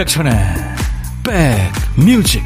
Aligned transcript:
임백천의 0.00 0.32
백뮤직 1.24 2.42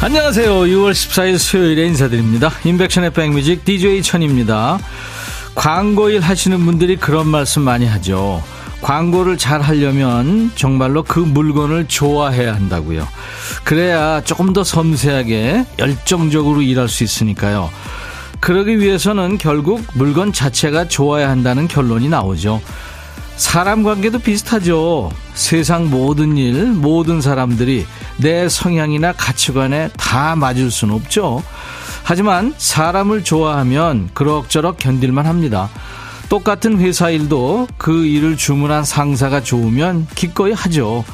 안녕하세요. 0.00 0.52
6월 0.62 0.92
14일 0.92 1.38
수요일에 1.38 1.86
인사드립니다. 1.86 2.50
임백천의 2.64 3.12
백뮤직 3.12 3.64
DJ 3.64 4.02
천입니다. 4.02 4.78
광고일 5.58 6.20
하시는 6.20 6.64
분들이 6.64 6.94
그런 6.94 7.26
말씀 7.26 7.62
많이 7.62 7.84
하죠. 7.84 8.44
광고를 8.80 9.36
잘 9.36 9.60
하려면 9.60 10.52
정말로 10.54 11.02
그 11.02 11.18
물건을 11.18 11.88
좋아해야 11.88 12.54
한다고요. 12.54 13.08
그래야 13.64 14.22
조금 14.22 14.52
더 14.52 14.62
섬세하게 14.62 15.66
열정적으로 15.80 16.62
일할 16.62 16.88
수 16.88 17.02
있으니까요. 17.02 17.70
그러기 18.38 18.78
위해서는 18.78 19.36
결국 19.36 19.84
물건 19.94 20.32
자체가 20.32 20.86
좋아야 20.86 21.28
한다는 21.28 21.66
결론이 21.66 22.08
나오죠. 22.08 22.62
사람 23.34 23.82
관계도 23.82 24.20
비슷하죠. 24.20 25.10
세상 25.34 25.90
모든 25.90 26.36
일, 26.36 26.66
모든 26.66 27.20
사람들이 27.20 27.84
내 28.18 28.48
성향이나 28.48 29.12
가치관에 29.12 29.90
다 29.96 30.36
맞을 30.36 30.70
수는 30.70 30.94
없죠. 30.94 31.42
하지만 32.08 32.54
사람을 32.56 33.22
좋아하면 33.22 34.08
그럭저럭 34.14 34.78
견딜만 34.78 35.26
합니다. 35.26 35.68
똑같은 36.30 36.78
회사 36.78 37.10
일도 37.10 37.68
그 37.76 38.06
일을 38.06 38.38
주문한 38.38 38.82
상사가 38.82 39.42
좋으면 39.42 40.06
기꺼이 40.14 40.52
하죠. 40.52 41.04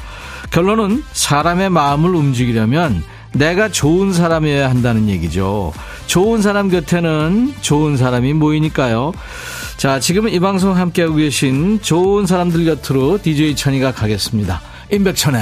결론은 0.51 1.03
사람의 1.11 1.69
마음을 1.69 2.15
움직이려면 2.15 3.03
내가 3.33 3.67
좋은 3.67 4.13
사람이어야 4.13 4.69
한다는 4.69 5.09
얘기죠. 5.09 5.73
좋은 6.07 6.41
사람 6.41 6.69
곁에는 6.69 7.55
좋은 7.59 7.97
사람이 7.97 8.31
모이니까요. 8.31 9.11
자, 9.75 9.99
지금은 9.99 10.31
이 10.31 10.39
방송 10.39 10.77
함께하고 10.77 11.15
계신 11.15 11.81
좋은 11.81 12.25
사람들 12.25 12.63
곁으로 12.63 13.21
DJ 13.21 13.57
천이가 13.57 13.91
가겠습니다. 13.91 14.61
임백천의 14.93 15.41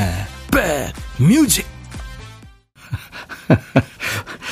백 0.51 0.93
music. 1.19 1.67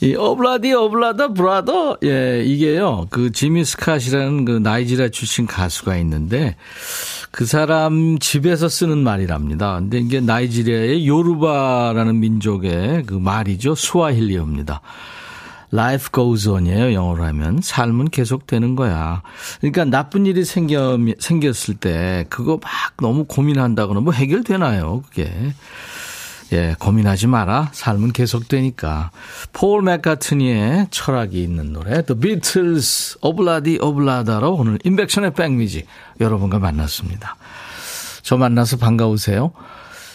이 0.00 0.14
오블라디 0.14 0.72
오블라다 0.72 1.32
brother 1.32 1.98
예 2.04 2.44
이게요 2.44 3.08
그 3.10 3.32
지미 3.32 3.62
스캇이라는 3.62 4.44
그 4.44 4.52
나이지리아 4.52 5.08
출신 5.08 5.46
가수가 5.46 5.96
있는데 5.98 6.56
그 7.30 7.46
사람 7.46 8.18
집에서 8.18 8.68
쓰는 8.68 8.98
말이랍니다. 8.98 9.78
근데 9.78 9.98
이게 9.98 10.20
나이지리아의 10.20 11.06
요루바라는 11.06 12.20
민족의 12.20 13.04
그 13.06 13.14
말이죠 13.14 13.74
수아힐리어입니다. 13.74 14.80
life 15.72 16.08
goes 16.12 16.48
on이에요. 16.48 16.94
영어로 16.94 17.24
하면 17.24 17.60
삶은 17.62 18.10
계속되는 18.10 18.74
거야. 18.74 19.22
그러니까 19.60 19.84
나쁜 19.84 20.26
일이 20.26 20.44
생겨 20.44 20.98
생겼을 21.18 21.74
때 21.74 22.24
그거 22.30 22.58
막 22.62 22.70
너무 23.02 23.24
고민한다거나 23.24 24.00
뭐 24.00 24.12
해결되나요? 24.12 25.02
그게 25.08 25.30
예, 26.52 26.74
고민하지 26.78 27.26
마라. 27.26 27.70
삶은 27.72 28.12
계속되니까. 28.12 29.10
폴 29.52 29.82
맥카트니의 29.82 30.88
철학이 30.90 31.42
있는 31.42 31.72
노래, 31.72 32.02
The 32.02 32.18
Beatles, 32.18 33.18
오블라디 33.20 33.78
오블라다로 33.82 34.54
오늘 34.54 34.78
인백션의 34.84 35.34
백뮤직 35.34 35.86
여러분과 36.20 36.58
만났습니다. 36.58 37.36
저 38.22 38.36
만나서 38.36 38.78
반가우세요. 38.78 39.52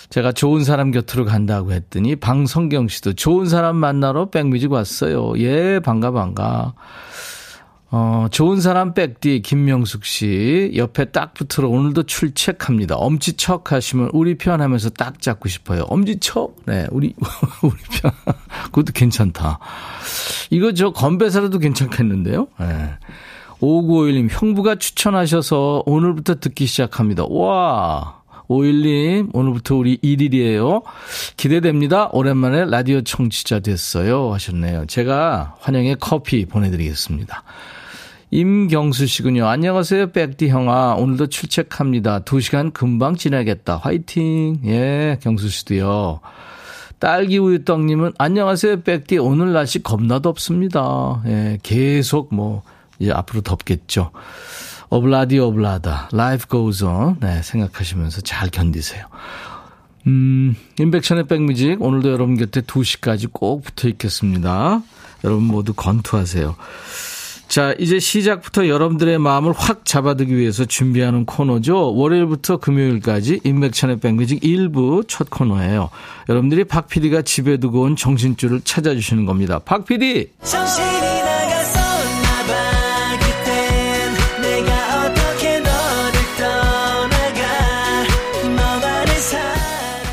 제가 0.10 0.32
좋은 0.32 0.64
사람 0.64 0.92
곁으로 0.92 1.26
간다고 1.26 1.72
했더니 1.72 2.16
방성경 2.16 2.88
씨도 2.88 3.14
좋은 3.14 3.48
사람 3.48 3.76
만나러 3.76 4.30
백뮤직 4.30 4.72
왔어요. 4.72 5.34
예, 5.40 5.80
반가 5.80 6.12
반가. 6.12 6.74
어, 7.96 8.26
좋은 8.32 8.60
사람 8.60 8.96
백디 8.96 9.44
김명숙 9.44 10.04
씨 10.04 10.72
옆에 10.76 11.06
딱 11.06 11.36
붙으러 11.36 11.70
오늘도 11.70 12.04
출첵합니다. 12.04 12.96
엄지척 12.96 13.72
하시면 13.72 14.10
우리 14.14 14.36
편 14.36 14.62
하면서 14.62 14.90
딱 14.90 15.22
잡고 15.22 15.48
싶어요. 15.48 15.84
엄지척? 15.84 16.56
네, 16.66 16.88
우리 16.90 17.14
우리 17.62 17.76
편. 18.02 18.12
그것도 18.64 18.94
괜찮다. 18.94 19.60
이거 20.50 20.74
저 20.74 20.90
건배사라도 20.90 21.60
괜찮겠는데요? 21.60 22.48
네. 22.60 22.90
5951님 23.62 24.28
형부가 24.32 24.74
추천하셔서 24.74 25.84
오늘부터 25.86 26.40
듣기 26.40 26.66
시작합니다. 26.66 27.26
와. 27.30 28.24
51님, 28.48 29.30
오늘부터 29.34 29.76
우리 29.76 29.98
1일이에요. 30.00 30.82
기대됩니다. 31.38 32.10
오랜만에 32.12 32.66
라디오 32.66 33.02
청취자 33.02 33.60
됐어요. 33.60 34.34
하셨네요. 34.34 34.88
제가 34.88 35.58
환영의 35.60 35.98
커피 36.00 36.46
보내드리겠습니다. 36.46 37.44
임경수 38.34 39.06
씨군요. 39.06 39.46
안녕하세요, 39.46 40.12
백디 40.12 40.50
형아. 40.50 40.96
오늘도 40.96 41.28
출첵합니다. 41.28 42.22
2시간 42.22 42.74
금방 42.74 43.16
지나겠다. 43.16 43.78
화이팅. 43.78 44.58
예, 44.66 45.20
경수 45.22 45.50
씨도요. 45.50 46.20
딸기 46.98 47.38
우유 47.38 47.64
떡님은 47.64 48.14
안녕하세요, 48.18 48.82
백디. 48.82 49.20
오늘 49.20 49.54
날씨 49.54 49.84
겁나 49.84 50.18
덥습니다. 50.18 51.22
예, 51.28 51.60
계속 51.62 52.34
뭐, 52.34 52.64
이제 52.98 53.12
앞으로 53.12 53.42
덥겠죠. 53.42 54.10
오블라디 54.90 55.38
오블라다. 55.38 56.10
Life 56.12 56.48
goes 56.50 56.84
on. 56.84 57.18
네, 57.20 57.40
생각하시면서 57.44 58.22
잘 58.22 58.50
견디세요. 58.50 59.06
음, 60.08 60.56
인백션의 60.80 61.28
백뮤직. 61.28 61.80
오늘도 61.80 62.12
여러분 62.12 62.36
곁에 62.36 62.62
2시까지 62.62 63.32
꼭 63.32 63.64
붙어 63.64 63.88
있겠습니다. 63.90 64.82
여러분 65.24 65.44
모두 65.44 65.76
건투하세요. 65.76 66.56
자, 67.54 67.76
이제 67.78 68.00
시작부터 68.00 68.68
여러분들의 68.68 69.20
마음을 69.20 69.54
확 69.56 69.86
잡아두기 69.86 70.36
위해서 70.36 70.66
준비하는 70.66 71.28
코너죠. 71.28 71.94
월요일부터 71.94 72.58
금요일까지 72.58 73.42
인맥천의 73.44 74.00
백뮤직 74.00 74.42
1부 74.42 75.08
첫 75.08 75.30
코너예요. 75.30 75.92
여러분들이 76.30 76.64
박 76.64 76.88
PD가 76.88 77.22
집에 77.22 77.58
두고 77.58 77.82
온 77.82 77.96
정신줄을 77.96 78.62
찾아주시는 78.62 79.28
겁니다. 79.28 79.60
박 79.60 79.86
PD! 79.86 80.32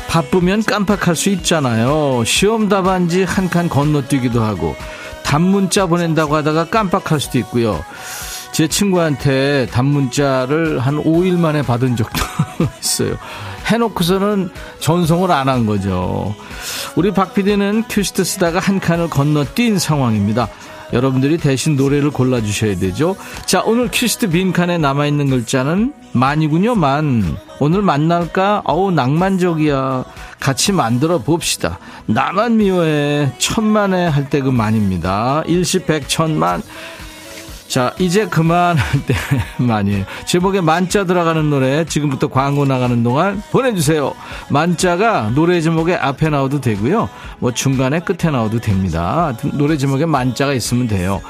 바쁘면 0.09 0.61
깜빡할 0.63 1.15
수 1.15 1.29
있잖아요. 1.29 2.23
시험 2.23 2.69
답안지 2.69 3.23
한 3.23 3.49
칸 3.49 3.67
건너뛰기도 3.67 4.43
하고 4.43 4.75
답문자 5.31 5.85
보낸다고 5.85 6.35
하다가 6.35 6.65
깜빡할 6.65 7.21
수도 7.21 7.37
있고요. 7.39 7.81
제 8.51 8.67
친구한테 8.67 9.65
답문자를 9.71 10.79
한 10.79 11.01
5일 11.01 11.37
만에 11.39 11.61
받은 11.61 11.95
적도 11.95 12.21
있어요. 12.81 13.15
해놓고서는 13.65 14.51
전송을 14.81 15.31
안 15.31 15.47
한 15.47 15.65
거죠. 15.65 16.35
우리 16.97 17.11
박 17.13 17.33
PD는 17.33 17.85
큐시트 17.89 18.25
쓰다가 18.25 18.59
한 18.59 18.81
칸을 18.81 19.09
건너뛴 19.09 19.79
상황입니다. 19.79 20.49
여러분들이 20.93 21.37
대신 21.37 21.75
노래를 21.75 22.11
골라주셔야 22.11 22.77
되죠. 22.77 23.15
자, 23.45 23.61
오늘 23.65 23.89
큐시트 23.91 24.29
빈칸에 24.29 24.77
남아있는 24.77 25.29
글자는 25.29 25.93
만이군요, 26.13 26.75
만. 26.75 27.37
오늘 27.59 27.81
만날까? 27.81 28.63
어우, 28.65 28.91
낭만적이야. 28.91 30.03
같이 30.39 30.71
만들어 30.71 31.19
봅시다. 31.19 31.77
나만 32.07 32.57
미워해. 32.57 33.31
천만에 33.37 34.07
할 34.07 34.29
때 34.29 34.41
그 34.41 34.49
만입니다. 34.49 35.43
일시 35.45 35.79
백 35.79 36.09
천만. 36.09 36.61
자, 37.71 37.93
이제 37.99 38.25
그만할 38.25 38.83
때 39.07 39.15
많이. 39.55 40.03
제목에 40.25 40.59
만자 40.59 41.05
들어가는 41.05 41.49
노래 41.49 41.85
지금부터 41.85 42.27
광고 42.27 42.65
나가는 42.65 43.01
동안 43.01 43.41
보내주세요. 43.49 44.13
만자가 44.49 45.31
노래 45.33 45.61
제목에 45.61 45.95
앞에 45.95 46.27
나와도 46.27 46.59
되고요. 46.59 47.07
뭐 47.39 47.53
중간에 47.53 48.01
끝에 48.01 48.29
나와도 48.29 48.59
됩니다. 48.59 49.33
노래 49.53 49.77
제목에 49.77 50.05
만자가 50.05 50.51
있으면 50.51 50.89
돼요. 50.89 51.21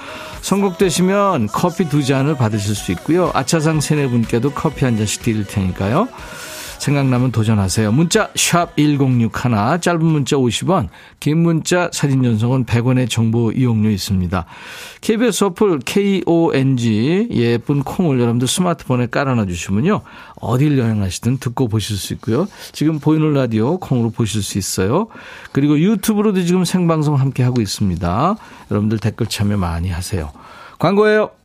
선곡되시면 0.41 1.45
커피 1.45 1.87
두 1.87 2.03
잔을 2.03 2.35
받으실 2.35 2.73
수 2.73 2.91
있고요. 2.93 3.29
아차상 3.35 3.79
세네 3.79 4.07
분께도 4.07 4.53
커피 4.53 4.85
한 4.85 4.97
잔씩 4.97 5.21
드릴 5.21 5.45
테니까요. 5.45 6.07
생각나면 6.81 7.31
도전하세요. 7.31 7.91
문자 7.91 8.31
1061, 8.33 9.29
짧은 9.81 10.03
문자 10.03 10.35
50원, 10.35 10.87
긴 11.19 11.37
문자 11.37 11.89
사진 11.93 12.23
전송은 12.23 12.65
100원의 12.65 13.07
정보 13.07 13.51
이용료 13.51 13.89
있습니다. 13.91 14.45
KBS 15.01 15.43
어플 15.43 15.79
KONG 15.85 17.27
예쁜 17.31 17.83
콩을 17.83 18.19
여러분들 18.19 18.47
스마트폰에 18.47 19.07
깔아놔 19.07 19.45
주시면요. 19.45 20.01
어딜 20.39 20.79
여행하시든 20.79 21.37
듣고 21.37 21.67
보실 21.67 21.97
수 21.97 22.13
있고요. 22.13 22.47
지금 22.71 22.99
보이는 22.99 23.31
라디오 23.31 23.77
콩으로 23.77 24.09
보실 24.09 24.41
수 24.41 24.57
있어요. 24.57 25.07
그리고 25.51 25.79
유튜브로도 25.79 26.43
지금 26.43 26.65
생방송 26.65 27.19
함께 27.19 27.43
하고 27.43 27.61
있습니다. 27.61 28.35
여러분들 28.71 28.97
댓글 28.97 29.27
참여 29.27 29.57
많이 29.57 29.89
하세요. 29.89 30.31
광고예요. 30.79 31.29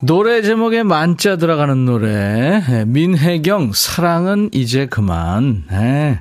노래 0.00 0.42
제목에 0.42 0.84
만자 0.84 1.34
들어가는 1.36 1.84
노래. 1.84 2.62
예, 2.70 2.84
민혜경 2.86 3.72
사랑은 3.74 4.50
이제 4.52 4.86
그만. 4.86 5.64
네. 5.68 6.20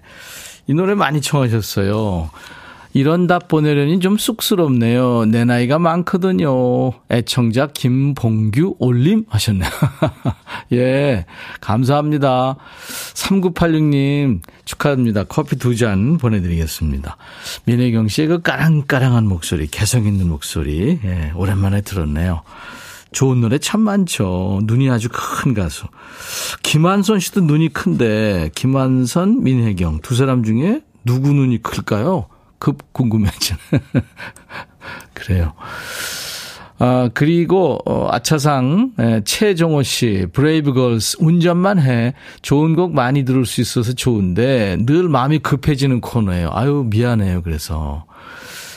이 0.65 0.73
노래 0.73 0.95
많이 0.95 1.21
청하셨어요. 1.21 2.31
이런 2.93 3.27
답 3.27 3.47
보내려니 3.47 3.99
좀 3.99 4.17
쑥스럽네요. 4.17 5.25
내 5.25 5.45
나이가 5.45 5.77
많거든요. 5.77 6.49
애청자 7.11 7.67
김봉규 7.67 8.77
올림 8.79 9.25
하셨네요. 9.29 9.69
예 10.73 11.27
감사합니다. 11.61 12.55
3986님 13.13 14.39
축하합니다. 14.65 15.25
커피 15.25 15.55
두 15.57 15.75
잔 15.75 16.17
보내드리겠습니다. 16.17 17.17
민혜경 17.65 18.07
씨의 18.07 18.27
그 18.27 18.41
까랑까랑한 18.41 19.25
목소리 19.27 19.67
개성 19.67 20.05
있는 20.07 20.27
목소리 20.29 20.99
예, 21.03 21.31
오랜만에 21.35 21.81
들었네요 21.81 22.41
좋은 23.11 23.41
노래 23.41 23.57
참 23.57 23.81
많죠. 23.81 24.59
눈이 24.63 24.89
아주 24.89 25.09
큰 25.11 25.53
가수. 25.53 25.85
김한선 26.63 27.19
씨도 27.19 27.41
눈이 27.41 27.69
큰데, 27.69 28.49
김한선, 28.55 29.43
민혜경 29.43 29.99
두 30.01 30.15
사람 30.15 30.43
중에 30.43 30.81
누구 31.05 31.33
눈이 31.33 31.61
클까요? 31.61 32.27
급 32.59 32.93
궁금해지는. 32.93 33.59
그래요. 35.13 35.53
아, 36.79 37.09
그리고, 37.13 37.79
어, 37.85 38.07
아차상, 38.11 38.91
예, 38.99 39.21
최정호 39.25 39.81
씨, 39.81 40.27
브레이브걸스, 40.31 41.17
운전만 41.19 41.79
해. 41.81 42.13
좋은 42.43 42.75
곡 42.75 42.93
많이 42.93 43.25
들을 43.25 43.45
수 43.47 43.61
있어서 43.61 43.93
좋은데, 43.93 44.77
늘 44.85 45.09
마음이 45.09 45.39
급해지는 45.39 46.01
코너예요. 46.01 46.51
아유, 46.53 46.85
미안해요. 46.87 47.41
그래서. 47.41 48.05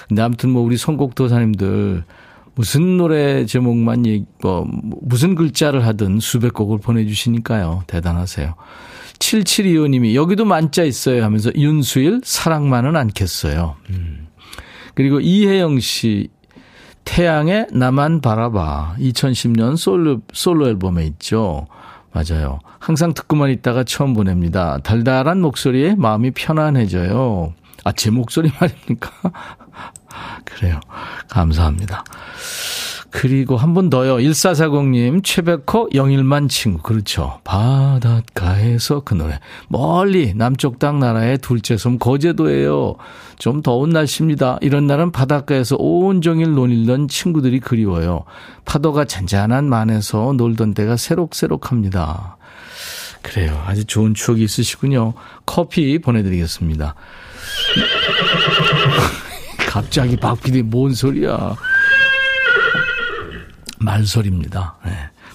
근데 0.08 0.22
아무튼 0.22 0.48
뭐, 0.48 0.62
우리 0.62 0.78
선곡 0.78 1.14
도사님들, 1.14 2.04
무슨 2.60 2.98
노래 2.98 3.46
제목만 3.46 4.04
얘기, 4.04 4.26
뭐, 4.42 4.68
무슨 5.00 5.34
글자를 5.34 5.86
하든 5.86 6.20
수백 6.20 6.52
곡을 6.52 6.76
보내주시니까요. 6.76 7.84
대단하세요. 7.86 8.54
7725님이 9.18 10.14
여기도 10.14 10.44
만자 10.44 10.84
있어요 10.84 11.24
하면서 11.24 11.50
윤수일 11.56 12.20
사랑만은 12.22 12.96
않겠어요. 12.96 13.76
음. 13.88 14.28
그리고 14.94 15.20
이혜영 15.20 15.80
씨 15.80 16.28
태양의 17.06 17.68
나만 17.72 18.20
바라봐 18.20 18.96
2010년 18.98 19.78
솔로 19.78 20.20
솔로 20.34 20.68
앨범에 20.68 21.06
있죠. 21.06 21.66
맞아요. 22.12 22.58
항상 22.78 23.14
듣고만 23.14 23.48
있다가 23.52 23.84
처음 23.84 24.12
보냅니다. 24.12 24.76
달달한 24.82 25.40
목소리에 25.40 25.94
마음이 25.94 26.32
편안해져요. 26.32 27.54
아, 27.84 27.92
제 27.92 28.10
목소리 28.10 28.50
말입니까? 28.60 29.10
그래요. 30.44 30.80
감사합니다. 31.28 32.04
그리고 33.10 33.56
한번 33.56 33.90
더요. 33.90 34.16
1440님, 34.18 35.24
최백호 35.24 35.90
영일만 35.94 36.48
친구. 36.48 36.80
그렇죠. 36.82 37.40
바닷가에서 37.42 39.00
그 39.00 39.14
노래. 39.14 39.40
멀리 39.68 40.32
남쪽 40.34 40.78
땅 40.78 41.00
나라의 41.00 41.38
둘째 41.38 41.76
섬 41.76 41.98
거제도예요. 41.98 42.94
좀 43.38 43.62
더운 43.62 43.90
날씨입니다. 43.90 44.58
이런 44.60 44.86
날은 44.86 45.10
바닷가에서 45.10 45.76
온종일 45.78 46.54
논일던 46.54 47.08
친구들이 47.08 47.58
그리워요. 47.58 48.24
파도가 48.64 49.06
잔잔한 49.06 49.68
만에서 49.68 50.32
놀던 50.36 50.74
때가 50.74 50.96
새록새록합니다. 50.96 52.36
그래요. 53.22 53.62
아주 53.66 53.84
좋은 53.84 54.14
추억이 54.14 54.42
있으시군요. 54.42 55.14
커피 55.44 55.98
보내드리겠습니다. 55.98 56.94
갑자기 59.70 60.16
박PD 60.16 60.62
뭔 60.62 60.92
소리야. 60.94 61.54
말소리입니다. 63.78 64.74
네. 64.84 64.90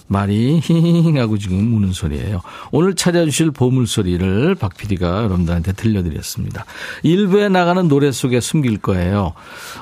말이 0.07 0.59
힝 0.59 1.17
하고 1.17 1.37
지금 1.37 1.73
우는 1.77 1.93
소리예요. 1.93 2.41
오늘 2.71 2.95
찾아주실 2.95 3.51
보물소리를 3.51 4.55
박 4.55 4.75
PD가 4.75 5.23
여러분들한테 5.23 5.71
들려드렸습니다. 5.71 6.65
일부에 7.01 7.47
나가는 7.47 7.87
노래 7.87 8.11
속에 8.11 8.41
숨길 8.41 8.79
거예요. 8.79 9.33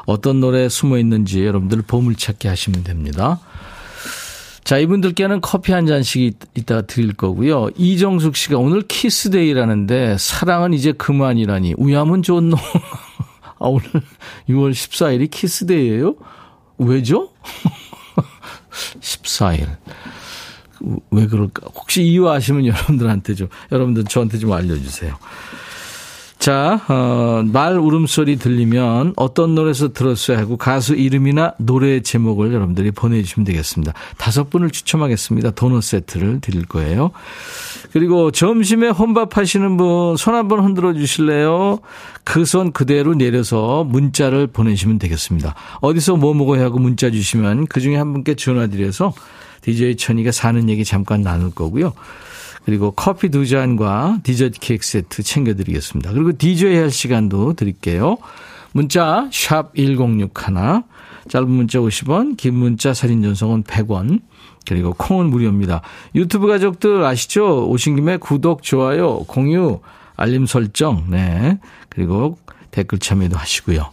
어떤 0.05 0.39
노래에 0.39 0.69
숨어 0.69 0.99
있는지 0.99 1.43
여러분들 1.43 1.81
보물찾기 1.81 2.47
하시면 2.47 2.83
됩니다. 2.83 3.39
자, 4.63 4.77
이분들께는 4.77 5.41
커피 5.41 5.73
한 5.73 5.87
잔씩 5.87 6.37
이따가 6.55 6.83
드릴 6.83 7.13
거고요. 7.13 7.69
이정숙 7.75 8.37
씨가 8.37 8.57
오늘 8.59 8.83
키스데이라는데 8.83 10.17
사랑은 10.19 10.73
이제 10.73 10.93
그만이라니 10.93 11.73
우야은 11.77 12.21
좋은 12.21 12.49
놈. 12.49 12.59
아, 13.63 13.67
오늘 13.67 13.85
6월 14.49 14.71
14일이 14.71 15.31
키스데이예요? 15.31 16.15
왜죠? 16.77 17.29
14일. 18.99 19.77
왜 21.11 21.27
그럴까? 21.27 21.69
혹시 21.73 22.03
이유 22.03 22.29
아시면 22.29 22.65
여러분들한테 22.65 23.35
좀, 23.35 23.47
여러분들 23.71 24.03
저한테 24.03 24.37
좀 24.37 24.51
알려주세요. 24.51 25.17
자, 26.43 26.81
어, 26.89 27.41
말 27.45 27.77
울음소리 27.77 28.35
들리면 28.35 29.13
어떤 29.15 29.55
노래에서 29.55 29.93
들었어야 29.93 30.37
하고 30.37 30.57
가수 30.57 30.93
이름이나 30.93 31.53
노래 31.57 32.01
제목을 32.01 32.53
여러분들이 32.53 32.91
보내주시면 32.91 33.45
되겠습니다. 33.45 33.93
다섯 34.17 34.49
분을 34.49 34.69
추첨하겠습니다. 34.69 35.51
도넛 35.51 35.81
세트를 35.83 36.41
드릴 36.41 36.65
거예요. 36.65 37.11
그리고 37.93 38.29
점심에 38.31 38.89
혼밥 38.89 39.37
하시는 39.37 39.77
분 39.77 40.17
손 40.17 40.35
한번 40.35 40.65
흔들어 40.65 40.93
주실래요? 40.93 41.79
그 42.25 42.43
손 42.43 42.73
그대로 42.73 43.13
내려서 43.15 43.85
문자를 43.85 44.47
보내시면 44.47 44.99
되겠습니다. 44.99 45.55
어디서 45.79 46.17
뭐 46.17 46.33
먹어야 46.33 46.65
하고 46.65 46.77
문자 46.77 47.09
주시면 47.09 47.67
그 47.67 47.79
중에 47.79 47.95
한 47.95 48.11
분께 48.11 48.35
전화 48.35 48.67
드려서 48.67 49.13
DJ 49.61 49.95
천이가 49.95 50.33
사는 50.33 50.67
얘기 50.67 50.83
잠깐 50.83 51.21
나눌 51.21 51.51
거고요. 51.51 51.93
그리고 52.65 52.91
커피 52.91 53.29
두 53.29 53.45
잔과 53.45 54.19
디저트 54.23 54.59
케이크 54.59 54.85
세트 54.85 55.23
챙겨드리겠습니다. 55.23 56.13
그리고 56.13 56.37
DJ 56.37 56.75
할 56.77 56.91
시간도 56.91 57.53
드릴게요. 57.53 58.17
문자 58.71 59.27
샵 59.31 59.75
1061, 59.75 60.83
짧은 61.29 61.49
문자 61.49 61.79
50원, 61.79 62.37
긴 62.37 62.55
문자 62.55 62.93
사진 62.93 63.21
전송은 63.21 63.63
100원, 63.63 64.21
그리고 64.67 64.93
콩은 64.93 65.27
무료입니다. 65.29 65.81
유튜브 66.15 66.47
가족들 66.47 67.03
아시죠? 67.03 67.67
오신 67.67 67.95
김에 67.95 68.17
구독, 68.17 68.63
좋아요, 68.63 69.19
공유, 69.19 69.81
알림 70.15 70.45
설정, 70.45 71.05
네. 71.09 71.59
그리고 71.89 72.37
댓글 72.71 72.97
참여도 72.99 73.37
하시고요. 73.37 73.91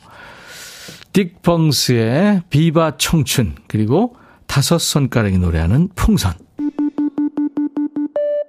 딕펑스의 1.12 2.44
비바 2.50 2.96
청춘, 2.98 3.56
그리고 3.66 4.16
다섯 4.46 4.78
손가락이 4.78 5.38
노래하는 5.38 5.88
풍선. 5.94 6.34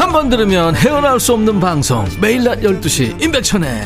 한 0.00 0.12
번 0.12 0.30
들으면 0.30 0.74
헤어나올 0.74 1.20
수 1.20 1.34
없는 1.34 1.60
방송 1.60 2.06
매일 2.22 2.42
낮 2.42 2.60
12시 2.60 3.22
임백천의 3.22 3.82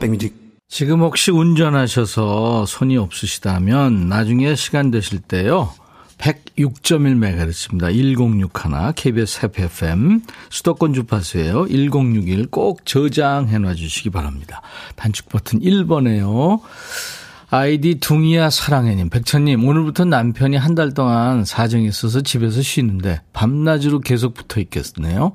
백뮤직 0.00 0.34
지금 0.68 1.00
혹시 1.02 1.30
운전하셔서 1.30 2.66
손이 2.66 2.96
없으시다면 2.96 4.08
나중에 4.08 4.56
시간 4.56 4.90
되실 4.90 5.20
때요 5.20 5.72
106.1MHz입니다. 6.18 7.94
1061 7.94 8.92
KBS 8.96 9.40
해피 9.44 9.62
FM 9.62 10.22
수도권 10.50 10.92
주파수예요. 10.92 11.66
1061 11.68 12.48
꼭 12.48 12.84
저장해 12.84 13.58
놔 13.58 13.74
주시기 13.74 14.10
바랍니다. 14.10 14.60
단축 14.96 15.28
버튼 15.28 15.60
1번에요. 15.60 16.60
아이디 17.52 17.98
둥이야 17.98 18.48
사랑해님, 18.48 19.10
백천님, 19.10 19.66
오늘부터 19.66 20.04
남편이 20.04 20.56
한 20.56 20.70
달 20.76 20.94
동안 20.94 21.44
사정이 21.44 21.88
있어서 21.88 22.20
집에서 22.20 22.62
쉬는데 22.62 23.22
밤낮으로 23.32 23.98
계속 23.98 24.34
붙어 24.34 24.60
있겠네요. 24.60 25.32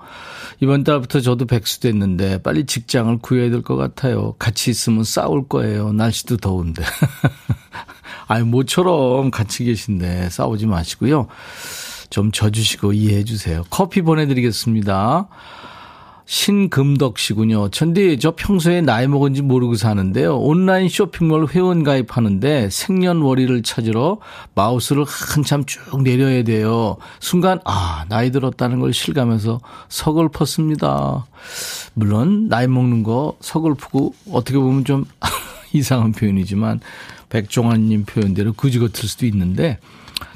이번 0.62 0.86
달부터 0.86 1.20
저도 1.20 1.46
백수 1.46 1.82
됐는데 1.82 2.42
빨리 2.42 2.66
직장을 2.66 3.18
구해야 3.18 3.50
될 3.50 3.62
것 3.62 3.76
같아요. 3.76 4.34
같이 4.40 4.72
있으면 4.72 5.04
싸울 5.04 5.46
거예요. 5.50 5.92
날씨도 5.92 6.38
더운데. 6.38 6.84
아유, 8.28 8.46
모처럼 8.46 9.30
같이 9.30 9.66
계신데 9.66 10.30
싸우지 10.30 10.68
마시고요. 10.68 11.28
좀 12.10 12.32
져주시고 12.32 12.94
이해해 12.94 13.26
주세요. 13.26 13.64
커피 13.70 14.02
보내드리겠습니다. 14.02 15.28
신금덕 16.26 17.20
씨군요. 17.20 17.70
천디, 17.70 18.18
저 18.20 18.34
평소에 18.36 18.82
나이 18.82 19.08
먹은지 19.08 19.44
모르고 19.44 19.76
사는데요. 19.76 20.38
온라인 20.38 20.90
쇼핑몰 20.90 21.48
회원 21.48 21.84
가입하는데 21.84 22.70
생년월일을 22.72 23.62
찾으러 23.62 24.18
마우스를 24.56 25.06
한참 25.08 25.66
쭉 25.66 26.02
내려야 26.02 26.44
돼요. 26.44 26.98
순간, 27.20 27.60
아, 27.64 28.06
나이 28.10 28.32
들었다는 28.32 28.80
걸 28.80 28.92
실감해서 28.92 29.60
서글펐습니다. 29.90 31.28
물론, 31.94 32.48
나이 32.50 32.68
먹는 32.68 33.04
거 33.04 33.38
서글프고 33.40 34.16
어떻게 34.32 34.58
보면 34.58 34.84
좀 34.84 35.06
이상한 35.74 36.12
표현이지만, 36.12 36.80
백종환님 37.30 38.06
표현대로 38.06 38.54
그지 38.54 38.80
같을 38.80 39.08
수도 39.08 39.28
있는데, 39.28 39.78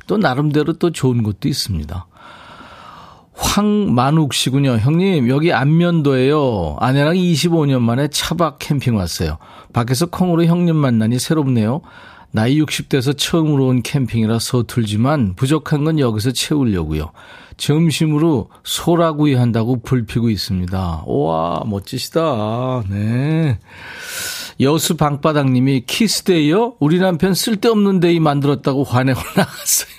또 0.05 0.17
나름대로 0.17 0.73
또 0.73 0.91
좋은 0.91 1.23
것도 1.23 1.47
있습니다. 1.47 2.05
황만욱 3.39 4.33
씨군요. 4.33 4.77
형님, 4.77 5.29
여기 5.29 5.53
안면도에요. 5.53 6.75
아내랑 6.79 7.15
25년 7.15 7.79
만에 7.81 8.09
차박 8.09 8.59
캠핑 8.59 8.95
왔어요. 8.95 9.37
밖에서 9.73 10.07
콩으로 10.07 10.43
형님 10.45 10.75
만나니 10.75 11.19
새롭네요. 11.19 11.81
나이 12.31 12.61
60대에서 12.61 13.17
처음으로 13.17 13.67
온 13.67 13.81
캠핑이라 13.81 14.37
서툴지만 14.39 15.35
부족한 15.35 15.83
건 15.83 15.99
여기서 15.99 16.31
채우려고요. 16.31 17.11
점심으로 17.57 18.49
소라구이 18.63 19.33
한다고 19.33 19.81
불 19.81 20.05
피고 20.05 20.29
있습니다. 20.29 21.03
우와, 21.07 21.63
멋지시다. 21.65 22.83
네. 22.89 23.57
여수 24.61 24.95
방바닥님이 24.97 25.85
키스데이요? 25.87 26.75
우리 26.79 26.99
남편 26.99 27.33
쓸데없는 27.33 27.99
day 28.01 28.19
만들었다고 28.19 28.83
화내고 28.83 29.19
나갔어요. 29.35 29.89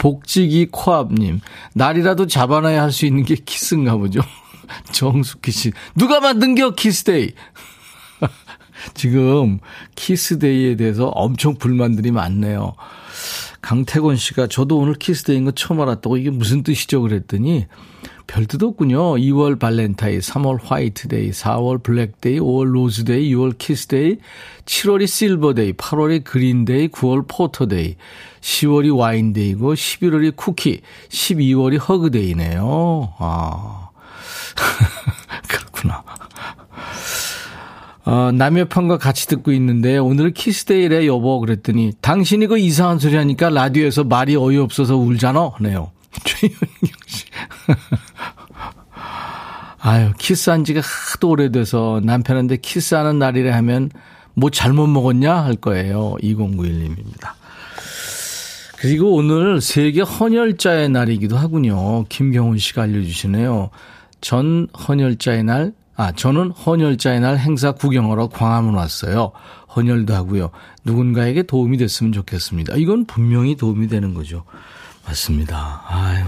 복지기 0.00 0.68
코앞님, 0.72 1.40
날이라도 1.74 2.26
잡아놔야 2.26 2.82
할 2.82 2.90
수 2.90 3.06
있는 3.06 3.24
게 3.24 3.34
키스인가 3.36 3.96
보죠. 3.96 4.20
정숙희 4.92 5.52
씨, 5.52 5.72
누가 5.94 6.20
만든 6.20 6.54
겨, 6.54 6.70
키스데이? 6.70 7.32
지금 8.94 9.58
키스데이에 9.94 10.76
대해서 10.76 11.08
엄청 11.08 11.56
불만들이 11.56 12.12
많네요. 12.12 12.74
강태곤 13.60 14.16
씨가 14.16 14.46
저도 14.46 14.78
오늘 14.78 14.94
키스데이인 14.94 15.44
거 15.44 15.50
처음 15.50 15.82
알았다고 15.82 16.16
이게 16.16 16.30
무슨 16.30 16.62
뜻이죠? 16.62 17.02
그랬더니 17.02 17.66
별 18.30 18.46
뜻 18.46 18.62
없군요. 18.62 19.16
2월 19.16 19.58
발렌타인, 19.58 20.20
3월 20.20 20.58
화이트데이, 20.62 21.30
4월 21.32 21.82
블랙데이, 21.82 22.38
5월 22.38 22.70
로즈데이, 22.70 23.34
6월 23.34 23.58
키스데이, 23.58 24.18
7월이 24.64 25.08
실버데이, 25.08 25.72
8월이 25.72 26.22
그린데이, 26.22 26.88
9월 26.88 27.24
포토데이, 27.26 27.96
10월이 28.40 28.96
와인데이고 28.96 29.74
11월이 29.74 30.36
쿠키, 30.36 30.80
12월이 31.08 31.80
허그데이네요. 31.88 33.14
아. 33.18 33.88
그렇구나. 35.48 36.04
어, 38.04 38.30
남의 38.32 38.68
편과 38.68 38.98
같이 38.98 39.26
듣고 39.26 39.50
있는데 39.52 39.98
오늘 39.98 40.32
키스데이래 40.32 41.06
여보 41.06 41.40
그랬더니 41.40 41.92
당신이 42.00 42.46
그 42.46 42.58
이상한 42.58 42.98
소리 43.00 43.16
하니까 43.16 43.50
라디오에서 43.50 44.04
말이 44.04 44.36
어이없어서 44.36 44.96
울잖아 44.96 45.52
네요. 45.60 45.90
최현경 46.24 46.98
씨. 47.06 47.24
아유 49.82 50.12
키스한 50.18 50.64
지가 50.64 50.80
하도 50.80 51.30
오래돼서 51.30 52.00
남편한테 52.04 52.58
키스하는 52.58 53.18
날이래 53.18 53.50
하면 53.50 53.90
뭐 54.34 54.50
잘못 54.50 54.86
먹었냐 54.86 55.34
할 55.34 55.56
거예요. 55.56 56.16
2091님입니다. 56.22 57.32
그리고 58.78 59.14
오늘 59.14 59.60
세계 59.60 60.00
헌혈자의 60.00 60.88
날이기도 60.88 61.36
하군요. 61.36 62.04
김경훈 62.08 62.56
씨가 62.58 62.82
알려주시네요. 62.82 63.68
전 64.22 64.68
헌혈자의 64.88 65.44
날, 65.44 65.72
아, 65.96 66.12
저는 66.12 66.50
헌혈자의 66.50 67.20
날 67.20 67.36
행사 67.36 67.72
구경하러 67.72 68.28
광화문 68.28 68.74
왔어요. 68.74 69.32
헌혈도 69.76 70.14
하고요. 70.14 70.50
누군가에게 70.84 71.42
도움이 71.42 71.76
됐으면 71.76 72.12
좋겠습니다. 72.12 72.76
이건 72.76 73.04
분명히 73.04 73.54
도움이 73.54 73.88
되는 73.88 74.14
거죠. 74.14 74.44
맞습니다. 75.06 75.82
아유. 75.86 76.24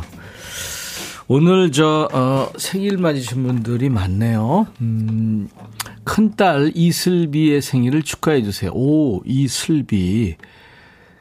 오늘 1.29 1.73
저, 1.73 2.09
어, 2.13 2.49
생일 2.59 2.99
맞으신 2.99 3.43
분들이 3.45 3.89
많네요. 3.89 4.67
음, 4.81 5.49
큰딸 6.05 6.73
이슬비의 6.75 7.63
생일을 7.63 8.03
축하해 8.03 8.43
주세요. 8.43 8.71
오, 8.75 9.23
이슬비. 9.25 10.37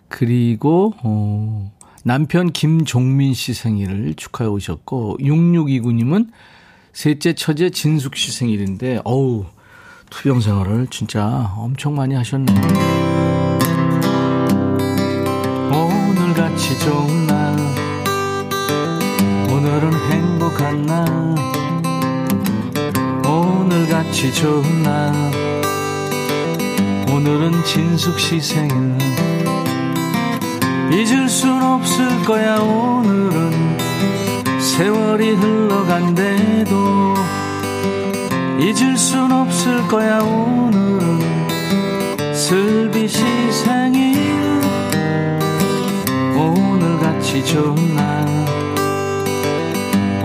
그리고 0.10 0.94
어, 1.04 1.72
남편 2.04 2.52
김종민 2.52 3.34
씨 3.34 3.54
생일을 3.54 4.16
축하해 4.16 4.50
오셨고 4.50 5.18
6629님은 5.22 6.30
셋째 6.94 7.34
처제 7.34 7.70
진숙 7.70 8.16
씨 8.16 8.32
생일인데 8.32 9.02
어우 9.06 9.46
투병 10.10 10.42
생활을 10.42 10.88
진짜 10.88 11.54
엄청 11.56 11.96
많이 11.96 12.16
하셨네요. 12.16 13.31
오늘같이 16.62 16.80
좋은 16.80 17.26
날 17.26 17.58
오늘은 19.50 19.94
행복한 20.12 20.86
날. 20.86 21.08
오늘같이 23.26 24.32
좋은 24.32 24.84
날 24.84 25.12
오늘은 27.12 27.64
진숙 27.64 28.20
씨 28.20 28.40
생일. 28.40 28.96
잊을 30.92 31.28
순 31.28 31.64
없을 31.64 32.24
거야 32.26 32.60
오늘은. 32.60 33.80
세월이 34.60 35.32
흘러간대도 35.32 36.76
잊을 38.60 38.96
순 38.96 39.32
없을 39.32 39.88
거야 39.88 40.20
오늘은. 40.20 41.22
슬비시 42.36 43.52
생 43.52 43.81
일 47.32 47.38
오늘같이 47.38 47.46
좋은 47.46 47.96
날 47.96 48.26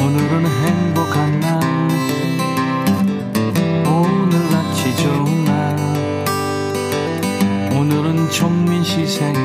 오늘은 0.01 0.47
행복한 0.47 1.41
날 1.41 1.61
오늘같이 3.87 4.97
좋은 4.97 5.45
날 5.45 5.77
오늘은 7.79 8.31
종민 8.31 8.83
씨 8.83 9.07
생일 9.07 9.41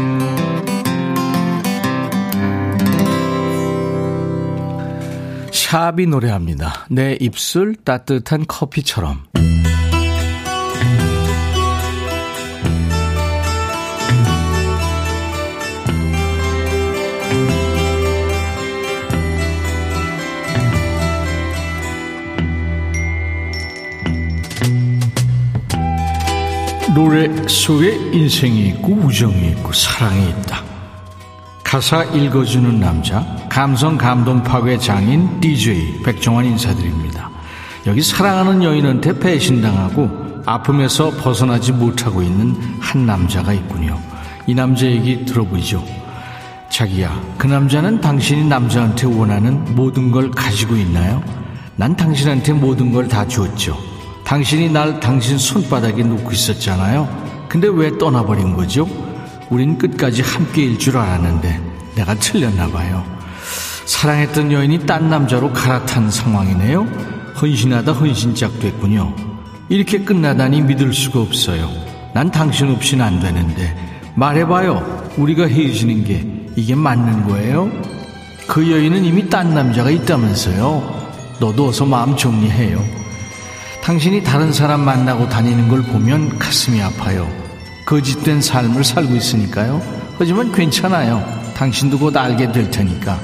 샵이 5.51 6.08
노래합니다. 6.08 6.88
내 6.89 7.15
입술 7.22 7.75
따뜻한 7.75 8.46
커피처럼. 8.48 9.24
노래 26.94 27.30
속에 27.48 27.96
인생이 28.12 28.68
있고 28.70 28.94
우정이 28.94 29.50
있고 29.52 29.72
사랑이 29.72 30.30
있다. 30.30 30.62
가사 31.64 32.04
읽어주는 32.04 32.80
남자, 32.82 33.26
감성 33.50 33.98
감동 33.98 34.44
파괴 34.44 34.78
장인 34.78 35.40
DJ 35.40 36.02
백종원 36.04 36.46
인사드립니다. 36.46 37.30
여기 37.88 38.02
사랑하는 38.02 38.62
여인한테 38.62 39.18
배신당하고 39.20 40.42
아픔에서 40.46 41.12
벗어나지 41.12 41.72
못하고 41.72 42.22
있는 42.22 42.56
한 42.82 43.06
남자가 43.06 43.54
있군요. 43.54 43.98
이 44.48 44.54
남자 44.54 44.86
얘기 44.86 45.24
들어보죠. 45.24 45.84
자기야, 46.70 47.22
그 47.38 47.48
남자는 47.48 48.02
당신이 48.02 48.46
남자한테 48.46 49.08
원하는 49.08 49.76
모든 49.76 50.12
걸 50.12 50.30
가지고 50.32 50.76
있나요? 50.76 51.24
난 51.78 51.96
당신한테 51.96 52.54
모든 52.54 52.92
걸 52.92 53.08
다 53.08 53.26
주었죠. 53.28 53.91
당신이 54.32 54.70
날 54.70 54.98
당신 55.02 55.38
손바닥에 55.38 56.04
놓고 56.04 56.32
있었잖아요. 56.32 57.46
근데 57.50 57.68
왜 57.68 57.98
떠나버린 57.98 58.56
거죠? 58.56 58.88
우린 59.50 59.78
끝까지 59.78 60.22
함께일 60.22 60.80
줄 60.80 60.98
알았는데 60.98 61.60
내가 61.96 62.16
틀렸나 62.16 62.70
봐요. 62.70 63.04
사랑했던 63.84 64.54
여인이 64.54 64.86
딴 64.86 65.10
남자로 65.10 65.52
갈아탄 65.52 66.10
상황이네요. 66.10 66.88
헌신하다 67.42 67.92
헌신짝 67.92 68.58
됐군요. 68.62 69.14
이렇게 69.68 70.00
끝나다니 70.00 70.62
믿을 70.62 70.94
수가 70.94 71.20
없어요. 71.20 71.70
난 72.14 72.32
당신 72.32 72.72
없이는 72.72 73.04
안 73.04 73.20
되는데 73.20 73.76
말해봐요. 74.16 75.12
우리가 75.18 75.46
헤어지는 75.50 76.06
게 76.06 76.26
이게 76.56 76.74
맞는 76.74 77.28
거예요? 77.28 77.70
그 78.48 78.72
여인은 78.72 79.04
이미 79.04 79.28
딴 79.28 79.54
남자가 79.54 79.90
있다면서요. 79.90 81.02
너도 81.42 81.68
어서 81.68 81.86
마음 81.86 82.16
정리해요. 82.16 83.00
당신이 83.84 84.24
다른 84.24 84.54
사람 84.54 84.86
만나고 84.86 85.28
다니는 85.28 85.68
걸 85.68 85.82
보면 85.82 86.38
가슴이 86.38 86.82
아파요. 86.82 87.28
거짓된 87.86 88.42
삶을 88.42 88.84
살고 88.84 89.16
있으니까요. 89.16 89.82
하지만 90.18 90.52
괜찮아요. 90.52 91.24
당신도 91.56 91.98
곧 92.00 92.16
알게 92.16 92.52
될 92.52 92.70
테니까. 92.70 93.20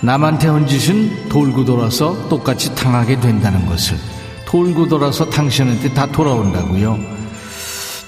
남한테 0.00 0.48
한 0.48 0.66
짓은 0.66 1.28
돌고 1.28 1.66
돌아서 1.66 2.28
똑같이 2.28 2.74
당하게 2.74 3.20
된다는 3.20 3.66
것을. 3.66 3.98
돌고 4.46 4.88
돌아서 4.88 5.28
당신한테 5.28 5.92
다 5.92 6.06
돌아온다고요. 6.06 6.98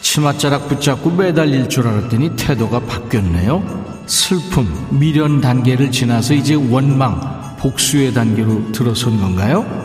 치맛자락 0.01 0.69
붙잡고 0.69 1.11
매달릴 1.11 1.69
줄 1.69 1.87
알았더니 1.87 2.37
태도가 2.37 2.81
바뀌었네요. 2.81 3.63
슬픔, 4.07 4.67
미련 4.91 5.41
단계를 5.41 5.93
지나서 5.93 6.35
이제 6.35 6.55
원망, 6.55 7.57
복수의 7.59 8.13
단계로 8.15 8.73
들어선 8.73 9.21
건가요? 9.21 9.82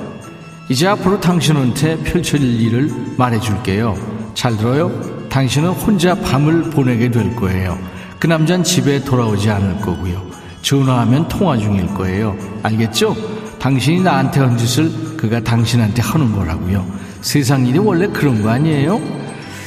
이제 0.70 0.88
앞으로 0.88 1.20
당신한테 1.20 1.98
펼쳐질 2.04 2.62
일을 2.62 2.92
말해줄게요. 3.18 3.96
잘 4.34 4.58
들어요? 4.58 4.92
당신은 5.30 5.70
혼자 5.70 6.14
밤을 6.16 6.70
보내게 6.72 7.10
될 7.10 7.36
거예요. 7.36 7.78
그 8.20 8.28
남자는 8.28 8.64
집에 8.64 9.04
돌아오지 9.04 9.50
않을 9.50 9.80
거고요. 9.80 10.22
전화하면 10.62 11.28
통화 11.28 11.58
중일 11.58 11.88
거예요. 11.88 12.36
알겠죠? 12.64 13.16
당신이 13.60 14.02
나한테 14.02 14.42
한 14.42 14.58
짓을 14.58 14.92
그가 15.16 15.40
당신한테 15.40 16.02
하는 16.02 16.34
거라고요. 16.34 16.86
세상 17.22 17.66
일이 17.66 17.80
원래 17.80 18.08
그런 18.08 18.42
거 18.42 18.50
아니에요? 18.50 19.00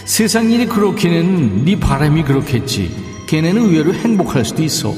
세상 0.04 0.50
일이 0.50 0.66
그렇기는 0.66 1.64
네 1.64 1.78
바람이 1.78 2.24
그렇겠지. 2.24 3.24
걔네는 3.26 3.62
의외로 3.62 3.94
행복할 3.94 4.44
수도 4.44 4.62
있어. 4.62 4.94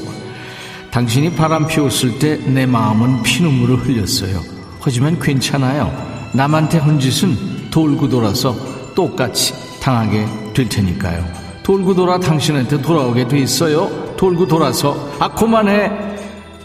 당신이 0.91 1.35
바람 1.35 1.65
피웠을 1.67 2.19
때 2.19 2.37
내 2.45 2.65
마음은 2.65 3.23
피눈물을 3.23 3.77
흘렸어요. 3.77 4.41
하지만 4.85 5.17
괜찮아요. 5.17 5.89
남한테 6.33 6.77
한 6.77 6.99
짓은 6.99 7.69
돌고 7.71 8.09
돌아서 8.09 8.53
똑같이 8.93 9.53
당하게 9.79 10.25
될 10.53 10.67
테니까요. 10.67 11.25
돌고 11.63 11.95
돌아 11.95 12.19
당신한테 12.19 12.81
돌아오게 12.81 13.29
돼 13.29 13.39
있어요. 13.39 13.89
돌고 14.17 14.45
돌아서 14.45 15.09
아 15.19 15.29
그만해. 15.29 15.89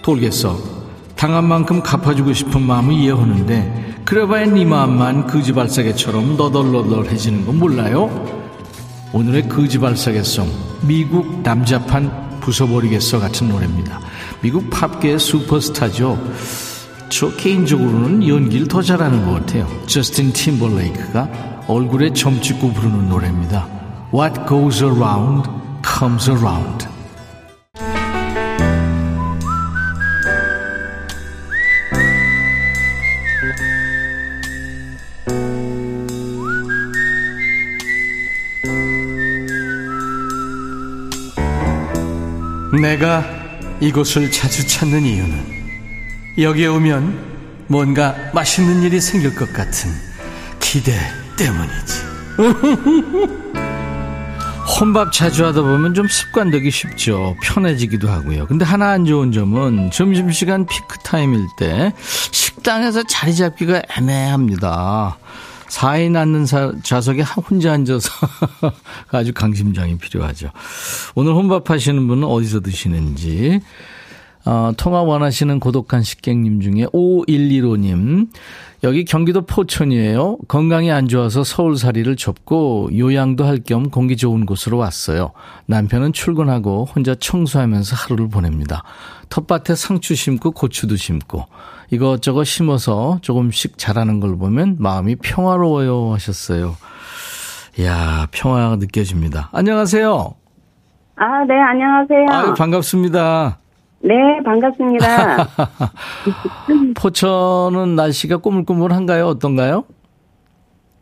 돌겠어. 0.02 0.58
당한 1.14 1.46
만큼 1.46 1.80
갚아주고 1.80 2.32
싶은 2.32 2.60
마음을 2.60 2.94
이해하는데 2.94 4.02
그래봐야 4.04 4.46
네 4.46 4.64
마음만 4.64 5.28
거지발사계처럼 5.28 6.36
너덜너덜해지는 6.36 7.46
건 7.46 7.58
몰라요? 7.60 8.10
오늘의 9.12 9.48
거지발사계송 9.48 10.48
미국 10.82 11.42
남자판 11.42 12.40
부숴버리겠어 12.40 13.20
같은 13.20 13.48
노래입니다. 13.48 14.00
미국 14.40 14.68
팝계의 14.70 15.20
슈퍼스타죠. 15.20 16.18
저 17.10 17.34
개인적으로는 17.36 18.26
연기를 18.28 18.68
더 18.68 18.82
잘하는 18.82 19.24
것 19.24 19.32
같아요. 19.32 19.66
저스틴 19.86 20.32
팀벌레이크가 20.32 21.64
얼굴에 21.66 22.12
점 22.12 22.40
찍고 22.40 22.72
부르는 22.72 23.08
노래입니다. 23.08 23.66
What 24.12 24.46
goes 24.48 24.82
around 24.82 25.48
comes 25.84 26.30
around. 26.30 26.86
내가 42.80 43.24
이곳을 43.80 44.30
자주 44.30 44.66
찾는 44.66 45.02
이유는 45.02 45.57
여기에 46.38 46.68
오면 46.68 47.66
뭔가 47.66 48.14
맛있는 48.32 48.82
일이 48.82 49.00
생길 49.00 49.34
것 49.34 49.52
같은 49.52 49.90
기대 50.60 50.92
때문이지. 51.36 51.94
혼밥 54.78 55.12
자주 55.12 55.44
하다 55.44 55.62
보면 55.62 55.94
좀 55.94 56.06
습관되기 56.06 56.70
쉽죠. 56.70 57.34
편해지기도 57.42 58.08
하고요. 58.08 58.46
근데 58.46 58.64
하나 58.64 58.90
안 58.90 59.04
좋은 59.04 59.32
점은 59.32 59.90
점심시간 59.90 60.66
피크타임일 60.66 61.46
때 61.58 61.92
식당에서 62.30 63.02
자리 63.02 63.34
잡기가 63.34 63.82
애매합니다. 63.96 65.18
4인 65.70 66.16
앉는 66.16 66.46
좌석에 66.84 67.22
혼자 67.22 67.72
앉아서 67.72 68.10
아주 69.10 69.32
강심장이 69.32 69.98
필요하죠. 69.98 70.50
오늘 71.16 71.32
혼밥 71.32 71.68
하시는 71.68 72.06
분은 72.06 72.22
어디서 72.24 72.60
드시는지. 72.60 73.60
어, 74.48 74.72
통화 74.78 75.02
원하시는 75.02 75.60
고독한 75.60 76.02
식객님 76.02 76.62
중에 76.62 76.86
5115님. 76.86 78.28
여기 78.82 79.04
경기도 79.04 79.42
포천이에요. 79.44 80.38
건강이 80.48 80.90
안 80.90 81.06
좋아서 81.06 81.44
서울살이를 81.44 82.16
접고 82.16 82.88
요양도 82.96 83.44
할 83.44 83.58
겸 83.62 83.90
공기 83.90 84.16
좋은 84.16 84.46
곳으로 84.46 84.78
왔어요. 84.78 85.32
남편은 85.66 86.14
출근하고 86.14 86.86
혼자 86.86 87.14
청소하면서 87.14 87.94
하루를 87.94 88.30
보냅니다. 88.30 88.84
텃밭에 89.28 89.74
상추 89.74 90.14
심고 90.14 90.52
고추도 90.52 90.96
심고 90.96 91.44
이것저것 91.90 92.44
심어서 92.44 93.18
조금씩 93.20 93.76
자라는 93.76 94.20
걸 94.20 94.38
보면 94.38 94.76
마음이 94.78 95.16
평화로워요 95.16 96.14
하셨어요. 96.14 96.76
이야, 97.78 98.28
평화가 98.30 98.76
느껴집니다. 98.76 99.50
안녕하세요. 99.52 100.34
아, 101.16 101.44
네, 101.46 101.54
안녕하세요. 101.54 102.26
아유, 102.30 102.54
반갑습니다. 102.54 103.58
네, 104.00 104.14
반갑습니다. 104.44 105.48
포천은 106.96 107.96
날씨가 107.96 108.38
꾸물꾸물한가요? 108.38 109.26
어떤가요? 109.26 109.84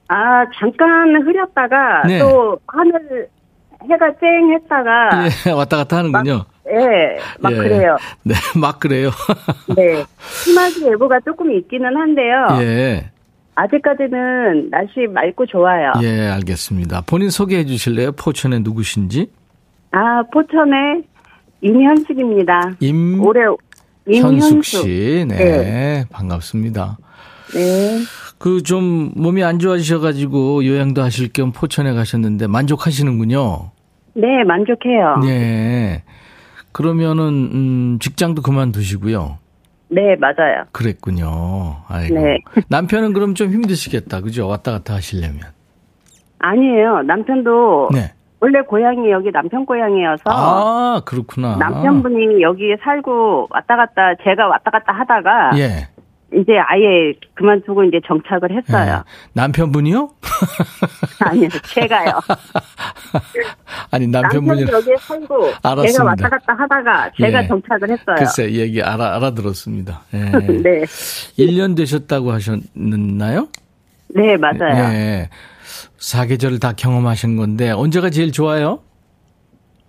아, 0.09 0.45
잠깐 0.59 1.15
흐렸다가 1.23 2.03
네. 2.07 2.19
또 2.19 2.59
하늘 2.67 3.29
해가 3.83 4.13
쨍 4.19 4.53
했다가 4.55 5.11
예, 5.47 5.51
왔다 5.53 5.77
갔다 5.79 5.99
하는군요. 5.99 6.45
예, 6.69 7.19
막 7.41 7.53
예. 7.53 7.57
그래요. 7.57 7.97
네, 8.25 8.35
막 8.59 8.81
그래요. 8.81 9.11
네. 9.77 10.05
심하게 10.45 10.93
예보가 10.93 11.21
조금 11.21 11.53
있기는 11.53 11.95
한데요. 11.97 12.49
예. 12.63 13.11
아직까지는 13.55 14.71
날씨 14.71 15.07
맑고 15.13 15.47
좋아요. 15.47 15.93
예, 16.03 16.29
알겠습니다. 16.29 17.03
본인 17.07 17.31
소개해 17.31 17.65
주실래요? 17.65 18.13
포천에 18.13 18.59
누구신지? 18.61 19.31
아, 19.93 20.23
포천의 20.33 21.05
임현숙입니다. 21.61 22.77
임, 22.81 23.21
올해 23.25 23.41
임현숙. 24.07 24.43
현숙 24.43 24.65
씨. 24.65 25.25
네, 25.29 25.35
네. 25.37 26.05
반갑습니다. 26.11 26.99
네. 27.55 27.99
그 28.39 28.63
좀 28.63 29.13
몸이 29.17 29.43
안 29.43 29.59
좋아지셔가지고 29.59 30.67
요양도 30.67 31.03
하실 31.03 31.33
겸 31.33 31.53
포천에 31.53 31.93
가셨는데 31.95 32.47
만족하시는군요. 32.49 33.71
네, 34.15 34.45
만족해요. 34.45 35.17
네. 35.23 36.03
그러면은, 36.73 37.25
음, 37.53 37.99
직장도 38.01 38.43
그만두시고요. 38.43 39.39
네, 39.89 40.17
맞아요. 40.17 40.65
그랬군요. 40.73 41.77
아이고. 41.89 42.15
네. 42.21 42.39
남편은 42.69 43.13
그럼 43.15 43.35
좀 43.35 43.51
힘드시겠다. 43.51 44.21
그죠? 44.21 44.47
왔다 44.49 44.73
갔다 44.73 44.95
하시려면. 44.95 45.41
아니에요. 46.39 47.03
남편도 47.07 47.89
네. 47.93 48.13
원래 48.47 48.61
고향이 48.63 49.11
여기 49.11 49.33
남편 49.33 49.67
고향이어서 49.67 50.23
아, 50.27 51.01
그렇구나. 51.05 51.57
남편분이 51.57 52.43
여기 52.43 52.77
살고 52.85 53.49
왔다 53.51 53.75
갔다 53.75 54.15
제가 54.23 54.47
왔다 54.47 54.71
갔다 54.71 54.93
하다가 54.93 55.59
예. 55.59 55.89
이제 56.33 56.53
아예 56.57 57.13
그만두고 57.35 57.83
이제 57.85 57.99
정착을 58.07 58.57
했어요. 58.57 58.99
예. 58.99 59.03
남편분이요? 59.33 60.11
아니요, 61.27 61.49
제가요. 61.75 62.21
아니, 63.91 64.07
남편분이. 64.07 64.63
여기에 64.63 64.97
살고 65.01 65.35
알았습니다. 65.63 65.87
제가 65.93 66.05
왔다 66.05 66.29
갔다 66.29 66.55
하다가 66.55 67.11
제가 67.17 67.43
예. 67.43 67.49
정착을 67.49 67.91
했어요. 67.91 68.17
글쎄, 68.17 68.53
얘기 68.53 68.81
알아, 68.81 69.17
알아들었습니다. 69.17 70.03
예. 70.15 70.19
네, 70.63 70.83
1년 71.37 71.77
되셨다고 71.77 72.31
하셨나요? 72.31 73.49
네 74.09 74.37
맞아요. 74.37 74.95
예. 74.95 75.31
사계절을 75.99 76.59
다 76.59 76.73
경험하신 76.73 77.37
건데, 77.37 77.71
언제가 77.71 78.11
제일 78.11 78.33
좋아요? 78.33 78.81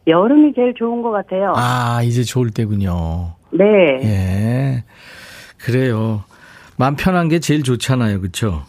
여름이 0.08 0.54
제일 0.56 0.74
좋은 0.78 1.02
것 1.02 1.12
같아요. 1.12 1.54
아, 1.56 2.02
이제 2.04 2.24
좋을 2.24 2.52
때군요. 2.52 3.36
네, 3.52 3.66
예. 4.04 4.84
그래요. 5.58 6.24
마음 6.78 6.96
편한 6.96 7.28
게 7.28 7.40
제일 7.40 7.64
좋잖아요. 7.64 8.22
그쵸? 8.22 8.64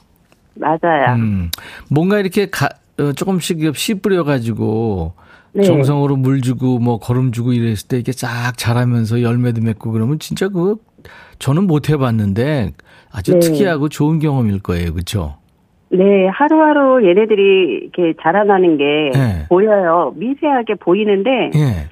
맞아요. 0.55 1.14
음. 1.16 1.51
뭔가 1.88 2.18
이렇게 2.18 2.51
가, 2.51 2.68
어, 2.98 3.12
조금씩 3.12 3.77
씨 3.77 3.94
뿌려가지고, 3.94 5.12
네. 5.53 5.62
정성으로 5.62 6.16
물 6.16 6.40
주고, 6.42 6.79
뭐, 6.81 6.98
거름 6.98 7.31
주고 7.31 7.53
이랬을 7.53 7.88
때 7.88 7.96
이렇게 7.96 8.12
싹 8.12 8.55
자라면서 8.57 9.22
열매도 9.22 9.61
맺고 9.61 9.92
그러면 9.92 10.18
진짜 10.18 10.48
그거, 10.48 10.77
저는 11.38 11.68
못 11.68 11.88
해봤는데, 11.88 12.72
아주 13.12 13.35
네. 13.35 13.38
특이하고 13.38 13.88
좋은 13.88 14.18
경험일 14.18 14.61
거예요. 14.61 14.92
그쵸? 14.92 15.37
네, 15.90 16.27
하루하루 16.29 17.07
얘네들이 17.09 17.90
이렇게 17.94 18.14
자라나는 18.22 18.77
게 18.77 18.85
네. 19.14 19.46
보여요. 19.48 20.12
미세하게 20.16 20.74
보이는데 20.74 21.51
예. 21.55 21.88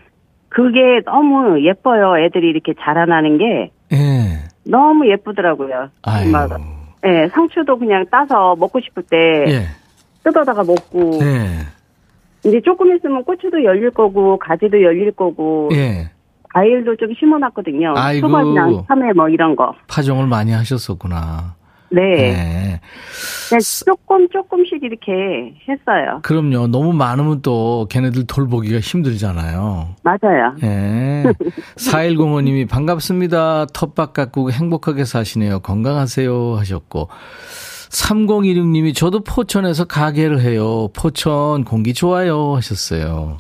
그게 0.49 1.01
너무 1.05 1.63
예뻐요. 1.65 2.19
애들이 2.19 2.49
이렇게 2.49 2.75
자라나는 2.79 3.39
게 3.39 3.71
예. 3.93 3.99
너무 4.65 5.09
예쁘더라고요. 5.09 5.89
막, 6.33 6.51
예, 7.07 7.29
상추도 7.29 7.79
그냥 7.79 8.05
따서 8.11 8.57
먹고 8.57 8.81
싶을 8.81 9.03
때 9.05 9.45
예. 9.49 9.63
뜯어다가 10.25 10.65
먹고 10.65 11.19
예. 11.23 12.49
이제 12.49 12.61
조금 12.61 12.95
있으면 12.95 13.25
고추도 13.25 13.65
열릴 13.65 13.91
거고 13.91 14.39
가지도 14.39 14.83
열릴 14.83 15.13
거고 15.13 15.71
예. 15.73 16.11
과일도 16.53 16.97
좀 16.97 17.13
심어놨거든요. 17.19 17.95
아이고. 17.97 18.29
수박이랑 18.29 18.85
참외 18.89 19.13
뭐 19.13 19.29
이런 19.29 19.57
거. 19.57 19.75
파종을 19.89 20.27
많이 20.27 20.53
하셨었구나. 20.53 21.55
네. 21.97 22.03
예. 22.03 22.81
그냥 23.49 23.61
조금 23.87 24.29
조금씩 24.29 24.83
이렇게 24.83 25.13
했어요. 25.69 26.21
그럼요. 26.23 26.67
너무 26.67 26.93
많으면 26.93 27.41
또 27.43 27.87
걔네들 27.91 28.27
돌보기가 28.27 28.81
힘들잖아요. 28.81 29.95
맞아요. 30.03 30.55
예. 30.63 31.25
4105님이 31.77 32.69
반갑습니다. 32.69 33.67
텃밭 33.73 34.13
가꾸고 34.13 34.51
행복하게 34.51 35.05
사시네요. 35.05 35.61
건강하세요. 35.61 36.57
하셨고. 36.57 37.09
3016님이 37.89 38.95
저도 38.95 39.21
포천에서 39.21 39.85
가게를 39.87 40.41
해요. 40.41 40.89
포천 40.95 41.65
공기 41.65 41.95
좋아요. 41.95 42.57
하셨어요. 42.57 43.39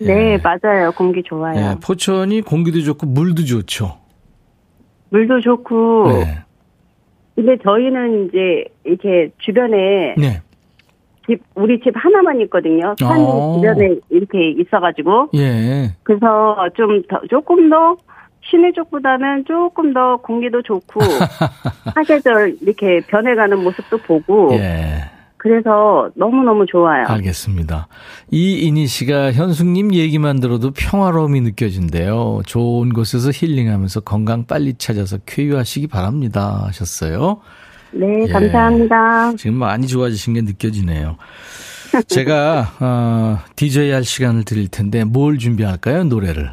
네, 0.00 0.38
맞아요. 0.38 0.92
공기 0.92 1.22
좋아요. 1.22 1.56
예. 1.56 1.76
포천이 1.82 2.40
공기도 2.42 2.80
좋고 2.80 3.06
물도 3.06 3.44
좋죠. 3.44 3.98
물도 5.10 5.40
좋고. 5.40 6.12
네. 6.12 6.38
근데 7.34 7.56
저희는 7.62 8.26
이제 8.28 8.64
이렇게 8.84 9.30
주변에 9.38 10.14
네. 10.16 10.40
집 11.26 11.40
우리 11.54 11.80
집 11.80 11.92
하나만 11.96 12.40
있거든요. 12.42 12.94
산 12.98 13.20
어. 13.20 13.54
주변에 13.56 13.96
이렇게 14.10 14.50
있어가지고 14.50 15.30
예. 15.34 15.92
그래서 16.02 16.56
좀 16.76 17.02
더 17.08 17.20
조금 17.28 17.70
더 17.70 17.96
시내 18.42 18.72
쪽보다는 18.72 19.44
조금 19.46 19.94
더 19.94 20.16
공기도 20.18 20.62
좋고 20.62 21.00
사계절 21.94 22.56
이렇게 22.60 23.00
변해가는 23.08 23.58
모습도 23.62 23.98
보고 23.98 24.50
예. 24.52 25.13
그래서 25.44 26.08
너무 26.16 26.42
너무 26.42 26.64
좋아요. 26.64 27.04
알겠습니다. 27.06 27.86
이인희 28.30 28.86
씨가 28.86 29.32
현숙님 29.32 29.92
얘기만 29.92 30.40
들어도 30.40 30.70
평화로움이 30.70 31.42
느껴진대요. 31.42 32.40
좋은 32.46 32.94
곳에서 32.94 33.30
힐링하면서 33.30 34.00
건강 34.00 34.46
빨리 34.46 34.72
찾아서 34.72 35.18
쾌유하시기 35.26 35.88
바랍니다. 35.88 36.62
하셨어요. 36.68 37.42
네, 37.92 38.22
예. 38.26 38.32
감사합니다. 38.32 39.34
지금 39.36 39.56
많이 39.56 39.86
좋아지신 39.86 40.32
게 40.32 40.40
느껴지네요. 40.40 41.18
제가 42.08 42.72
어, 42.80 43.38
DJ 43.54 43.90
할 43.90 44.02
시간을 44.02 44.44
드릴 44.44 44.68
텐데 44.68 45.04
뭘 45.04 45.36
준비할까요? 45.36 46.04
노래를. 46.04 46.52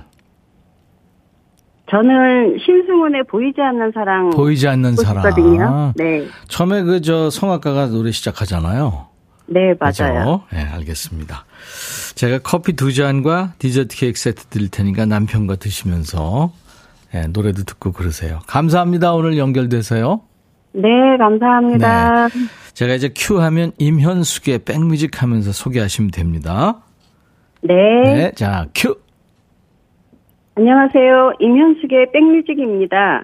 저는 1.91 2.57
신승훈의 2.65 3.23
보이지 3.29 3.59
않는 3.61 3.91
사랑 3.93 4.29
보이지 4.31 4.67
않는. 4.67 4.95
싶거든요. 4.95 5.93
네, 5.95 6.25
처음에 6.47 6.83
그 6.83 7.01
저 7.01 7.29
성악가가 7.29 7.87
노래 7.87 8.11
시작하잖아요. 8.11 9.07
네? 9.47 9.73
맞아요. 9.79 10.43
네, 10.53 10.63
알겠습니다. 10.63 11.43
제가 12.15 12.39
커피 12.39 12.73
두 12.73 12.93
잔과 12.93 13.53
디저트 13.59 13.97
케이크 13.97 14.17
세트 14.17 14.45
드릴 14.45 14.69
테니까 14.69 15.05
남편과 15.05 15.57
드시면서 15.57 16.53
예, 17.13 17.21
노래도 17.27 17.63
듣고 17.63 17.91
그러세요. 17.91 18.39
감사합니다. 18.47 19.13
오늘 19.13 19.37
연결돼서요. 19.37 20.21
네, 20.73 20.87
감사합니다. 21.17 22.29
제가 22.73 22.93
이제 22.93 23.09
큐 23.13 23.41
하면 23.41 23.73
임현숙의 23.79 24.59
백뮤직 24.59 25.21
하면서 25.21 25.51
소개하시면 25.51 26.11
됩니다. 26.11 26.79
네. 27.61 27.73
네, 28.05 28.31
자, 28.35 28.67
큐. 28.73 28.95
안녕하세요. 30.55 31.33
임현숙의 31.39 32.11
백뮤직입니다. 32.11 33.23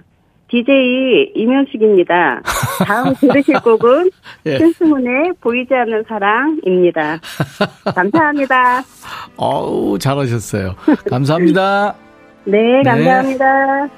DJ 0.49 1.33
임현숙입니다. 1.35 2.41
다음 2.85 3.13
들으실 3.15 3.59
곡은 3.59 4.09
예. 4.47 4.57
신승훈의 4.57 5.33
보이지 5.41 5.73
않는 5.73 6.05
사랑입니다. 6.07 7.19
감사합니다. 7.93 8.81
어우, 9.35 9.99
잘하셨어요. 9.99 10.75
감사합니다. 11.09 11.95
네, 12.45 12.81
감사합니다. 12.83 13.89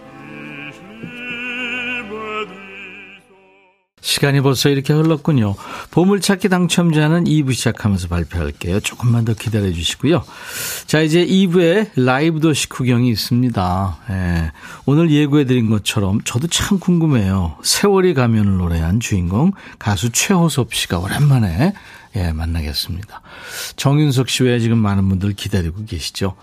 시간이 4.01 4.41
벌써 4.41 4.69
이렇게 4.69 4.93
흘렀군요. 4.93 5.55
보물찾기 5.91 6.49
당첨자는 6.49 7.25
2부 7.25 7.53
시작하면서 7.53 8.07
발표할게요. 8.07 8.79
조금만 8.79 9.25
더 9.25 9.33
기다려 9.33 9.71
주시고요. 9.71 10.23
자, 10.87 11.01
이제 11.01 11.25
2부에 11.25 11.91
라이브 11.95 12.39
도시 12.39 12.69
구경이 12.69 13.09
있습니다. 13.09 13.97
예. 14.09 14.51
오늘 14.85 15.11
예고해 15.11 15.45
드린 15.45 15.69
것처럼 15.69 16.21
저도 16.23 16.47
참 16.47 16.79
궁금해요. 16.79 17.57
세월이 17.63 18.13
가면을 18.13 18.57
노래한 18.57 18.99
주인공 18.99 19.51
가수 19.77 20.09
최호섭 20.11 20.73
씨가 20.73 20.99
오랜만에 20.99 21.73
예, 22.15 22.31
만나겠습니다. 22.31 23.21
정윤석 23.75 24.29
씨 24.29 24.43
외에 24.43 24.59
지금 24.59 24.79
많은 24.79 25.07
분들 25.09 25.33
기다리고 25.33 25.85
계시죠. 25.85 26.35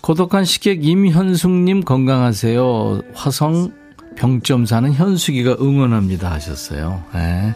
고독한 0.00 0.44
식객 0.44 0.84
임현숙님 0.84 1.82
건강하세요. 1.82 3.02
화성 3.14 3.81
병점 4.16 4.66
사는 4.66 4.92
현숙이가 4.92 5.56
응원합니다 5.60 6.30
하셨어요. 6.30 7.02
네. 7.14 7.54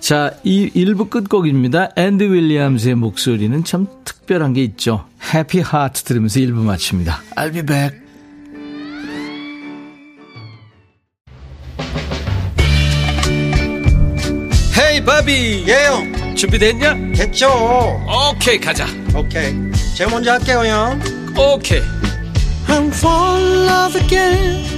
자, 0.00 0.32
이 0.44 0.70
1부 0.70 1.10
끝곡입니다. 1.10 1.90
앤디 1.96 2.22
윌리엄스의 2.22 2.94
목소리는 2.94 3.62
참 3.64 3.86
특별한 4.04 4.52
게 4.54 4.62
있죠. 4.62 5.04
Happy 5.34 5.60
Heart 5.60 6.02
들으면서 6.04 6.40
1부 6.40 6.62
마칩니다. 6.62 7.20
I'll 7.36 7.52
be 7.52 7.62
back. 7.62 8.08
Hey 14.78 15.04
바비 15.04 15.64
예 15.66 15.83
형 15.83 16.34
준비됐냐? 16.36 16.94
됐죠 17.16 17.48
오케이 18.30 18.58
가자 18.58 18.86
오케이 19.14 19.54
제가 19.96 20.10
먼저 20.10 20.32
할게요 20.32 20.62
형 20.64 21.00
오케이 21.36 21.82
I'm 22.68 22.88
fall 22.94 23.42
in 23.42 23.68
love 23.68 24.00
again 24.00 24.77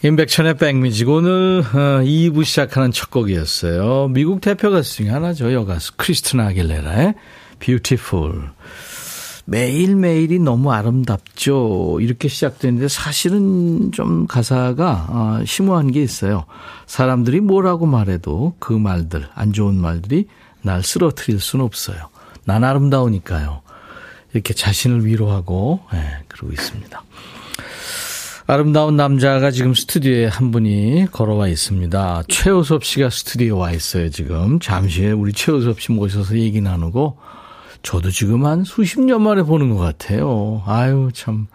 임백천의 0.00 0.58
백뮤직 0.58 1.08
오늘 1.08 1.64
어, 1.74 2.02
2부 2.04 2.44
시작하는 2.44 2.92
첫 2.92 3.10
곡이었어요. 3.10 4.06
미국 4.12 4.40
대표 4.40 4.70
가수 4.70 4.94
중에 4.98 5.08
하나죠. 5.08 5.52
여가수 5.52 5.94
크리스티나 5.96 6.46
아길레라의 6.46 7.14
Beautiful. 7.58 8.42
매일매일이 9.46 10.38
너무 10.38 10.70
아름답죠. 10.70 11.98
이렇게 12.00 12.28
시작되는데 12.28 12.86
사실은 12.86 13.90
좀 13.90 14.28
가사가 14.28 15.06
어, 15.08 15.44
심오한 15.44 15.90
게 15.90 16.00
있어요. 16.00 16.44
사람들이 16.86 17.40
뭐라고 17.40 17.86
말해도 17.86 18.54
그 18.60 18.72
말들, 18.72 19.28
안 19.34 19.52
좋은 19.52 19.74
말들이 19.74 20.28
날 20.62 20.84
쓰러뜨릴 20.84 21.40
수는 21.40 21.64
없어요. 21.64 21.98
난 22.44 22.62
아름다우니까요. 22.62 23.62
이렇게 24.32 24.54
자신을 24.54 25.04
위로하고 25.04 25.80
예, 25.92 26.18
그러고 26.28 26.52
있습니다. 26.52 27.02
아름다운 28.50 28.96
남자가 28.96 29.50
지금 29.50 29.74
스튜디오에 29.74 30.24
한 30.24 30.50
분이 30.52 31.08
걸어와 31.12 31.48
있습니다. 31.48 32.22
최우섭 32.28 32.82
씨가 32.82 33.10
스튜디오에 33.10 33.50
와 33.50 33.72
있어요, 33.72 34.08
지금. 34.08 34.58
잠시 34.58 35.02
후에 35.02 35.12
우리 35.12 35.34
최우섭 35.34 35.82
씨 35.82 35.92
모셔서 35.92 36.38
얘기 36.38 36.62
나누고, 36.62 37.18
저도 37.82 38.10
지금 38.10 38.46
한 38.46 38.64
수십 38.64 39.02
년 39.02 39.20
만에 39.20 39.42
보는 39.42 39.68
것 39.68 39.76
같아요. 39.76 40.62
아유, 40.64 41.10
참. 41.12 41.48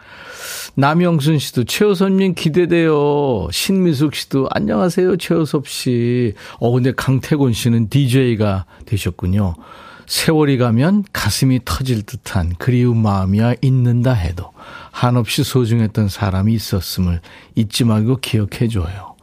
남영순 0.76 1.40
씨도 1.40 1.64
최우섭님 1.64 2.36
기대돼요. 2.36 3.48
신미숙 3.50 4.14
씨도 4.14 4.50
안녕하세요, 4.52 5.18
최우섭 5.18 5.68
씨. 5.68 6.36
어, 6.60 6.72
근데 6.72 6.94
강태곤 6.94 7.54
씨는 7.54 7.90
DJ가 7.90 8.66
되셨군요. 8.86 9.56
세월이 10.06 10.60
가면 10.60 11.06
가슴이 11.12 11.62
터질 11.66 12.04
듯한 12.04 12.54
그리운 12.60 13.02
마음이야 13.02 13.56
있는다 13.62 14.14
해도 14.14 14.52
한없이 14.94 15.44
소중했던 15.44 16.08
사람이 16.08 16.54
있었음을 16.54 17.20
잊지 17.56 17.84
말고 17.84 18.18
기억해 18.18 18.68
줘요. 18.70 19.16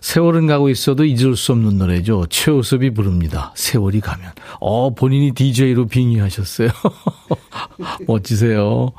세월은 0.00 0.46
가고 0.46 0.70
있어도 0.70 1.04
잊을 1.04 1.36
수 1.36 1.52
없는 1.52 1.76
노래죠. 1.76 2.26
최우섭이 2.30 2.90
부릅니다. 2.90 3.52
세월이 3.54 4.00
가면. 4.00 4.32
어, 4.60 4.94
본인이 4.94 5.32
DJ로 5.32 5.86
빙의하셨어요. 5.86 6.70
멋지세요. 8.08 8.92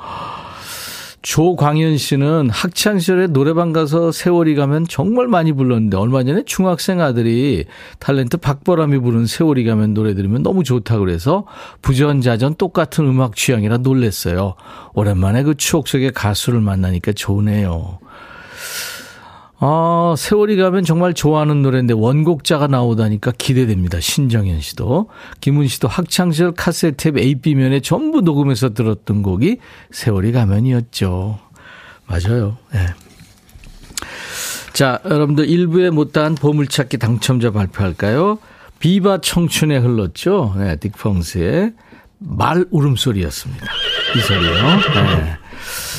조광현 1.23 1.97
씨는 1.97 2.49
학창 2.49 2.99
시절에 2.99 3.27
노래방 3.27 3.71
가서 3.71 4.12
세월이 4.12 4.55
가면 4.55 4.88
정말 4.89 5.29
많이 5.29 5.53
불렀는데 5.53 5.95
얼마 5.95 6.21
전에 6.23 6.43
중학생 6.45 6.99
아들이 6.99 7.63
탤런트 8.01 8.39
박보람이 8.41 8.99
부른 8.99 9.25
세월이 9.25 9.63
가면 9.63 9.93
노래 9.93 10.15
들으면 10.15 10.43
너무 10.43 10.65
좋다고 10.65 10.99
그래서 10.99 11.45
부전자전 11.81 12.55
똑같은 12.55 13.05
음악 13.07 13.38
취향이라 13.38 13.77
놀랬어요. 13.77 14.55
오랜만에 14.95 15.43
그 15.43 15.55
추억 15.55 15.88
속의 15.88 16.12
가수를 16.12 16.59
만나니까 16.59 17.13
좋네요. 17.13 17.99
아, 19.65 20.13
세월이 20.17 20.58
가면 20.58 20.84
정말 20.84 21.13
좋아하는 21.13 21.62
노래인데 21.62 21.93
원곡자가 21.93 22.67
나오다니까 22.67 23.32
기대됩니다. 23.38 24.02
신정현 24.02 24.60
씨도. 24.60 25.08
김은 25.39 25.67
씨도 25.67 25.88
학창시절 25.88 26.52
카세트 26.52 27.13
A, 27.17 27.36
B면에 27.36 27.80
전부 27.80 28.19
녹음해서 28.19 28.73
들었던 28.73 29.23
곡이 29.23 29.60
세월이 29.91 30.34
가면이었죠. 30.34 31.39
맞아요. 32.08 32.58
네. 32.73 32.88
자, 34.73 34.99
여러분들 35.06 35.47
1부에 35.47 35.91
못다한 35.91 36.36
보물찾기 36.36 36.97
당첨자 36.97 37.52
발표할까요? 37.52 38.39
비바 38.80 39.19
청춘에 39.21 39.78
흘렀죠. 39.78 40.56
네, 40.58 40.76
딕펑스의 40.76 41.73
말 42.19 42.65
울음소리였습니다. 42.69 43.65
이 44.17 44.19
소리요. 44.19 44.52
네. 44.52 45.38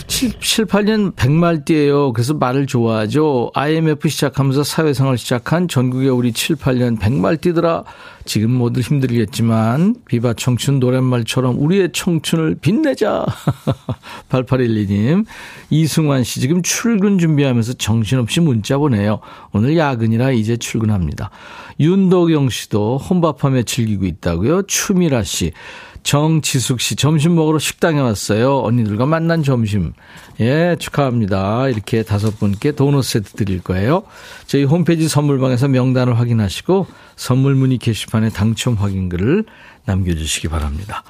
7, 0.07 0.33
7, 0.39 0.67
8년 0.67 1.15
100말띠예요. 1.15 2.13
그래서 2.13 2.35
말을 2.35 2.67
좋아하죠. 2.67 3.51
IMF 3.55 4.09
시작하면서 4.09 4.63
사회생활 4.63 5.17
시작한 5.17 5.67
전국에 5.67 6.09
우리 6.09 6.33
7, 6.33 6.57
8년 6.57 6.99
100말띠더라. 6.99 7.85
지금 8.27 8.53
모두 8.53 8.81
힘들겠지만 8.81 9.97
비바 10.07 10.35
청춘 10.35 10.79
노랫말처럼 10.79 11.59
우리의 11.59 11.91
청춘을 11.93 12.57
빛내자. 12.61 13.25
8812님. 14.29 15.25
이승환 15.71 16.25
씨 16.25 16.41
지금 16.41 16.63
출근 16.63 17.19
준비하면서 17.19 17.75
정신없이 17.75 18.41
문자 18.41 18.79
보내요. 18.79 19.21
오늘 19.53 19.77
야근이라 19.77 20.33
이제 20.33 20.57
출근합니다. 20.57 21.31
윤도경 21.81 22.51
씨도 22.51 22.99
혼밥하며 22.99 23.63
즐기고 23.63 24.05
있다고요. 24.05 24.63
추미라 24.63 25.23
씨. 25.25 25.53
정지숙 26.05 26.81
씨, 26.81 26.97
점심 26.97 27.35
먹으러 27.35 27.59
식당에 27.59 27.99
왔어요. 27.99 28.61
언니들과 28.61 29.07
만난 29.07 29.43
점심. 29.43 29.95
예, 30.39 30.77
축하합니다. 30.79 31.69
이렇게 31.69 32.03
다섯 32.03 32.39
분께 32.39 32.73
도넛 32.73 33.03
세트 33.05 33.33
드릴 33.33 33.63
거예요. 33.63 34.05
저희 34.47 34.65
홈페이지 34.65 35.09
선물방에서 35.09 35.69
명단을 35.69 36.19
확인하시고 36.19 36.87
선물 37.17 37.55
문의 37.55 37.79
게시판에 37.79 38.29
당첨 38.29 38.75
확인글을 38.75 39.47
남겨주시기 39.87 40.49
바랍니다. 40.49 41.03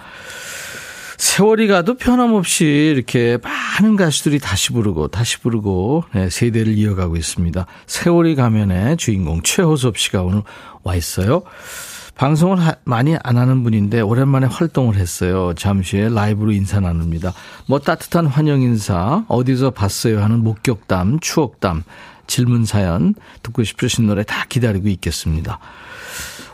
세월이 1.19 1.69
가도 1.69 1.97
변함없이 1.97 2.65
이렇게 2.65 3.39
많은 3.43 3.97
가수들이 3.97 4.39
다시 4.39 4.73
부르고 4.73 5.09
다시 5.09 5.41
부르고 5.41 6.05
네, 6.15 6.31
세대를 6.31 6.77
이어가고 6.77 7.17
있습니다. 7.17 7.67
세월이 7.87 8.37
가면의 8.37 8.97
주인공 8.97 9.43
최호섭 9.43 9.99
씨가 9.99 10.23
오늘 10.23 10.43
와 10.83 10.95
있어요. 10.95 11.43
방송을 12.17 12.61
하, 12.61 12.75
많이 12.85 13.17
안 13.23 13.39
하는 13.39 13.63
분인데 13.63 14.01
오랜만에 14.01 14.47
활동을 14.47 14.97
했어요. 14.97 15.53
잠시 15.57 15.99
후에 15.99 16.09
라이브로 16.09 16.53
인사 16.53 16.81
나눕니다. 16.81 17.33
뭐 17.67 17.79
따뜻한 17.79 18.27
환영 18.27 18.63
인사, 18.63 19.25
어디서 19.29 19.71
봤어요 19.71 20.23
하는 20.23 20.43
목격담, 20.45 21.21
추억담, 21.21 21.83
질문 22.27 22.65
사연 22.65 23.15
듣고 23.43 23.65
싶으신 23.65 24.07
노래 24.07 24.23
다 24.23 24.47
기다리고 24.49 24.89
있겠습니다. 24.89 25.59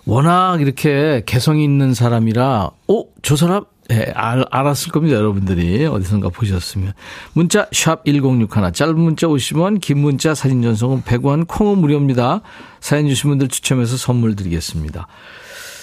워낙 0.06 0.60
이렇게 0.60 1.22
개성이 1.26 1.62
있는 1.64 1.94
사람이라, 1.94 2.70
어, 2.88 3.04
저 3.22 3.36
사람 3.36 3.64
네, 3.90 4.04
알, 4.14 4.44
알았을 4.52 4.92
겁니다, 4.92 5.16
여러분들이. 5.16 5.84
어디선가 5.84 6.28
보셨으면. 6.28 6.92
문자, 7.32 7.66
샵 7.72 8.04
1061. 8.04 8.72
짧은 8.72 8.96
문자 8.96 9.26
50원, 9.26 9.80
긴 9.80 9.98
문자 9.98 10.32
사진 10.32 10.62
전송은 10.62 11.02
100원, 11.02 11.48
콩은 11.48 11.78
무료입니다. 11.78 12.40
사연 12.78 13.08
주신 13.08 13.30
분들 13.30 13.48
추첨해서 13.48 13.96
선물 13.96 14.36
드리겠습니다. 14.36 15.08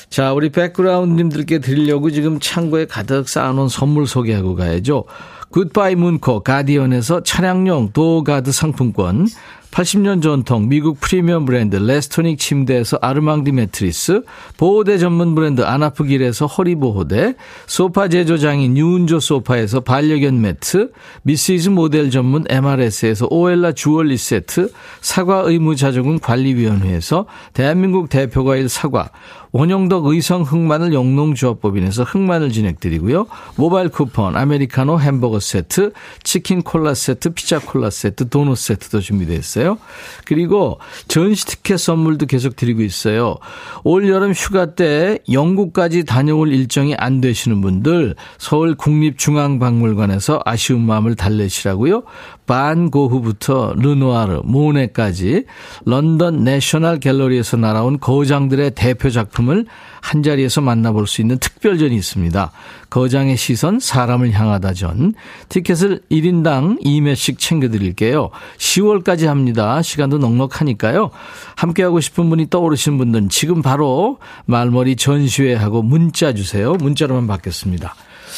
자, 0.09 0.33
우리 0.33 0.49
백그라운드님들께 0.49 1.59
드리려고 1.59 2.09
지금 2.11 2.39
창고에 2.39 2.85
가득 2.85 3.27
쌓아놓은 3.27 3.67
선물 3.67 4.07
소개하고 4.07 4.55
가야죠. 4.55 5.05
굿바이 5.49 5.95
문코 5.95 6.41
가디언에서 6.41 7.23
차량용 7.23 7.91
도어가드 7.93 8.51
상품권 8.51 9.27
80년 9.71 10.23
전통 10.23 10.69
미국 10.69 10.99
프리미엄 10.99 11.45
브랜드 11.45 11.75
레스토닉 11.75 12.39
침대에서 12.39 12.97
아르망디 13.01 13.51
매트리스, 13.51 14.23
보호대 14.57 14.97
전문 14.97 15.35
브랜드 15.35 15.61
아나프길에서 15.61 16.47
허리보호대, 16.47 17.35
소파 17.67 18.07
제조장인 18.07 18.73
뉴운조 18.73 19.19
소파에서 19.19 19.81
반려견 19.81 20.41
매트, 20.41 20.91
미시즈 21.23 21.69
모델 21.69 22.09
전문 22.09 22.45
MRS에서 22.49 23.27
오엘라 23.29 23.73
주얼리 23.73 24.17
세트, 24.17 24.71
사과 25.01 25.41
의무자조금 25.45 26.19
관리위원회에서 26.19 27.25
대한민국 27.53 28.09
대표과일 28.09 28.69
사과, 28.69 29.11
원형덕 29.57 30.05
의성 30.05 30.43
흑마늘 30.43 30.93
영농조합법인에서 30.93 32.03
흑마늘 32.03 32.51
진행드리고요. 32.51 33.25
모바일 33.55 33.89
쿠폰, 33.89 34.35
아메리카노 34.35 34.99
햄버거 34.99 35.39
세트, 35.39 35.93
치킨 36.21 36.61
콜라 36.61 36.93
세트, 36.93 37.31
피자 37.31 37.57
콜라 37.57 37.89
세트, 37.89 38.29
도넛 38.29 38.55
세트도 38.55 38.99
준비되어 38.99 39.35
있어요. 39.35 39.79
그리고 40.25 40.79
전시 41.07 41.47
티켓 41.47 41.77
선물도 41.77 42.27
계속 42.27 42.55
드리고 42.55 42.83
있어요. 42.83 43.37
올 43.83 44.07
여름 44.07 44.31
휴가 44.31 44.75
때 44.75 45.17
영국까지 45.31 46.05
다녀올 46.05 46.53
일정이 46.53 46.93
안 46.95 47.19
되시는 47.19 47.59
분들 47.59 48.13
서울 48.37 48.75
국립중앙박물관에서 48.75 50.39
아쉬운 50.45 50.81
마음을 50.81 51.15
달래시라고요. 51.15 52.03
반 52.47 52.89
고흐부터 52.89 53.75
르누아르, 53.77 54.41
모네까지 54.45 55.43
런던 55.85 56.43
내셔널 56.43 56.99
갤러리에서 56.99 57.57
날아온 57.57 57.99
거장들의 57.99 58.71
대표 58.71 59.09
작품을 59.09 59.65
한 60.01 60.23
자리에서 60.23 60.61
만나볼 60.61 61.05
수 61.05 61.21
있는 61.21 61.37
특별전이 61.37 61.95
있습니다. 61.95 62.51
거장의 62.89 63.35
시선, 63.35 63.79
사람을 63.79 64.31
향하다 64.31 64.73
전. 64.73 65.13
티켓을 65.49 66.01
1인당 66.09 66.81
2매씩 66.83 67.37
챙겨드릴게요. 67.37 68.29
10월까지 68.57 69.25
합니다. 69.25 69.81
시간도 69.81 70.17
넉넉하니까요. 70.17 71.11
함께하고 71.57 71.99
싶은 71.99 72.29
분이 72.29 72.49
떠오르시는 72.49 72.97
분들은 72.97 73.29
지금 73.29 73.61
바로 73.61 74.19
말머리 74.45 74.95
전시회하고 74.95 75.81
문자 75.81 76.33
주세요. 76.33 76.73
문자로만 76.73 77.27
받겠습니다. 77.27 77.93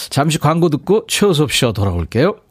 잠시 0.09 0.39
광고 0.39 0.69
듣고 0.69 1.05
최호섭 1.07 1.51
씨와 1.51 1.71
돌아올게요. 1.73 2.35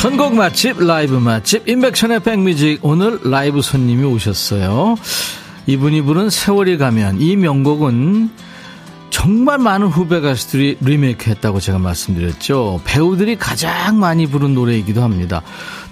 선곡 0.00 0.34
맛집, 0.34 0.82
라이브 0.82 1.16
맛집, 1.16 1.68
임백천의 1.68 2.20
백뮤직. 2.20 2.78
오늘 2.80 3.20
라이브 3.22 3.60
손님이 3.60 4.04
오셨어요. 4.04 4.96
이분이 5.66 6.00
부른 6.00 6.30
세월이 6.30 6.78
가면 6.78 7.20
이 7.20 7.36
명곡은 7.36 8.30
정말 9.10 9.58
많은 9.58 9.88
후배 9.88 10.20
가수들이 10.20 10.78
리메이크 10.80 11.28
했다고 11.28 11.60
제가 11.60 11.78
말씀드렸죠. 11.78 12.80
배우들이 12.86 13.36
가장 13.36 13.98
많이 13.98 14.26
부른 14.26 14.54
노래이기도 14.54 15.02
합니다. 15.02 15.42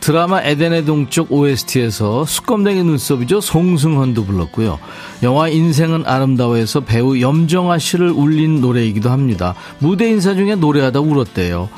드라마 0.00 0.42
에덴의 0.42 0.84
동쪽 0.84 1.32
OST에서 1.32 2.24
숯검댕이 2.24 2.82
눈썹이죠. 2.82 3.40
송승헌도 3.40 4.24
불렀고요. 4.24 4.78
영화 5.22 5.48
인생은 5.48 6.04
아름다워에서 6.06 6.80
배우 6.80 7.20
염정아 7.20 7.78
씨를 7.78 8.11
울린 8.11 8.61
노래이기도 8.61 9.11
합니다. 9.11 9.54
무대 9.78 10.08
인사 10.08 10.34
중에 10.34 10.54
노래하다 10.54 11.00
울었대요. 11.00 11.68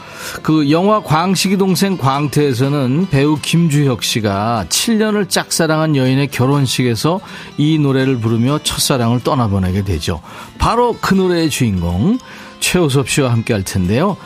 그 0.42 0.70
영화 0.70 1.02
광식이 1.02 1.56
동생 1.56 1.96
광태에서는 1.96 3.09
배우 3.11 3.38
김주혁 3.40 4.02
씨가 4.02 4.66
7년을 4.68 5.28
짝사랑한 5.28 5.96
여인의 5.96 6.28
결혼식에서 6.28 7.20
이 7.56 7.78
노래를 7.78 8.18
부르며 8.18 8.61
첫사랑을 8.62 9.20
떠나보내게 9.20 9.83
되죠. 9.85 10.20
바로 10.59 10.96
그 11.00 11.14
노래의 11.14 11.50
주인공 11.50 12.18
최호섭 12.61 13.09
씨와 13.09 13.33
함께 13.33 13.54
할 13.54 13.64
텐데요. 13.64 14.16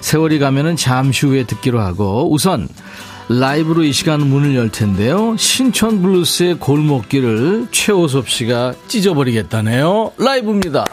세월이 0.00 0.38
가면은 0.38 0.74
잠시 0.74 1.26
후에 1.26 1.44
듣기로 1.44 1.80
하고 1.80 2.32
우선 2.32 2.68
라이브로 3.28 3.84
이 3.84 3.92
시간 3.92 4.20
문을 4.20 4.54
열 4.54 4.70
텐데요. 4.70 5.36
신촌 5.38 6.02
블루스의 6.02 6.58
골목길을 6.58 7.68
최호섭 7.70 8.28
씨가 8.28 8.74
찢어버리겠다네요. 8.86 10.12
라이브입니다. 10.18 10.84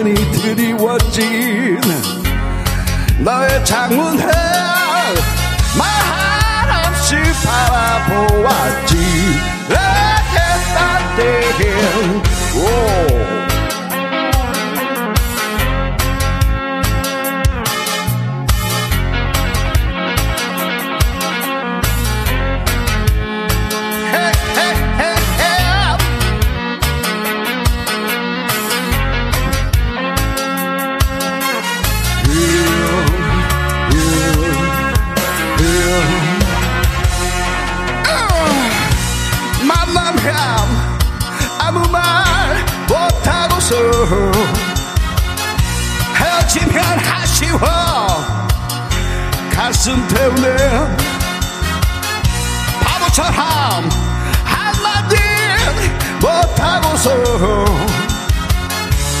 같은이 0.00 0.14
드리워진 0.32 1.78
너의 3.18 3.64
창문을 3.64 4.26
말 5.78 6.86
없이 6.86 7.16
바라보았지. 7.44 8.96
에헤 9.70 10.38
오. 12.56 12.60
만나 12.60 13.59
쉬워. 47.40 47.58
가슴 49.50 50.06
태우네 50.08 50.56
바보처럼 52.82 53.88
한마디 54.44 55.16
못하고서 56.20 57.10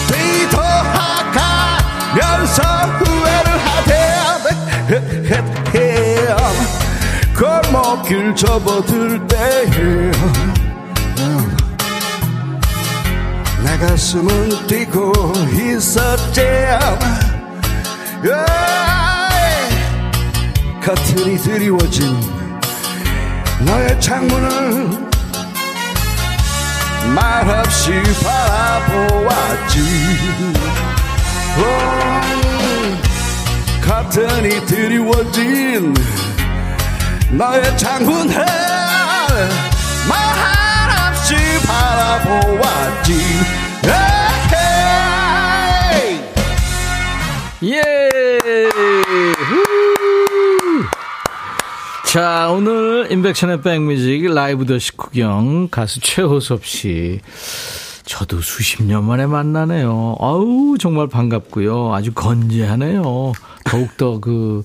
뒤돌아가면서 0.08 1.02
후회를 2.98 3.48
하대 3.66 3.88
골목길 7.34 8.34
접어들 8.34 9.26
때에 9.28 10.10
내 13.64 13.78
가슴은 13.78 14.66
뛰고 14.66 15.12
있었지 15.52 16.40
커튼이 20.82 21.38
드리워진 21.38 22.20
너의 23.60 24.00
창문을 24.00 25.10
말없이 27.14 27.92
바라보았지 28.22 29.80
오, 31.58 31.62
커튼이 33.86 34.66
드리워진 34.66 35.94
너의 37.30 37.78
창문을 37.78 38.34
말없이 40.08 41.34
바라보았지. 41.66 43.60
예! 47.62 47.82
후! 48.72 49.62
자, 52.10 52.50
오늘 52.50 53.06
인백션의 53.12 53.62
백뮤직 53.62 54.32
라이브 54.34 54.66
더 54.66 54.78
식구경 54.78 55.68
가수 55.70 56.00
최호섭 56.00 56.64
씨. 56.66 57.20
저도 58.04 58.40
수십 58.40 58.82
년 58.82 59.04
만에 59.04 59.26
만나네요. 59.26 60.16
아우, 60.18 60.76
정말 60.78 61.06
반갑고요. 61.06 61.94
아주 61.94 62.12
건재하네요. 62.12 63.04
더욱더 63.64 64.18
그, 64.18 64.64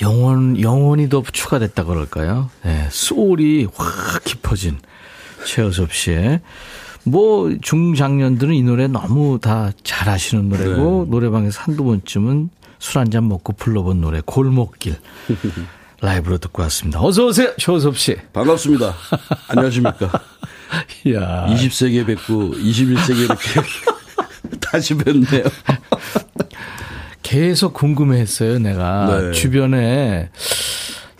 영혼, 0.00 0.58
영혼이 0.58 1.10
더 1.10 1.22
추가됐다 1.30 1.84
그럴까요? 1.84 2.48
네, 2.64 2.86
소울이 2.90 3.66
확 3.74 4.24
깊어진 4.24 4.78
최호섭 5.44 5.92
씨의 5.92 6.40
뭐 7.04 7.54
중장년들은 7.60 8.54
이 8.54 8.62
노래 8.62 8.88
너무 8.88 9.38
다 9.40 9.72
잘하시는 9.84 10.48
노래고 10.48 11.04
네. 11.04 11.10
노래방에서 11.10 11.60
한두 11.60 11.84
번쯤은 11.84 12.48
술 12.78 12.98
한 13.00 13.10
잔 13.10 13.28
먹고 13.28 13.52
불러본 13.54 14.00
노래 14.00 14.20
골목길 14.24 14.96
라이브로 16.06 16.38
듣고 16.38 16.62
왔습니다. 16.62 17.02
어서 17.02 17.26
오세요, 17.26 17.52
조섭 17.56 17.98
씨. 17.98 18.16
반갑습니다. 18.32 18.94
안녕하십니까. 19.48 20.08
이야. 21.04 21.46
20세기에 21.48 22.06
뵙고 22.06 22.52
21세기에 22.52 23.24
이렇게 23.24 23.60
다시 24.62 24.96
뵙네요. 24.96 25.42
계속 27.24 27.74
궁금해했어요, 27.74 28.60
내가. 28.60 29.20
네. 29.20 29.32
주변에, 29.32 30.30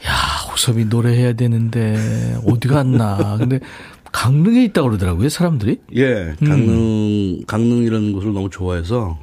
야, 0.06 0.12
호섭이 0.52 0.84
노래해야 0.84 1.32
되는데, 1.32 2.36
어디 2.46 2.68
갔나. 2.68 3.38
근데, 3.38 3.58
강릉에 4.12 4.62
있다 4.66 4.82
고 4.82 4.88
그러더라고요, 4.90 5.28
사람들이. 5.28 5.80
예, 5.96 6.36
강릉, 6.38 7.42
강릉이라는 7.44 8.12
곳을 8.12 8.32
너무 8.32 8.50
좋아해서 8.50 9.18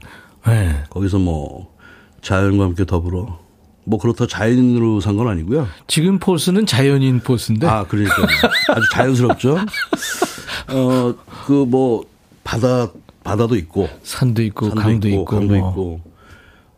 네. 0.46 0.84
거기서 0.90 1.20
뭐 1.20 1.74
자연과 2.22 2.66
함께 2.66 2.86
더불어 2.86 3.43
뭐 3.86 4.00
그렇다 4.00 4.28
자연으로 4.28 5.00
산 5.02 5.18
건 5.18 5.28
아니고요. 5.28 5.68
지금 5.88 6.18
포스는 6.20 6.66
자연인 6.66 7.20
포스인데. 7.20 7.68
아, 7.68 7.86
그러니까 7.88 8.16
아주 8.70 8.86
자연스럽죠. 8.94 9.58
어, 10.72 11.14
그 11.46 11.66
뭐 11.66 12.06
바다 12.44 12.90
바다도 13.24 13.56
있고 13.56 13.88
산도 14.04 14.42
있고, 14.44 14.68
산도 14.68 14.82
강도 14.82 15.08
있고, 15.08 15.22
있고. 15.22 15.26
강도 15.26 15.56
뭐. 15.56 15.70
있고 15.70 16.02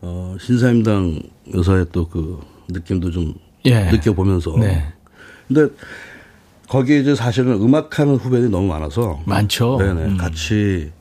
어, 0.02 0.36
신사임당 0.40 1.20
여사의 1.56 1.88
또 1.92 2.08
그 2.08 2.40
느낌도 2.70 3.12
좀 3.12 3.34
예. 3.66 3.86
느껴보면서. 3.92 4.56
네. 4.60 4.84
근데 5.48 5.68
거기에 6.68 7.00
이제 7.00 7.14
사실은 7.16 7.54
음악하는 7.54 8.16
후배들이 8.16 8.50
너무 8.50 8.68
많아서 8.68 9.22
많죠. 9.26 9.78
네네 9.80 10.06
음. 10.06 10.18
같이 10.18 10.92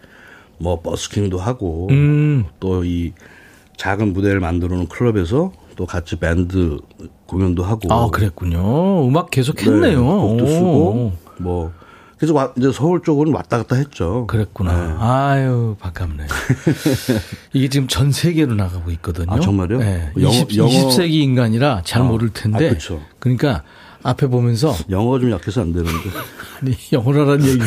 뭐 0.59 0.81
버스킹도 0.83 1.39
하고 1.39 1.89
음. 1.91 2.45
또이 2.61 3.13
작은 3.79 4.13
무대를 4.13 4.41
만들어 4.41 4.77
놓은 4.77 4.89
클럽에서 4.89 5.53
또 5.77 5.87
같이 5.87 6.17
밴드 6.17 6.79
공연도 7.27 7.65
하고 7.65 7.93
아, 7.93 8.09
그랬군요. 8.11 9.07
음악 9.07 9.31
계속 9.31 9.57
네, 9.57 9.65
했네요. 9.65 10.05
곡도 10.05 10.45
오. 10.45 10.47
쓰고 10.49 11.13
뭐 11.39 11.73
계속 12.21 12.37
와- 12.37 12.53
이제 12.57 12.71
서울 12.73 13.03
쪽으로는 13.03 13.37
왔다 13.37 13.59
갔다 13.59 13.77
했죠. 13.77 14.27
그랬구나. 14.29 14.73
네. 14.73 14.95
아유, 14.99 15.77
반갑네. 15.81 16.27
이게 17.53 17.69
지금 17.69 17.89
전 17.89 18.13
세계로 18.13 18.55
나가고 18.55 18.91
있거든요. 18.93 19.33
아, 19.33 19.41
정말요? 19.41 19.79
네. 19.79 20.13
영어- 20.19 20.31
20, 20.31 20.57
영어- 20.57 20.69
20세기 20.71 21.13
인간이라 21.15 21.83
잘 21.85 22.03
아, 22.03 22.05
모를 22.05 22.31
텐데. 22.31 22.69
아, 22.69 22.73
그쵸. 22.73 23.01
그러니까 23.19 23.63
앞에 24.05 24.27
보면서 24.27 24.77
영어가 24.91 25.19
좀 25.19 25.31
약해서 25.33 25.63
안 25.63 25.73
되는데. 25.73 26.11
아니, 26.61 26.77
영어라는 26.93 27.33
아니라 27.33 27.65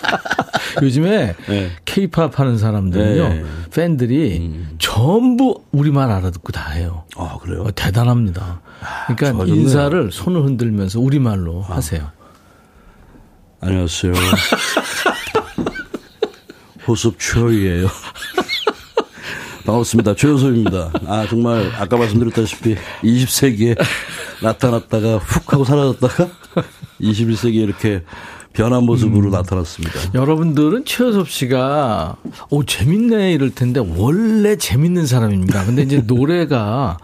요즘에 0.82 1.34
네. 1.48 1.70
케이팝 1.84 2.40
하는 2.40 2.56
사람들은요. 2.58 3.28
네. 3.28 3.44
팬들이 3.72 4.52
전부 4.78 5.62
우리말 5.72 6.10
알아듣고 6.10 6.50
다 6.52 6.70
해요. 6.70 7.04
아 7.16 7.36
그래요? 7.40 7.62
어, 7.62 7.70
대단합니다. 7.74 8.62
그러니까 9.06 9.32
좋아졌네요. 9.32 9.54
아. 9.54 9.56
인사를 9.56 10.12
손을 10.12 10.44
흔들면서 10.44 10.98
우리말로 10.98 11.60
하세요. 11.60 12.10
안녕하세요. 13.60 14.12
호섭 16.88 17.18
최호이에요. 17.18 17.88
반갑습니다. 19.66 20.14
최호섭입니다. 20.14 20.92
아, 21.06 21.26
정말, 21.28 21.72
아까 21.76 21.96
말씀드렸다시피 21.96 22.76
20세기에 23.02 23.76
나타났다가 24.42 25.18
훅 25.18 25.52
하고 25.52 25.64
사라졌다가 25.64 26.28
21세기에 27.00 27.54
이렇게 27.54 28.02
변한 28.52 28.84
모습으로 28.84 29.28
나타났습니다. 29.30 29.92
여러분들은 30.14 30.86
최효섭 30.86 31.28
씨가 31.28 32.16
오 32.48 32.64
재밌네 32.64 33.34
이럴 33.34 33.50
텐데 33.54 33.80
원래 33.80 34.56
재밌는 34.56 35.06
사람입니다. 35.06 35.66
근데 35.66 35.82
이제 35.82 35.98
노래가 36.06 36.96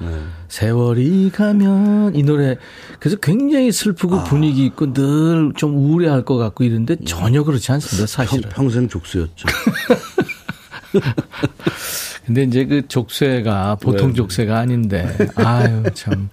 세월이 0.48 1.30
가면 1.34 2.14
이 2.16 2.22
노래 2.22 2.56
그래서 2.98 3.16
굉장히 3.18 3.70
슬프고 3.70 4.24
분위기 4.24 4.64
있고 4.64 4.94
늘 4.94 5.52
좀 5.54 5.76
우울해할 5.76 6.24
것 6.24 6.38
같고 6.38 6.64
이런데 6.64 6.96
전혀 7.04 7.42
그렇지 7.44 7.70
않습니다. 7.72 8.06
평, 8.06 8.06
사실은. 8.06 8.48
평생 8.48 8.88
족수였죠. 8.88 9.46
근데 12.24 12.44
이제 12.44 12.64
그 12.64 12.86
족쇄가 12.88 13.76
보통 13.76 14.08
네. 14.08 14.14
족쇄가 14.14 14.58
아닌데 14.58 15.14
아유 15.34 15.82
참. 15.94 16.30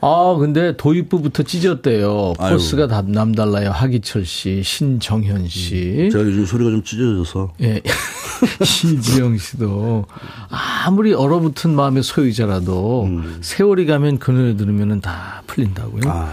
아 0.00 0.36
근데 0.38 0.76
도입부부터 0.76 1.42
찢었대요. 1.42 2.34
포스가 2.38 2.86
다 2.86 3.02
남달라요. 3.06 3.70
하기철 3.70 4.24
씨, 4.24 4.62
신정현 4.62 5.48
씨. 5.48 6.08
제가 6.12 6.24
요즘 6.24 6.44
소리가 6.46 6.70
좀 6.70 6.82
찢어져서. 6.82 7.52
예. 7.62 7.80
이지영 8.60 9.38
씨도 9.38 10.04
아무리 10.50 11.14
얼어붙은 11.14 11.70
마음의 11.74 12.02
소유자라도 12.02 13.08
세월이 13.40 13.86
가면 13.86 14.18
그 14.18 14.30
노래 14.30 14.56
들으면 14.56 15.00
다 15.00 15.42
풀린다고요. 15.46 16.02
음. 16.04 16.08
아, 16.10 16.30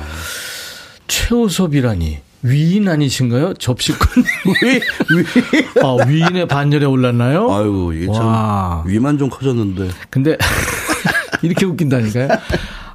최우섭이라니 1.07 2.19
위인 2.41 2.89
아니신가요? 2.89 3.53
접시꾼 3.53 4.23
위, 4.63 4.69
위. 4.75 5.81
아, 5.81 6.05
위인의 6.05 6.47
반열에 6.49 6.85
올랐나요? 6.85 7.49
아유, 7.53 7.93
이게 7.95 8.11
참 8.11 8.25
와. 8.25 8.83
위만 8.85 9.17
좀 9.17 9.29
커졌는데. 9.29 9.89
근데 10.09 10.37
이렇게 11.41 11.65
웃긴다니까요. 11.65 12.27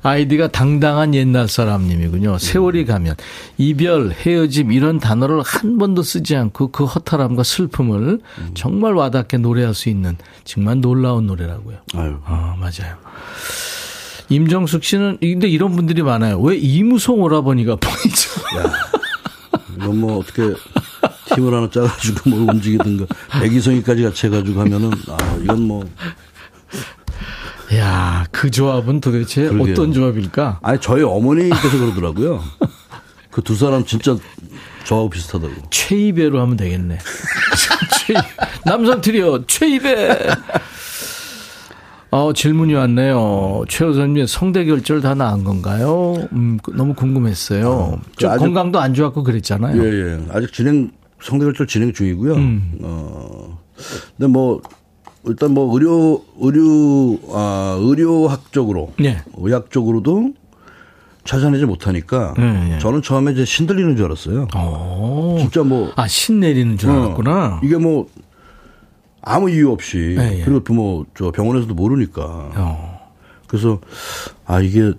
아이디가 0.03 0.49
당당한 0.49 1.15
옛날 1.15 1.49
사람님이군요. 1.49 2.39
세월이 2.39 2.85
가면 2.85 3.17
이별, 3.57 4.13
헤어짐 4.13 4.73
이런 4.73 4.99
단어를 4.99 5.43
한 5.43 5.79
번도 5.79 6.03
쓰지 6.03 6.37
않고 6.37 6.71
그 6.71 6.85
허탈함과 6.85 7.43
슬픔을 7.43 8.21
정말 8.55 8.95
와닿게 8.95 9.39
노래할 9.39 9.75
수 9.75 9.89
있는 9.89 10.17
정말 10.45 10.81
놀라운 10.81 11.27
노래라고요. 11.27 11.79
아유. 11.95 12.17
아, 12.25 12.57
맞아요. 12.59 12.97
임정숙 14.31 14.85
씨는 14.85 15.19
근데 15.21 15.49
이런 15.49 15.75
분들이 15.75 16.03
많아요. 16.03 16.39
왜 16.41 16.57
이무송 16.57 17.23
오라버니가 17.23 17.77
보이죠? 17.77 18.31
이건 19.77 20.01
뭐 20.01 20.19
어떻게 20.19 20.43
팀을 21.35 21.55
하나 21.55 21.71
짜가지고 21.71 22.31
뭘 22.31 22.43
움직이든가 22.51 23.07
백이성이까지 23.41 24.03
같이 24.03 24.27
해가지고 24.27 24.61
하면은 24.61 24.91
아 25.09 25.39
이건 25.43 25.63
뭐 25.63 25.89
야, 27.75 28.25
그 28.31 28.51
조합은 28.51 29.01
도대체 29.01 29.49
그러게요. 29.49 29.73
어떤 29.73 29.93
조합일까? 29.93 30.61
아니 30.63 30.81
저희 30.81 31.03
어머니께서 31.03 31.79
그러더라고요. 31.79 32.43
그 33.31 33.43
두 33.43 33.55
사람 33.55 33.85
진짜 33.85 34.17
저하고 34.85 35.11
비슷하다고. 35.11 35.53
최이배로 35.71 36.41
하면 36.41 36.57
되겠네. 36.57 36.99
최, 38.07 38.15
남성 38.65 39.01
트리오 39.01 39.45
최이배. 39.47 40.27
어, 42.11 42.33
질문이 42.33 42.73
왔네요. 42.75 43.65
최우선님 43.69 44.27
성대 44.27 44.65
결절 44.65 45.03
다 45.03 45.15
나은 45.15 45.45
건가요? 45.45 46.15
음, 46.33 46.59
그- 46.63 46.71
너무 46.75 46.95
궁금했어요. 46.95 48.01
좀 48.17 48.31
아주- 48.31 48.41
건강도 48.41 48.81
안 48.81 48.95
좋았고 48.95 49.23
그랬잖아요. 49.23 49.81
예, 49.85 49.93
예. 50.15 50.21
아직 50.33 50.53
진행, 50.53 50.91
성대 51.23 51.45
결절 51.45 51.67
진행 51.67 51.93
중이고요. 51.93 52.35
음. 52.35 52.79
어, 52.81 53.59
근데 54.17 54.27
뭐, 54.33 54.63
일단 55.29 55.53
뭐, 55.53 55.73
의료, 55.75 56.23
의료, 56.41 57.19
아, 57.33 57.77
의료학적으로, 57.81 58.93
예. 59.05 59.19
의학적으로도 59.37 60.33
찾아내지 61.25 61.67
못하니까, 61.67 62.35
예, 62.39 62.75
예. 62.75 62.79
저는 62.79 63.03
처음에 63.03 63.33
이제 63.33 63.45
신들리는 63.45 63.97
줄 63.97 64.07
알았어요. 64.07 64.49
어. 64.55 65.37
진짜 65.39 65.63
뭐, 65.63 65.93
아, 65.97 66.09
신 66.09 66.41
내리는 66.41 66.79
줄 66.79 66.91
알았구나. 66.91 67.47
어, 67.47 67.61
이게 67.63 67.77
뭐, 67.77 68.07
아무 69.21 69.51
이유 69.51 69.71
없이, 69.71 70.17
예, 70.19 70.39
예. 70.41 70.45
그리고 70.45 70.65
또 70.65 70.73
뭐, 70.73 71.05
저 71.17 71.31
병원에서도 71.31 71.75
모르니까. 71.75 72.23
어. 72.57 72.99
그래서, 73.47 73.79
아, 74.47 74.61
이게, 74.61 74.93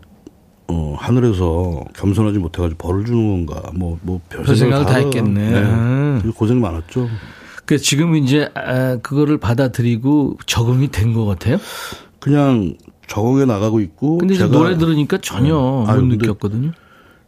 어, 0.67 0.95
하늘에서 0.99 1.84
겸손하지 1.95 2.38
못해가지고 2.38 2.77
벌을 2.77 3.05
주는 3.05 3.45
건가, 3.45 3.71
뭐, 3.73 3.97
뭐, 4.03 4.21
별별 4.30 4.55
생각을 4.55 4.86
다 4.86 4.91
하더라. 4.93 5.05
했겠네. 5.05 5.49
네. 5.49 5.59
음. 5.61 6.34
고생 6.36 6.61
많았죠. 6.61 7.07
그 7.70 7.78
지금 7.78 8.15
이제 8.15 8.49
아, 8.55 8.97
그거를 8.97 9.38
받아들이고 9.38 10.39
적응이 10.47 10.88
된 10.88 11.13
것 11.13 11.26
같아요. 11.26 11.59
그냥 12.20 12.74
적응해 13.07 13.45
나가고 13.45 13.80
있고. 13.82 14.17
근데 14.17 14.34
제가 14.34 14.49
노래 14.49 14.76
들으니까 14.76 15.20
전혀 15.20 15.53
네. 15.86 15.93
못 15.93 15.99
근데 15.99 16.15
느꼈거든요. 16.17 16.72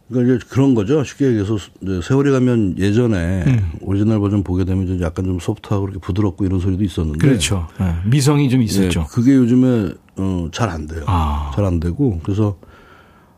그러니까 0.08 0.34
이제 0.34 0.44
그런 0.50 0.74
거죠. 0.74 1.04
쉽게 1.04 1.26
얘기해서 1.28 1.58
세월이 2.02 2.32
가면 2.32 2.74
예전에 2.76 3.44
음. 3.46 3.70
오리지널 3.82 4.18
버전 4.18 4.42
보게 4.42 4.64
되면 4.64 4.88
이제 4.88 5.04
약간 5.04 5.26
좀 5.26 5.38
소프트하고 5.38 5.82
그렇게 5.82 6.00
부드럽고 6.00 6.44
이런 6.44 6.58
소리도 6.58 6.82
있었는데. 6.82 7.24
그렇죠. 7.24 7.68
예, 7.80 7.94
미성이 8.04 8.50
좀 8.50 8.58
네, 8.58 8.64
있었죠. 8.64 9.06
그게 9.12 9.36
요즘에 9.36 9.92
어, 10.16 10.48
잘 10.50 10.70
안 10.70 10.88
돼요. 10.88 11.04
아. 11.06 11.52
잘안 11.54 11.78
되고 11.78 12.18
그래서 12.24 12.58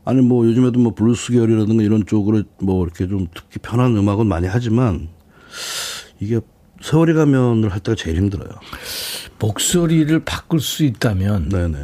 아니 0.06 0.22
뭐 0.22 0.46
요즘에도 0.46 0.80
뭐 0.80 0.94
블루스 0.94 1.32
계열이라든가 1.32 1.82
이런 1.82 2.06
쪽으로 2.06 2.44
뭐 2.62 2.82
이렇게 2.82 3.06
좀 3.08 3.26
듣기 3.34 3.58
편한 3.58 3.94
음악은 3.94 4.26
많이 4.26 4.46
하지만 4.46 5.08
이게 6.18 6.40
세월이 6.84 7.14
가면을 7.14 7.72
할 7.72 7.80
때가 7.80 7.96
제일 7.96 8.18
힘들어요. 8.18 8.50
목소리를 9.38 10.22
바꿀 10.22 10.60
수 10.60 10.84
있다면 10.84 11.48
네네. 11.48 11.78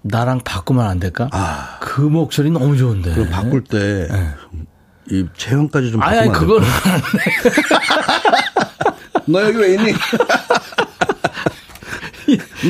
나랑 0.00 0.40
바꾸면 0.44 0.86
안 0.86 0.98
될까? 0.98 1.28
아. 1.32 1.76
그 1.80 2.00
목소리 2.00 2.50
너무 2.50 2.74
좋은데. 2.74 3.12
그럼 3.12 3.28
바꿀 3.28 3.64
때이 3.64 5.26
체형까지 5.36 5.90
좀 5.90 6.00
네. 6.00 6.06
아니, 6.06 6.18
아니 6.20 6.32
될까요? 6.32 6.58
너 9.28 9.42
여기 9.42 9.58
왜 9.58 9.74
있니? 9.74 9.92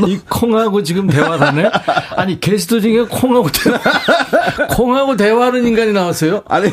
이 0.08 0.18
콩하고 0.28 0.82
지금 0.82 1.06
대화하네? 1.06 1.70
아니, 2.16 2.40
게스트 2.40 2.80
중에 2.80 3.02
콩하고 3.02 3.48
대화, 3.50 3.78
콩하고 4.74 5.16
대화하는 5.16 5.64
인간이 5.64 5.92
나왔어요? 5.92 6.42
아니, 6.48 6.68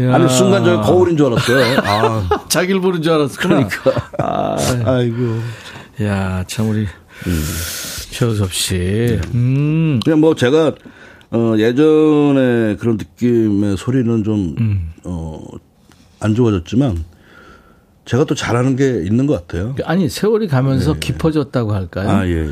야. 0.00 0.14
아니, 0.14 0.28
순간 0.28 0.64
저기 0.64 0.82
거울인 0.82 1.16
줄 1.16 1.26
알았어요. 1.26 1.78
아, 1.84 2.28
자기를 2.48 2.80
부른 2.80 3.02
줄 3.02 3.12
알았구나. 3.12 3.68
그러니까. 3.68 4.08
아, 4.18 4.56
아이고. 4.84 5.38
야, 6.02 6.44
참, 6.46 6.70
우리, 6.70 6.86
최우섭 8.10 8.52
씨. 8.52 9.18
음. 9.34 10.00
그냥 10.04 10.20
뭐 10.20 10.34
제가, 10.34 10.72
어, 11.32 11.54
예전에 11.58 12.76
그런 12.76 12.96
느낌의 12.96 13.76
소리는 13.76 14.24
좀, 14.24 14.54
음. 14.58 14.92
어, 15.04 15.42
안 16.20 16.34
좋아졌지만, 16.34 17.04
제가 18.06 18.24
또 18.24 18.34
잘하는 18.34 18.76
게 18.76 19.02
있는 19.04 19.26
것 19.26 19.46
같아요. 19.46 19.74
아니, 19.84 20.08
세월이 20.08 20.48
가면서 20.48 20.94
깊어졌다고 20.94 21.74
할까요? 21.74 22.08
아, 22.08 22.26
예, 22.26 22.46
예. 22.46 22.50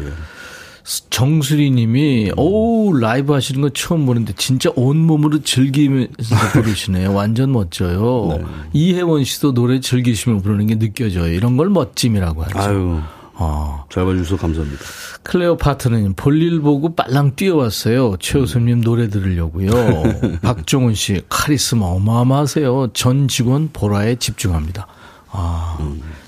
정수리 1.11 1.71
님이, 1.71 2.33
오 2.37 2.93
라이브 2.95 3.33
하시는 3.35 3.61
거 3.61 3.69
처음 3.71 4.07
보는데 4.07 4.33
진짜 4.37 4.71
온몸으로 4.75 5.43
즐기면서 5.43 6.37
부르시네요. 6.53 7.13
완전 7.13 7.53
멋져요. 7.53 8.39
이혜원 8.73 9.25
씨도 9.25 9.53
노래 9.53 9.81
즐기시며 9.81 10.39
부르는 10.39 10.67
게 10.67 10.79
느껴져요. 10.79 11.33
이런 11.33 11.57
걸 11.57 11.69
멋짐이라고 11.69 12.43
하죠. 12.45 12.59
아유, 12.59 13.01
어. 13.35 13.85
잘 13.91 14.05
봐주셔서 14.05 14.37
감사합니다. 14.37 14.83
클레오파트는 15.23 16.15
볼일 16.15 16.61
보고 16.61 16.95
빨랑 16.95 17.37
뛰어왔어요. 17.37 18.17
최우섭님 18.19 18.81
노래 18.81 19.09
들으려고요. 19.09 19.71
박종훈 20.43 20.95
씨 20.95 21.23
카리스마 21.29 21.85
어마어마하세요. 21.87 22.89
전 22.95 23.29
직원 23.29 23.71
보라에 23.73 24.17
집중합니다. 24.17 24.87
아, 25.31 25.79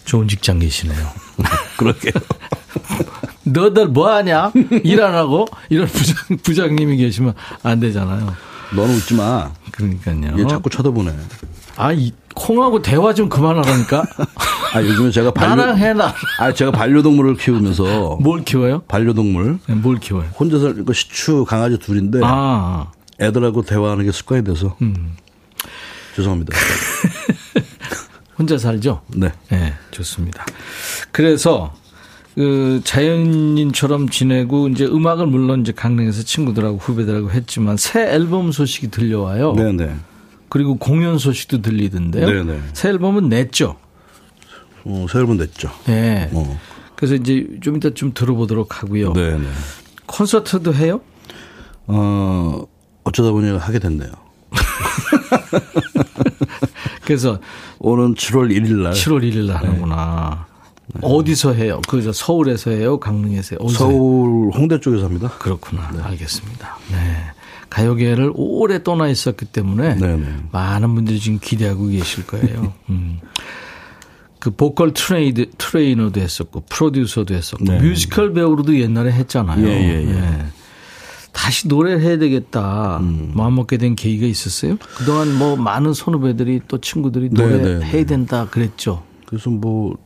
좋은 0.05 0.29
직장 0.29 0.59
계시네요. 0.59 1.07
그러게요. 1.79 2.13
너들 3.53 3.89
뭐 3.89 4.11
하냐? 4.11 4.53
일 4.85 5.01
안 5.03 5.15
하고? 5.15 5.47
이런 5.69 5.87
부장, 5.87 6.37
부장님이 6.43 6.97
계시면 6.99 7.35
안 7.63 7.81
되잖아요. 7.81 8.35
너는 8.77 8.95
웃지 8.95 9.15
마. 9.15 9.51
그러니까요. 9.73 10.39
얘 10.39 10.47
자꾸 10.47 10.71
쳐다보네. 10.71 11.13
아, 11.77 11.93
이 11.93 12.13
콩하고 12.35 12.83
대화 12.83 13.13
좀 13.15 13.29
그만하라니까? 13.29 14.05
아, 14.75 14.83
요즘에 14.83 15.11
제가 15.11 15.33
반려, 15.33 15.57
나랑 15.57 15.79
해라. 15.79 16.15
아, 16.39 16.53
제가 16.53 16.71
반려동물을 16.71 17.37
키우면서, 17.37 18.19
뭘 18.21 18.45
키워요? 18.45 18.83
반려동물, 18.87 19.59
네, 19.67 19.75
뭘 19.75 19.99
키워요? 19.99 20.29
혼자서 20.39 20.75
그 20.85 20.93
시추 20.93 21.45
강아지 21.49 21.79
둘인데, 21.79 22.21
아, 22.23 22.93
애들하고 23.21 23.63
대화하는 23.63 24.05
게 24.05 24.13
습관이 24.13 24.45
돼서, 24.45 24.77
음. 24.83 25.17
죄송합니다. 26.15 26.57
혼자 28.39 28.57
살죠? 28.59 29.03
네. 29.09 29.33
네, 29.51 29.75
좋습니다. 29.91 30.45
그래서 31.13 31.73
그 32.41 32.81
자연인처럼 32.85 34.09
지내고 34.09 34.69
이제 34.69 34.87
음악을 34.87 35.27
물론 35.27 35.61
이제 35.61 35.73
강릉에서 35.73 36.23
친구들하고 36.23 36.79
후배들하고 36.79 37.33
했지만 37.33 37.77
새 37.77 38.15
앨범 38.15 38.51
소식이 38.51 38.89
들려와요. 38.89 39.53
네네. 39.57 39.95
그리고 40.49 40.79
공연 40.79 41.19
소식도 41.19 41.61
들리던데요. 41.61 42.27
네네. 42.27 42.61
새 42.73 42.89
앨범은 42.89 43.29
냈죠. 43.29 43.77
어, 44.85 45.07
새 45.11 45.19
앨범 45.19 45.37
냈죠. 45.37 45.71
네. 45.85 46.31
어. 46.33 46.59
그래서 46.97 47.15
이제 47.15 47.47
좀 47.61 47.77
이따 47.77 47.91
좀 47.91 48.15
들어보도록 48.15 48.83
하고요. 48.83 49.13
네네. 49.13 49.47
콘서트도 50.07 50.73
해요? 50.73 51.03
어, 51.89 52.65
어쩌다 53.05 53.33
보니 53.33 53.55
하게 53.59 53.79
됐네요. 53.79 54.11
그래서 57.05 57.39
오는 57.81 58.15
7월 58.15 58.51
1일 58.51 58.83
날. 58.83 58.95
7월 58.95 59.31
1일 59.31 59.47
날 59.47 59.59
하는구나. 59.59 60.49
어디서 61.01 61.55
해요? 61.55 61.81
그저 61.89 62.13
서울에서 62.13 62.71
해요? 62.71 62.99
강릉에서 62.99 63.57
해요? 63.57 63.69
서울 63.69 64.51
홍대 64.53 64.81
쪽에서 64.81 65.07
합니다. 65.07 65.29
그렇구나. 65.39 65.91
알겠습니다. 66.03 66.79
네. 66.91 66.97
가요계를 67.71 68.33
오래 68.35 68.83
떠나 68.83 69.09
있었기 69.09 69.47
때문에 69.47 69.95
네네. 69.95 70.27
많은 70.51 70.95
분들이 70.95 71.21
지금 71.21 71.39
기대하고 71.41 71.87
계실 71.87 72.27
거예요. 72.27 72.73
음. 72.91 73.21
그 74.41 74.51
보컬 74.51 74.93
트레이드, 74.95 75.51
트레이너도 75.57 76.21
했었고 76.21 76.65
프로듀서도 76.69 77.35
했었고 77.35 77.65
네. 77.65 77.79
뮤지컬 77.79 78.33
배우로도 78.33 78.79
옛날에 78.79 79.13
했잖아요. 79.13 79.67
예, 79.67 79.73
예, 79.73 80.03
예. 80.03 80.13
네. 80.13 80.47
다시 81.33 81.69
노래를 81.69 82.01
해야 82.01 82.19
되겠다 82.19 82.99
음. 83.01 83.33
마음먹게 83.35 83.77
된 83.77 83.95
계기가 83.95 84.27
있었어요? 84.27 84.77
그동안 84.97 85.39
뭐 85.39 85.57
많은 85.57 85.95
선후배들이 85.95 86.63
또 86.67 86.79
친구들이 86.79 87.31
네, 87.31 87.43
노래 87.43 87.59
네, 87.59 87.79
네. 87.79 87.87
해야 87.87 88.05
된다 88.05 88.49
그랬죠. 88.51 89.05
그래서 89.27 89.49
뭐, 89.51 89.97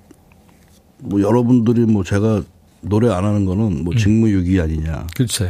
뭐 0.99 1.20
여러분들이 1.20 1.86
뭐 1.86 2.05
제가 2.05 2.42
노래 2.80 3.11
안 3.11 3.24
하는 3.24 3.45
거는 3.45 3.64
음. 3.64 3.84
뭐 3.84 3.95
직무유기 3.95 4.61
아니냐. 4.61 5.07
그렇죠. 5.16 5.49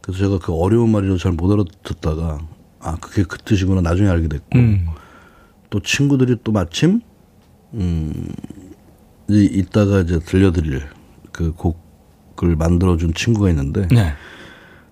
그래서 0.00 0.18
제가 0.18 0.38
그 0.38 0.52
어려운 0.52 0.90
말이라도 0.90 1.18
잘못 1.18 1.52
알아듣다가 1.52 2.38
아, 2.80 2.96
그게 3.00 3.24
그 3.24 3.38
뜻이구나 3.38 3.80
나중에 3.80 4.08
알게 4.08 4.28
됐고 4.28 4.58
음. 4.58 4.86
또 5.70 5.80
친구들이 5.80 6.36
또 6.44 6.52
마침 6.52 7.00
음, 7.74 8.28
이, 9.28 9.44
이따가 9.52 10.00
이제 10.00 10.20
들려드릴 10.20 10.82
그 11.32 11.52
곡을 11.52 12.54
만들어준 12.56 13.14
친구가 13.14 13.50
있는데 13.50 13.88
네. 13.88 14.12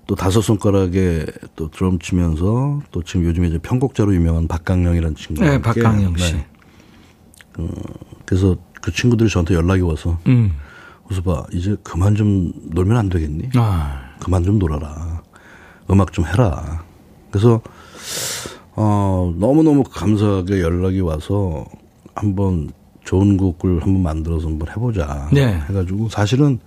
또 0.06 0.14
다섯 0.14 0.40
손가락에 0.42 1.24
또 1.56 1.70
드럼 1.70 1.98
치면서 1.98 2.82
또 2.90 3.02
지금 3.02 3.24
요즘에 3.24 3.48
이제 3.48 3.58
편곡자로 3.58 4.14
유명한 4.14 4.48
박강령이라는 4.48 5.16
친구가 5.16 5.48
네, 5.48 5.62
박강영 5.62 6.16
씨. 6.16 6.34
네. 6.34 6.46
어, 7.58 7.68
그래서 8.26 8.56
그 8.84 8.92
친구들이 8.92 9.30
저한테 9.30 9.54
연락이 9.54 9.80
와서 9.80 10.18
음. 10.26 10.52
그래서 11.06 11.22
봐 11.22 11.46
이제 11.54 11.74
그만 11.82 12.14
좀 12.14 12.52
놀면 12.64 12.98
안 12.98 13.08
되겠니? 13.08 13.48
아. 13.54 14.10
그만 14.20 14.44
좀 14.44 14.58
놀아라. 14.58 15.22
음악 15.90 16.12
좀 16.12 16.26
해라. 16.26 16.84
그래서 17.30 17.62
어 18.76 19.32
너무 19.38 19.62
너무 19.62 19.84
감사하게 19.84 20.60
연락이 20.60 21.00
와서 21.00 21.64
한번 22.14 22.72
좋은 23.04 23.38
곡을 23.38 23.80
한번 23.82 24.02
만들어서 24.02 24.48
한번 24.48 24.68
해보자. 24.68 25.30
네. 25.32 25.62
해가지고 25.66 26.10
사실은 26.10 26.58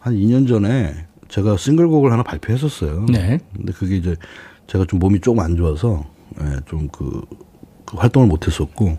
한 0.00 0.14
2년 0.14 0.48
전에 0.48 1.06
제가 1.28 1.56
싱글곡을 1.56 2.10
하나 2.10 2.24
발표했었어요. 2.24 3.06
네. 3.08 3.38
근데 3.54 3.72
그게 3.72 3.98
이제 3.98 4.16
제가 4.66 4.84
좀 4.86 4.98
몸이 4.98 5.20
조금 5.20 5.38
안 5.44 5.56
좋아서 5.56 6.04
예, 6.40 6.56
좀그 6.66 7.22
그 7.84 7.96
활동을 7.98 8.26
못했었고 8.26 8.98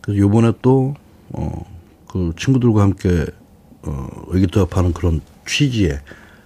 그래서 0.00 0.20
요번에 0.20 0.52
또 0.62 0.94
어 1.36 1.64
그 2.14 2.32
친구들과 2.38 2.82
함께 2.82 3.26
어 3.82 4.08
의기투합하는 4.28 4.92
그런 4.92 5.20
취지에 5.46 5.98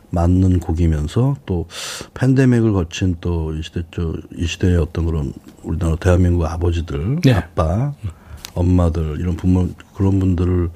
맞는 0.09 0.61
곡이면서 0.61 1.37
또 1.45 1.67
팬데믹을 2.15 2.73
거친 2.73 3.17
또 3.21 3.53
이 3.55 3.63
시대 3.63 3.83
저이 3.91 4.47
시대의 4.47 4.79
어떤 4.79 5.05
그런 5.05 5.35
우리나라 5.63 5.97
대한민국 5.97 6.47
아버지들 6.47 7.21
네. 7.23 7.33
아빠 7.35 7.93
엄마들 8.55 9.19
이런 9.21 9.37
부모 9.37 9.69
그런 9.95 10.19
분들을 10.19 10.71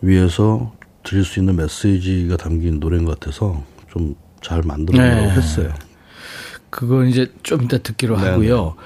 위해서 0.00 0.72
드릴 1.04 1.24
수 1.24 1.38
있는 1.38 1.54
메시지가 1.54 2.36
담긴 2.36 2.80
노래인 2.80 3.04
것 3.04 3.18
같아서 3.20 3.62
좀 3.92 4.16
잘 4.40 4.62
만들어보려고 4.62 5.20
네. 5.20 5.30
했어요. 5.30 5.72
그건 6.70 7.08
이제 7.08 7.32
좀 7.42 7.62
이따 7.64 7.78
듣기로 7.78 8.16
네네. 8.16 8.30
하고요. 8.30 8.76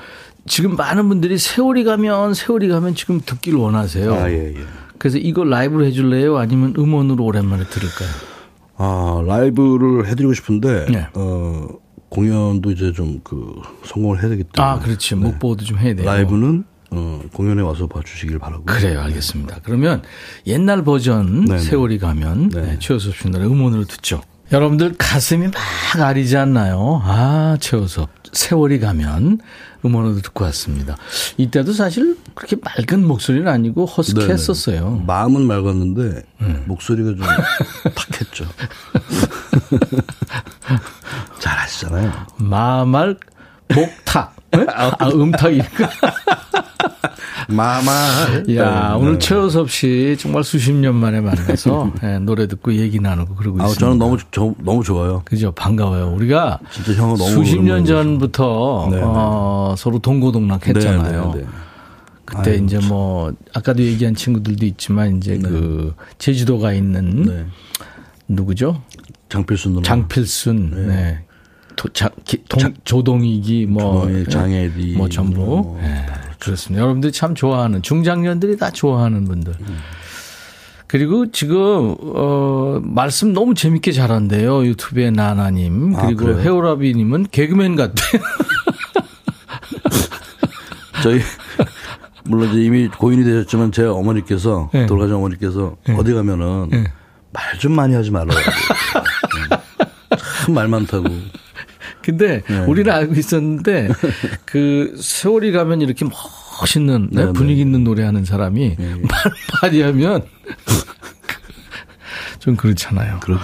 지금 0.47 0.77
많은 0.77 1.09
분들이 1.09 1.39
세월이 1.39 1.85
가면 1.85 2.35
세월이 2.35 2.69
가면 2.69 2.95
지금 2.95 3.21
듣기를 3.25 3.59
원하세요. 3.59 4.15
아, 4.15 4.31
예, 4.31 4.55
예. 4.55 4.65
그래서 4.99 5.19
이거 5.19 5.45
라이브로 5.45 5.85
해줄래요? 5.85 6.37
아니면 6.39 6.75
음원으로 6.77 7.25
오랜만에 7.25 7.65
들을까요? 7.65 8.09
아, 8.77 9.23
라이브를 9.27 10.07
해드리고 10.09 10.35
싶은데, 10.35 10.87
네. 10.91 11.07
어, 11.15 11.67
공연도 12.09 12.71
이제 12.73 12.93
좀 12.93 13.21
그 13.25 13.55
성공을 13.85 14.21
해야 14.21 14.29
되기 14.29 14.45
때문에. 14.45 14.73
아, 14.73 14.79
그렇지. 14.79 15.15
목보도 15.15 15.65
좀 15.65 15.79
해야 15.79 15.95
돼요. 15.95 16.05
라이브는 16.07 16.65
어, 16.91 17.23
공연에 17.33 17.63
와서 17.63 17.87
봐주시길 17.87 18.39
바라고. 18.39 18.65
그래요, 18.65 19.01
알겠습니다. 19.01 19.61
그러면 19.63 20.03
옛날 20.47 20.83
버전 20.85 21.45
네네. 21.47 21.59
세월이 21.61 21.99
가면 21.99 22.51
네. 22.51 22.61
네, 22.63 22.79
최호섭 22.81 23.15
씨 23.17 23.31
노래 23.31 23.45
음원으로 23.47 23.85
듣죠. 23.85 24.21
여러분들 24.51 24.95
가슴이 24.99 25.49
막 25.49 25.55
아리지 26.07 26.37
않나요? 26.37 27.01
아, 27.05 27.57
최호섭 27.61 28.11
세월이 28.33 28.81
가면 28.81 29.41
음원으로 29.85 30.17
듣고 30.23 30.45
왔습니다. 30.45 30.97
이때도 31.37 31.73
사실 31.73 32.17
그렇게 32.35 32.57
맑은 32.57 33.07
목소리는 33.07 33.47
아니고 33.49 33.87
네네. 33.87 33.95
허스키했었어요. 33.97 35.03
마음은 35.07 35.43
맑았는데, 35.43 36.23
음. 36.43 36.65
목소리가 36.67 37.11
좀 37.11 37.21
탁했죠. 37.95 38.47
잘하시잖아요. 41.41 42.13
마말 42.37 43.17
목탁. 43.75 44.37
네? 44.53 44.67
아, 44.69 45.09
음탁이니까. 45.09 45.91
마마. 47.49 47.91
야, 48.57 48.89
네. 48.91 48.95
오늘 48.97 49.19
최호섭 49.19 49.71
씨 49.71 50.17
정말 50.19 50.45
수십 50.45 50.73
년 50.73 50.95
만에 50.97 51.21
만나서 51.21 51.93
예, 52.05 52.19
노래 52.19 52.47
듣고 52.47 52.75
얘기 52.75 53.01
나누고 53.01 53.35
그러고 53.35 53.61
아, 53.61 53.67
있습니다. 53.67 53.81
저는 53.81 53.99
너무, 53.99 54.17
저, 54.31 54.55
너무 54.59 54.83
좋아요. 54.85 55.23
그죠 55.25 55.53
반가워요. 55.53 56.13
우리가 56.15 56.59
진짜 56.71 56.93
형은 56.93 57.17
너무 57.17 57.31
수십 57.31 57.61
년 57.61 57.85
전부터 57.85 58.89
네, 58.91 58.97
네. 58.97 59.03
어, 59.05 59.75
서로 59.77 59.99
동고동락했잖아요. 59.99 61.33
네, 61.35 61.41
네, 61.41 61.45
네. 61.45 61.49
그때 62.25 62.51
아유, 62.53 62.65
이제 62.65 62.79
뭐 62.79 63.33
아까도 63.53 63.83
얘기한 63.83 64.15
친구들도 64.15 64.65
있지만 64.65 65.19
이제 65.19 65.39
그 65.39 65.95
제주도가 66.19 66.73
있는 66.73 67.23
네. 67.25 67.47
누구죠? 68.29 68.83
장필순. 69.29 69.83
장필순. 69.83 70.87
네. 70.89 71.25
도, 71.77 71.89
자, 71.91 72.11
기, 72.25 72.43
동, 72.49 72.75
조동익이 72.85 73.67
뭐 73.67 74.03
조동익, 74.07 74.31
장혜리, 74.31 74.97
뭐 74.97 75.09
전부 75.09 75.41
뭐 75.41 75.79
네, 75.81 76.07
그렇습니다. 76.39 76.83
여러분들이 76.83 77.13
참 77.13 77.35
좋아하는 77.35 77.83
중장년들이 77.83 78.57
다 78.57 78.71
좋아하는 78.71 79.25
분들. 79.25 79.55
그리고 80.87 81.31
지금 81.31 81.97
어 82.01 82.81
말씀 82.83 83.33
너무 83.33 83.55
재밌게 83.55 83.93
잘한대요 83.93 84.67
유튜브에 84.67 85.11
나나님 85.11 85.97
아, 85.97 86.05
그리고 86.05 86.27
그래요? 86.27 86.41
해오라비님은 86.41 87.29
개그맨 87.31 87.77
같대요. 87.77 88.23
저희 91.03 91.21
물론 92.25 92.51
이제 92.51 92.63
이미 92.63 92.89
고인이 92.89 93.25
되셨지만 93.25 93.73
제 93.73 93.85
어머니께서 93.85 94.71
네. 94.73 94.87
돌아가신 94.87 95.17
어머니께서 95.17 95.77
어디 95.97 96.13
가면은 96.13 96.71
말좀 97.33 97.73
많이 97.73 97.95
하지 97.95 98.11
말라고. 98.11 98.39
참 100.45 100.55
말 100.55 100.69
많다고. 100.69 101.09
근데 102.03 102.43
네. 102.49 102.59
우리는 102.67 102.91
알고 102.93 103.15
있었는데 103.15 103.89
그 104.45 104.95
세월이 105.01 105.53
가면 105.53 105.81
이렇게 105.83 106.05
멋있는 106.61 107.09
네, 107.13 107.21
네, 107.21 107.27
네. 107.27 107.33
분위기 107.33 107.61
있는 107.61 107.85
노래 107.85 108.03
하는 108.05 108.25
사람이 108.25 108.77
말 108.79 109.33
많이 109.63 109.83
하면 109.83 110.23
좀 112.39 112.57
그렇잖아요. 112.57 113.21
그러게. 113.21 113.43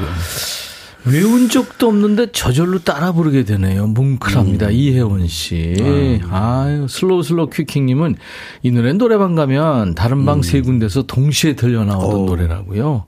외운 1.04 1.48
적도 1.48 1.86
없는데 1.88 2.32
저절로 2.32 2.80
따라 2.80 3.12
부르게 3.12 3.44
되네요. 3.44 3.86
뭉클합니다. 3.86 4.66
음. 4.66 4.72
이혜원 4.72 5.26
씨. 5.28 6.20
아유, 6.30 6.86
slow 6.88 7.22
slow 7.22 7.48
quick 7.50 7.71
quick님은 7.71 8.16
이 8.62 8.70
노래는 8.72 8.98
노래방 8.98 9.34
가면 9.34 9.94
다른 9.94 10.26
방 10.26 10.49
세 10.49 10.60
군데서 10.60 11.02
동시에 11.02 11.54
들려 11.54 11.84
나오던 11.84 12.10
음. 12.20 12.22
어. 12.24 12.26
노래라고요. 12.26 13.04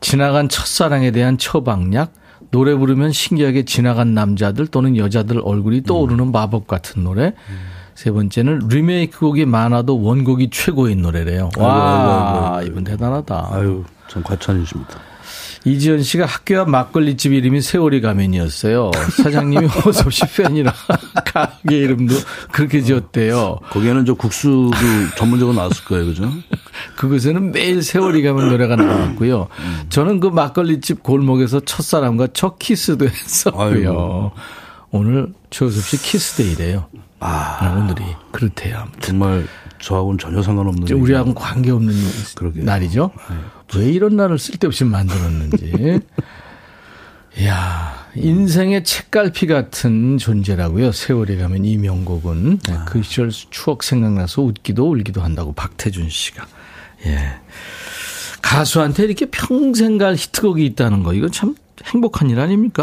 지나간 0.00 0.48
첫사랑에 0.48 1.10
대한 1.10 1.36
처방약, 1.38 2.12
노래 2.50 2.74
부르면 2.74 3.12
신기하게 3.12 3.64
지나간 3.64 4.14
남자들 4.14 4.66
또는 4.66 4.96
여자들 4.96 5.40
얼굴이 5.44 5.82
떠오르는 5.84 6.24
음. 6.24 6.32
마법 6.32 6.66
같은 6.66 7.04
노래. 7.04 7.32
세 7.94 8.10
번째는 8.10 8.68
리메이크 8.68 9.18
곡이 9.18 9.44
많아도 9.44 10.00
원곡이 10.02 10.50
최고인 10.50 11.02
노래래요. 11.02 11.50
아이고, 11.56 11.62
와, 11.62 12.56
아이고. 12.56 12.70
이분 12.70 12.84
대단하다. 12.84 13.48
아유, 13.52 13.84
참 14.08 14.22
과찬이십니다. 14.22 14.98
이지연 15.66 16.02
씨가 16.02 16.24
학교 16.24 16.58
앞 16.60 16.70
막걸리집 16.70 17.32
이름이 17.32 17.60
세월이 17.60 18.00
가면이었어요. 18.00 18.90
사장님이 19.22 19.66
호섭씨 19.84 20.22
팬이라 20.34 20.72
가게 21.26 21.76
이름도 21.76 22.14
그렇게 22.50 22.80
지었대요. 22.80 23.58
거기에는 23.70 24.06
저 24.06 24.14
국수도 24.14 24.70
전문적으로 25.18 25.54
나왔을 25.54 25.84
거예요, 25.84 26.06
그죠? 26.06 26.32
그곳에는 27.00 27.52
매일 27.52 27.82
세월이 27.82 28.22
가면 28.22 28.50
노래가 28.50 28.76
나왔고요. 28.76 29.48
저는 29.88 30.20
그 30.20 30.26
막걸리집 30.26 31.02
골목에서 31.02 31.60
첫사람과 31.60 32.28
첫 32.34 32.58
키스도 32.58 33.06
했었고요. 33.06 33.64
아이고. 33.64 34.32
오늘 34.90 35.32
최호섭 35.48 35.82
씨 35.82 35.96
키스데이래요. 35.96 36.88
아, 37.20 37.74
오늘이 37.74 38.04
그렇대요. 38.32 38.80
아무튼. 38.80 39.00
정말 39.00 39.46
저하고는 39.78 40.18
전혀 40.18 40.42
상관없는. 40.42 40.92
우리하고는 40.92 41.34
관계없는 41.34 41.94
그러게요. 42.36 42.64
날이죠. 42.64 43.12
왜 43.76 43.90
이런 43.90 44.16
날을 44.16 44.38
쓸데없이 44.38 44.84
만들었는지. 44.84 46.00
이야, 47.40 47.94
인생의 48.14 48.84
책갈피 48.84 49.46
같은 49.46 50.18
존재라고요. 50.18 50.92
세월이 50.92 51.38
가면 51.38 51.64
이 51.64 51.78
명곡은. 51.78 52.58
네, 52.58 52.74
그 52.84 53.02
시절 53.02 53.30
추억 53.30 53.84
생각나서 53.84 54.42
웃기도 54.42 54.90
울기도 54.90 55.22
한다고 55.22 55.54
박태준 55.54 56.10
씨가. 56.10 56.46
예. 57.06 57.18
가수한테 58.42 59.04
이렇게 59.04 59.26
평생 59.26 59.98
갈 59.98 60.14
히트곡이 60.14 60.64
있다는 60.66 61.02
거, 61.02 61.14
이건 61.14 61.30
참 61.30 61.54
행복한 61.84 62.30
일 62.30 62.40
아닙니까? 62.40 62.82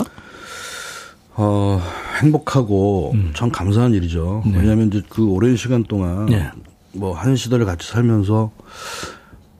어, 1.36 1.82
행복하고 2.22 3.16
참 3.36 3.52
감사한 3.52 3.94
일이죠. 3.94 4.44
왜냐하면 4.46 4.88
이제 4.88 5.02
그 5.08 5.26
오랜 5.28 5.56
시간 5.56 5.84
동안 5.84 6.26
네. 6.28 6.50
뭐한 6.94 7.36
시대를 7.36 7.66
같이 7.66 7.88
살면서 7.88 8.52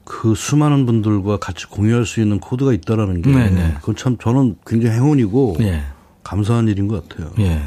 그 0.04 0.34
수많은 0.34 0.86
분들과 0.86 1.36
같이 1.38 1.66
공유할 1.66 2.04
수 2.04 2.20
있는 2.20 2.40
코드가 2.40 2.72
있다라는 2.72 3.22
게 3.22 3.30
네네. 3.30 3.74
그건 3.80 3.94
참 3.94 4.16
저는 4.18 4.56
굉장히 4.66 4.96
행운이고 4.96 5.58
예. 5.60 5.82
감사한 6.24 6.66
일인 6.68 6.88
것 6.88 7.08
같아요. 7.08 7.30
예. 7.38 7.62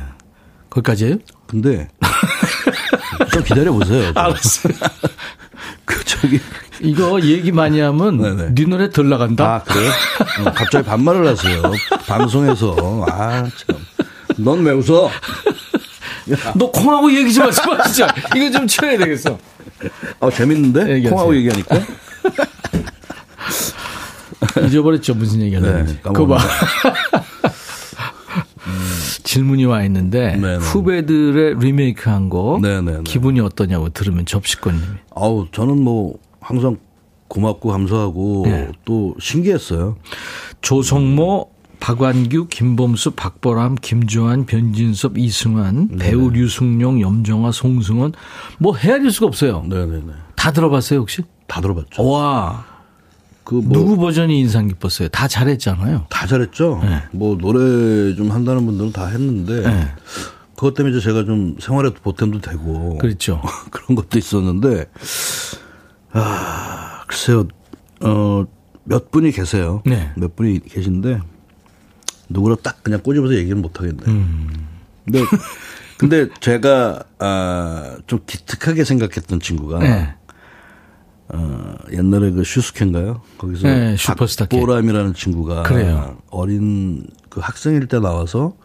거기까지예요 0.70 1.18
근데 1.48 1.88
좀 3.32 3.44
기다려 3.44 3.72
보세요. 3.72 4.12
알았어요. 4.16 4.74
그 5.86 6.04
저기 6.04 6.40
이거 6.82 7.22
얘기 7.22 7.52
많이 7.52 7.80
하면 7.80 8.18
네네. 8.18 8.54
네 8.56 8.66
노래 8.66 8.90
덜 8.90 9.10
나간다. 9.10 9.56
아 9.56 9.64
그래요? 9.64 9.90
어, 10.46 10.52
갑자기 10.54 10.86
반말을 10.88 11.28
하세요. 11.28 11.62
방송에서 12.08 13.06
아 13.10 13.44
참. 13.44 13.78
넌 14.38 14.64
왜 14.66 14.72
웃어? 14.74 15.10
너 16.56 16.72
콩하고 16.72 17.12
얘기 17.14 17.34
좀 17.34 17.46
하지 17.48 17.62
마, 17.68 17.84
진짜. 17.84 18.08
이거 18.36 18.50
좀 18.52 18.66
치워야 18.68 18.98
되겠어. 18.98 19.38
어 20.20 20.30
재밌는데 20.32 20.82
얘기하세요. 20.94 21.10
콩하고 21.12 21.36
얘기하니까. 21.36 21.80
잊어버렸죠, 24.66 25.14
무슨 25.16 25.42
얘기 25.42 25.56
하는지. 25.56 25.94
네, 25.94 26.00
그거 26.02 26.28
봐. 26.28 26.38
질문이 29.24 29.66
와 29.66 29.84
있는데, 29.84 30.36
네네. 30.36 30.58
후배들의 30.58 31.56
리메이크 31.60 32.10
한 32.10 32.30
거, 32.30 32.60
네네네. 32.62 33.04
기분이 33.04 33.40
어떠냐고 33.40 33.90
들으면 33.90 34.26
접시권님이. 34.26 34.86
아우 35.16 35.48
저는 35.52 35.82
뭐 35.82 36.16
항상 36.42 36.78
고맙고 37.28 37.70
감사하고 37.70 38.44
네. 38.46 38.70
또 38.84 39.16
신기했어요. 39.20 39.96
조성모, 40.62 41.50
박완규, 41.80 42.48
김범수, 42.50 43.12
박보람, 43.12 43.76
김주환, 43.76 44.46
변진섭, 44.46 45.18
이승환, 45.18 45.88
네. 45.92 46.10
배우 46.10 46.30
류승룡, 46.30 47.00
염정아, 47.00 47.52
송승헌, 47.54 48.14
뭐 48.60 48.76
헤아릴 48.76 49.12
수가 49.12 49.28
없어요. 49.28 49.64
네네네. 49.70 50.12
다 50.36 50.52
들어봤어요, 50.52 51.00
혹시? 51.00 51.22
다 51.48 51.62
들어봤죠. 51.62 52.06
와, 52.08 52.66
그 53.44 53.56
뭐 53.56 53.74
누구 53.74 53.98
버전이 53.98 54.38
인상 54.40 54.68
깊었어요? 54.68 55.08
다 55.10 55.28
잘했잖아요. 55.28 56.06
다 56.10 56.28
잘했죠. 56.28 56.80
네. 56.84 57.02
뭐 57.12 57.38
노래 57.38 58.14
좀 58.16 58.32
한다는 58.32 58.66
분들은 58.66 58.92
다 58.92 59.08
했는데 59.08 59.62
네. 59.62 59.88
그것 60.56 60.74
때문에 60.76 61.00
제가 61.00 61.24
좀 61.26 61.56
생활에도 61.60 61.96
보탬도 62.04 62.40
되고 62.42 62.98
그렇죠. 63.00 63.42
그런 63.72 63.96
것도 63.96 64.20
있었는데 64.20 64.86
아 66.14 67.04
글쎄요 67.08 67.48
어 68.02 68.46
몇 68.84 69.12
분이 69.12 69.32
계세요. 69.32 69.82
네. 69.86 70.12
몇 70.18 70.36
분이 70.36 70.60
계신데 70.62 71.20
누구라 72.30 72.56
딱 72.64 72.84
그냥 72.84 73.00
꼬집어서 73.02 73.36
얘기는 73.36 73.62
못 73.62 73.80
하겠네요. 73.80 74.08
음. 74.10 74.68
근데 75.06 75.24
근데 75.98 76.28
제가 76.40 77.04
아 77.20 77.98
좀 78.08 78.20
기특하게 78.26 78.84
생각했던 78.84 79.40
친구가 79.40 79.80
네. 79.80 80.16
어, 81.30 81.76
옛날에 81.94 82.32
그 82.32 82.44
슈스케인가요? 82.44 83.22
거기서 83.38 83.68
네, 83.68 83.96
슈퍼스타 83.96 84.48
K. 84.48 84.60
박보람이라는 84.60 85.14
친구가 85.14 85.64
그래요. 85.64 86.18
어린 86.30 87.06
그 87.30 87.40
학생일 87.40 87.88
때 87.88 88.00
나와서 88.00 88.56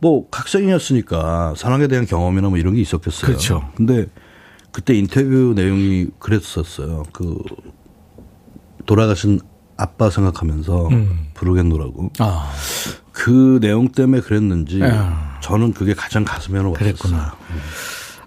뭐 0.00 0.26
학생이었으니까 0.32 1.54
사랑에 1.56 1.86
대한 1.86 2.04
경험이나 2.04 2.48
뭐 2.48 2.58
이런 2.58 2.74
게 2.74 2.80
있었겠어요. 2.82 3.26
그렇죠. 3.26 3.70
근데 3.76 4.06
그때 4.76 4.92
인터뷰 4.92 5.54
내용이 5.56 6.08
그랬었어요. 6.18 7.04
그 7.10 7.38
돌아가신 8.84 9.40
아빠 9.78 10.10
생각하면서 10.10 10.88
음. 10.88 11.28
부르겠노라고. 11.32 12.10
아, 12.18 12.52
그 13.10 13.58
내용 13.62 13.88
때문에 13.88 14.20
그랬는지 14.20 14.82
야. 14.82 15.38
저는 15.42 15.72
그게 15.72 15.94
가장 15.94 16.26
가슴에 16.26 16.58
와닿았어요. 16.58 16.74
그랬구나. 16.78 17.34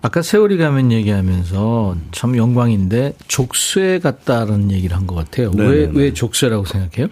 아까 0.01 0.23
세월이 0.23 0.57
가면 0.57 0.91
얘기하면서 0.91 1.95
참 2.13 2.35
영광인데 2.35 3.13
족쇄 3.27 3.99
같다는 3.99 4.71
얘기를 4.71 4.97
한 4.97 5.05
것 5.05 5.13
같아요. 5.13 5.51
왜. 5.55 5.87
왜 5.93 6.13
족쇄라고 6.15 6.65
생각해요? 6.65 7.09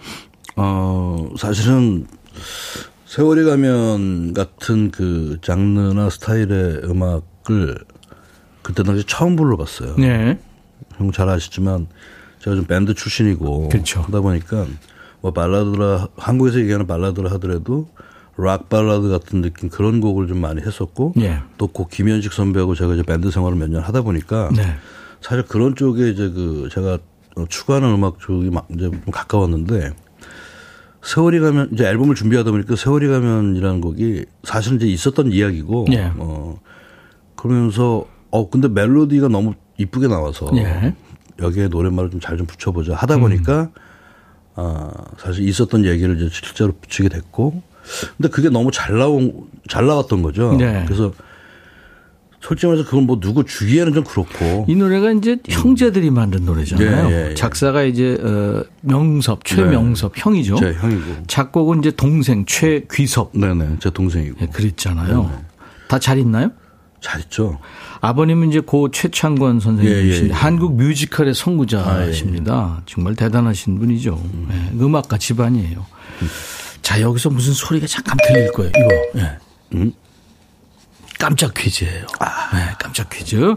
어, 0.55 1.29
사실은 1.37 2.07
세월이 3.05 3.43
가면 3.43 4.33
같은 4.33 4.89
그 4.89 5.37
장르나 5.43 6.09
스타일의 6.09 6.81
음악을 6.85 7.77
그때 8.67 8.83
당시 8.83 9.05
처음 9.07 9.37
불러봤어요. 9.37 9.95
네. 9.95 10.37
형 10.97 11.11
잘 11.13 11.29
아시지만 11.29 11.87
제가 12.39 12.57
좀 12.57 12.65
밴드 12.65 12.93
출신이고 12.93 13.69
그렇죠. 13.69 14.01
하다 14.01 14.19
보니까 14.19 14.65
뭐 15.21 15.31
발라드라 15.31 16.09
한국에서 16.17 16.59
얘기하는 16.59 16.85
발라드라 16.85 17.31
하더라도 17.31 17.87
락 18.37 18.67
발라드 18.67 19.07
같은 19.07 19.41
느낌 19.41 19.69
그런 19.69 20.01
곡을 20.01 20.27
좀 20.27 20.39
많이 20.41 20.61
했었고 20.61 21.13
예. 21.19 21.39
또고 21.57 21.87
김현식 21.87 22.33
선배하고 22.33 22.75
제가 22.75 22.93
이제 22.95 23.03
밴드 23.03 23.31
생활을 23.31 23.57
몇 23.57 23.69
년 23.69 23.81
하다 23.83 24.01
보니까 24.01 24.49
네. 24.53 24.75
사실 25.21 25.43
그런 25.43 25.75
쪽에 25.75 26.09
이제 26.09 26.29
그 26.29 26.67
제가 26.71 26.97
어, 27.37 27.45
추구하는 27.47 27.87
음악 27.93 28.19
쪽이 28.19 28.49
막 28.49 28.67
이제 28.69 28.81
좀 28.91 29.01
가까웠는데 29.11 29.91
세월이 31.03 31.39
가면 31.39 31.69
이제 31.71 31.85
앨범을 31.85 32.15
준비하다 32.15 32.51
보니까 32.51 32.75
세월이 32.75 33.07
가면이라는 33.07 33.79
곡이 33.79 34.25
사실은 34.43 34.77
이제 34.77 34.87
있었던 34.87 35.31
이야기고 35.31 35.85
예. 35.93 36.11
어 36.17 36.59
그러면서 37.37 38.05
어 38.31 38.49
근데 38.49 38.67
멜로디가 38.67 39.27
너무 39.29 39.53
이쁘게 39.77 40.07
나와서 40.07 40.49
예. 40.55 40.93
여기에 41.39 41.67
노랫말을 41.67 42.09
좀 42.09 42.19
잘좀 42.19 42.45
붙여보자 42.47 42.95
하다 42.95 43.17
보니까 43.19 43.69
아, 44.55 44.89
사실 45.19 45.47
있었던 45.47 45.85
얘기를 45.85 46.15
이제 46.15 46.29
실제로 46.31 46.73
붙이게 46.81 47.09
됐고, 47.09 47.61
근데 48.17 48.27
그게 48.29 48.49
너무 48.49 48.71
잘 48.71 48.97
나온, 48.97 49.45
잘 49.69 49.85
나왔던 49.85 50.23
거죠. 50.23 50.55
네. 50.57 50.83
그래서 50.87 51.13
솔직히 52.41 52.65
말해서 52.65 52.85
그건 52.89 53.05
뭐 53.05 53.19
누구 53.19 53.43
주기에는 53.45 53.93
좀 53.93 54.03
그렇고. 54.03 54.65
이 54.67 54.75
노래가 54.75 55.11
이제 55.11 55.37
형제들이 55.47 56.09
만든 56.09 56.43
노래잖아요. 56.45 57.09
예, 57.09 57.11
예, 57.11 57.29
예. 57.29 57.33
작사가 57.35 57.83
이제 57.83 58.17
어, 58.19 58.63
명섭, 58.81 59.45
최명섭 59.45 60.13
형이죠. 60.15 60.55
제 60.55 60.73
형이고. 60.73 61.23
작곡은 61.27 61.79
이제 61.79 61.91
동생 61.91 62.43
최귀섭 62.45 63.37
네네, 63.37 63.77
제 63.79 63.91
동생이고. 63.91 64.37
예, 64.41 64.47
그랬잖아요. 64.47 65.31
다 65.87 65.99
잘 65.99 66.17
있나요? 66.17 66.49
잘 67.01 67.21
있죠. 67.21 67.59
아버님은 68.01 68.49
이제 68.49 68.59
고 68.59 68.91
최창권 68.91 69.59
선생님이신데 69.59 70.15
예, 70.15 70.25
예, 70.25 70.29
예. 70.29 70.33
한국 70.33 70.75
뮤지컬의 70.75 71.33
선구자십니다. 71.33 72.81
정말 72.85 73.15
대단하신 73.15 73.79
분이죠. 73.79 74.21
예, 74.51 74.71
음악가 74.79 75.17
집안이에요. 75.17 75.85
자 76.81 77.01
여기서 77.01 77.29
무슨 77.29 77.53
소리가 77.53 77.87
잠깐 77.87 78.17
들릴 78.27 78.51
거예요. 78.51 78.71
이거. 78.75 79.19
예. 79.21 79.37
음? 79.73 79.93
깜짝 81.19 81.53
퀴즈예요. 81.53 82.05
네, 82.53 82.59
깜짝 82.79 83.09
퀴즈. 83.09 83.55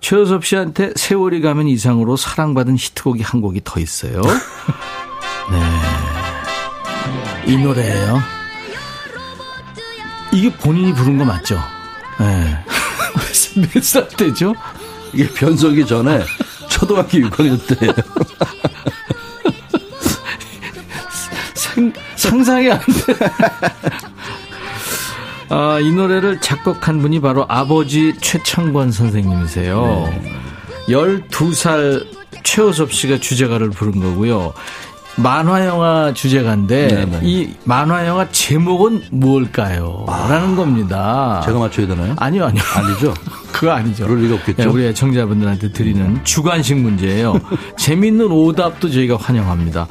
최효섭 0.00 0.44
씨한테 0.44 0.92
세월이 0.96 1.40
가면 1.42 1.68
이상으로 1.68 2.16
사랑받은 2.16 2.76
히트곡이 2.76 3.22
한 3.22 3.40
곡이 3.40 3.60
더 3.64 3.78
있어요. 3.80 4.20
네. 5.52 5.62
이 7.52 7.56
노래예요. 7.56 8.20
이게 10.32 10.52
본인이 10.54 10.92
부른 10.94 11.18
거 11.18 11.24
맞죠? 11.24 11.60
네. 12.18 12.64
몇 13.74 13.82
살 13.82 14.08
때죠? 14.08 14.54
이게 15.12 15.28
변속이 15.28 15.84
전에 15.86 16.22
초등학교 16.70 17.18
6학년 17.18 17.78
때예요. 17.78 17.92
상, 21.54 21.92
상상이 22.16 22.70
안 22.70 22.78
돼. 22.78 23.14
아, 25.48 25.78
이 25.80 25.90
노래를 25.92 26.40
작곡한 26.40 27.02
분이 27.02 27.20
바로 27.20 27.44
아버지 27.48 28.14
최창권 28.20 28.90
선생님이세요. 28.92 30.08
12살 30.88 32.06
최호섭 32.42 32.92
씨가 32.92 33.18
주제가를 33.18 33.70
부른 33.70 34.00
거고요. 34.00 34.54
만화 35.16 35.64
영화 35.66 36.12
주제가인데 36.14 36.88
네네. 36.88 37.20
이 37.22 37.54
만화 37.64 38.06
영화 38.06 38.28
제목은 38.30 39.02
뭘까요? 39.10 40.06
라는 40.08 40.56
겁니다. 40.56 41.42
제가 41.44 41.58
맞춰야 41.58 41.86
되나요? 41.86 42.14
아니요, 42.18 42.46
아니요. 42.46 42.62
아니죠? 42.74 43.14
그거 43.52 43.72
아니죠. 43.72 44.06
그럴 44.06 44.22
리가 44.22 44.36
없겠죠? 44.36 44.62
네, 44.62 44.66
우리 44.68 44.86
애청자분들한테 44.86 45.72
드리는 45.72 46.18
주관식 46.24 46.78
문제예요. 46.78 47.34
재밌는 47.78 48.30
오답도 48.32 48.90
저희가 48.90 49.16
환영합니다. 49.16 49.86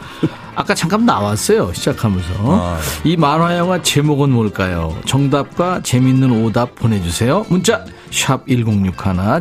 아까 0.55 0.73
잠깐 0.73 1.05
나왔어요. 1.05 1.71
시작하면서. 1.73 2.33
아. 2.39 2.79
이 3.03 3.15
만화 3.15 3.57
영화 3.57 3.81
제목은 3.81 4.31
뭘까요? 4.31 4.97
정답과 5.05 5.81
재밌는 5.83 6.43
오답 6.43 6.75
보내 6.75 7.01
주세요. 7.01 7.45
문자 7.47 7.85
샵 8.09 8.45
1061, 8.47 8.93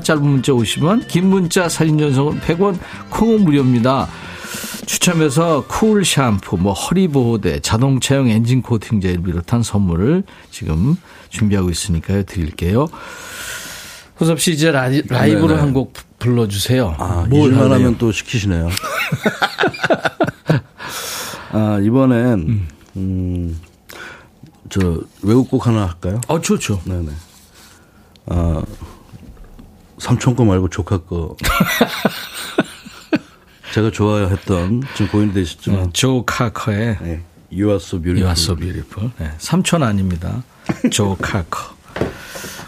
짧은 0.03 0.22
문자 0.22 0.53
50원, 0.53 1.09
긴 1.09 1.28
문자 1.28 1.68
사진 1.68 1.99
전송은 1.99 2.41
100원, 2.41 2.78
콩은 3.09 3.45
무료입니다. 3.45 4.07
추첨해서 4.91 5.66
쿨 5.68 6.05
샴푸, 6.05 6.57
뭐 6.57 6.72
허리 6.72 7.07
보호대, 7.07 7.61
자동차용 7.61 8.28
엔진 8.28 8.61
코팅제를 8.61 9.22
비롯한 9.22 9.62
선물을 9.62 10.24
지금 10.51 10.97
준비하고 11.28 11.70
있으니까요. 11.70 12.24
드릴게요. 12.24 12.88
호섭 14.18 14.41
씨 14.41 14.51
이제 14.51 14.72
라이, 14.72 15.03
라이브로 15.07 15.47
네네. 15.47 15.61
한곡 15.61 15.93
불러주세요. 16.18 16.97
아, 16.99 17.24
뭘 17.30 17.43
잊을만 17.53 17.70
할래요? 17.70 17.74
하면 17.74 17.99
또 17.99 18.11
시키시네요. 18.11 18.68
아, 21.53 21.78
이번엔, 21.80 22.66
음, 22.97 23.61
저, 24.70 24.99
외국곡 25.22 25.68
하나 25.68 25.86
할까요? 25.86 26.20
어, 26.26 26.41
좋죠. 26.41 26.80
네네. 26.84 27.11
아, 28.26 28.61
삼촌 29.99 30.34
거 30.34 30.45
말고 30.45 30.68
조카 30.68 30.99
거. 30.99 31.36
제가 33.73 33.91
좋아했던, 33.91 34.83
지금 34.95 35.09
고인이 35.11 35.33
되셨지만, 35.33 35.83
네, 35.85 35.91
조 35.93 36.25
카커의 36.25 36.99
네. 37.01 37.23
You 37.53 37.68
are 37.68 37.77
so 37.77 38.01
beautiful. 38.01 38.23
You 38.23 38.27
are 38.27 38.33
so 38.33 38.57
beautiful. 38.57 39.11
네, 39.18 39.33
삼촌 39.39 39.83
아닙니다. 39.83 40.43
조 40.91 41.16
카커. 41.16 41.77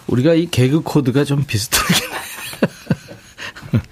우리가 0.08 0.34
이 0.34 0.46
개그 0.50 0.80
코드가 0.82 1.24
좀 1.24 1.44
비슷하긴 1.44 1.96
해. 1.96 3.78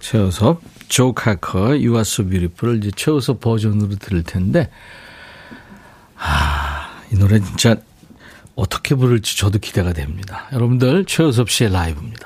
최우섭, 0.00 0.60
조 0.88 1.12
카커, 1.12 1.58
You 1.70 1.92
are 1.92 2.00
so 2.00 2.24
beautiful을 2.26 2.78
이제 2.78 2.90
최우섭 2.94 3.40
버전으로 3.40 3.96
들을 3.96 4.22
텐데, 4.22 4.70
아, 6.16 7.00
이 7.12 7.16
노래 7.16 7.40
진짜 7.40 7.76
어떻게 8.54 8.94
부를지 8.94 9.36
저도 9.36 9.58
기대가 9.58 9.92
됩니다. 9.92 10.46
여러분들, 10.52 11.04
최우섭 11.06 11.50
씨의 11.50 11.72
라이브입니다. 11.72 12.24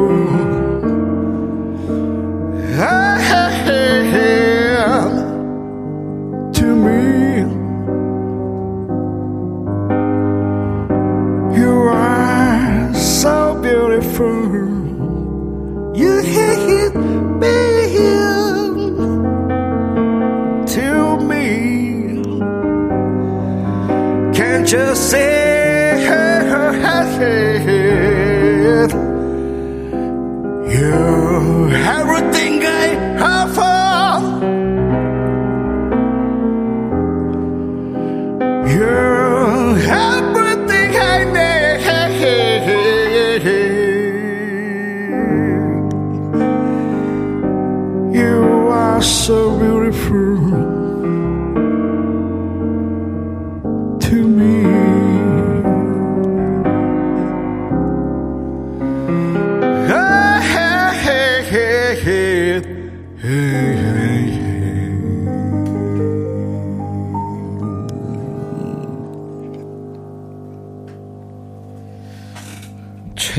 fool 0.00 0.49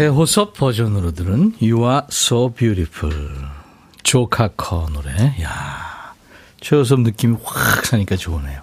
최호섭 0.02 0.56
버전으로 0.56 1.12
들은 1.12 1.54
You 1.62 1.84
Are 1.88 2.02
So 2.10 2.52
Beautiful 2.52 3.14
조카커 4.02 4.90
노래. 4.94 5.12
야 5.44 6.16
최호섭 6.60 7.02
느낌이 7.02 7.38
확 7.44 7.86
사니까 7.86 8.16
좋으네요. 8.16 8.62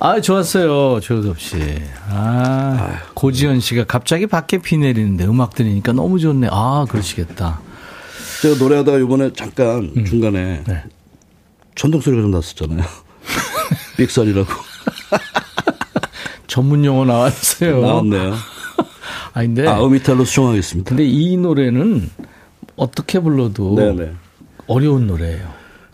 아 0.00 0.22
좋았어요 0.22 1.00
최호섭 1.00 1.38
씨 1.38 1.82
아 2.08 2.98
고지현 3.12 3.60
씨가 3.60 3.84
갑자기 3.84 4.26
밖에 4.26 4.56
비 4.56 4.78
내리는데 4.78 5.26
음악 5.26 5.54
들으니까 5.54 5.92
너무 5.92 6.18
좋네. 6.18 6.48
아 6.50 6.86
그러시겠다. 6.88 7.60
제가 8.40 8.56
노래하다가 8.56 9.00
이번에 9.00 9.30
잠깐 9.34 9.92
중간에 10.06 10.64
네. 10.66 10.82
천둥 11.74 12.00
소리가 12.00 12.22
좀 12.22 12.30
났었잖아요. 12.30 12.86
삑살이라고. 13.98 14.48
전문 16.46 16.86
용어 16.86 17.04
나왔어요. 17.04 17.82
나왔네요. 17.82 18.34
아 19.38 19.42
근데 19.42 19.68
아, 19.68 19.84
음이탈로 19.84 20.24
수정하겠습니다. 20.24 20.88
근데 20.88 21.04
이 21.04 21.36
노래는 21.36 22.10
어떻게 22.74 23.20
불러도 23.20 23.76
네네. 23.76 24.10
어려운 24.66 25.06
노래예요 25.06 25.48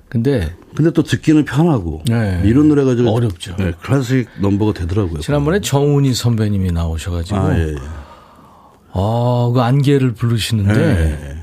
근데 0.08 0.50
근데 0.74 0.90
또 0.92 1.02
듣기는 1.02 1.44
편하고 1.44 2.02
네. 2.06 2.40
이런 2.44 2.68
노래가 2.68 2.96
좀 2.96 3.06
어렵죠. 3.06 3.54
네, 3.56 3.72
클래식 3.82 4.28
넘버가 4.40 4.72
되더라고요. 4.72 5.20
지난번에 5.20 5.60
정훈이 5.60 6.14
선배님이 6.14 6.72
나오셔가지고 6.72 7.36
아, 7.36 7.58
예, 7.58 7.68
예. 7.68 7.74
아, 8.92 9.50
그 9.52 9.60
안개를 9.60 10.14
부르시는데 10.14 10.72
네. 10.72 11.36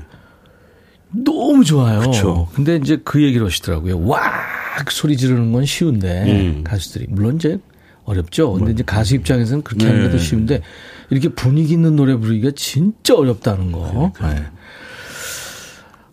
너무 1.24 1.64
좋아요. 1.64 2.00
그쵸. 2.00 2.48
근데 2.52 2.76
이제 2.76 2.98
그 3.04 3.22
얘기를 3.22 3.46
하시더라고요. 3.46 4.04
와 4.06 4.20
소리 4.90 5.16
지르는 5.16 5.52
건 5.52 5.64
쉬운데 5.64 6.24
음. 6.26 6.64
가수들이 6.64 7.06
물론 7.10 7.36
이제 7.36 7.58
어렵죠. 8.04 8.54
근데 8.54 8.72
이제 8.72 8.82
가수 8.84 9.14
입장에서는 9.14 9.62
그렇게 9.62 9.86
하는 9.86 10.02
것도 10.02 10.16
네. 10.16 10.18
쉬운데 10.18 10.62
이렇게 11.12 11.28
분위기 11.28 11.74
있는 11.74 11.94
노래 11.94 12.16
부르기가 12.16 12.52
진짜 12.56 13.14
어렵다는 13.14 13.70
거. 13.70 14.12
네. 14.22 14.46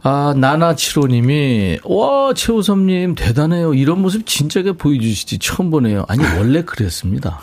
아, 0.02 0.34
나나치로님이, 0.36 1.80
와, 1.86 2.34
최우섭님, 2.34 3.16
대단해요. 3.16 3.74
이런 3.74 4.02
모습 4.02 4.26
진짜게 4.26 4.74
보여주시지. 4.74 5.40
처음 5.40 5.70
보네요. 5.70 6.04
아니, 6.10 6.22
원래 6.38 6.64
그랬습니다. 6.64 7.40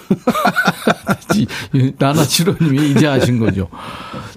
나나치로님이 1.99 2.91
이제 2.91 3.07
아신 3.07 3.39
거죠. 3.39 3.69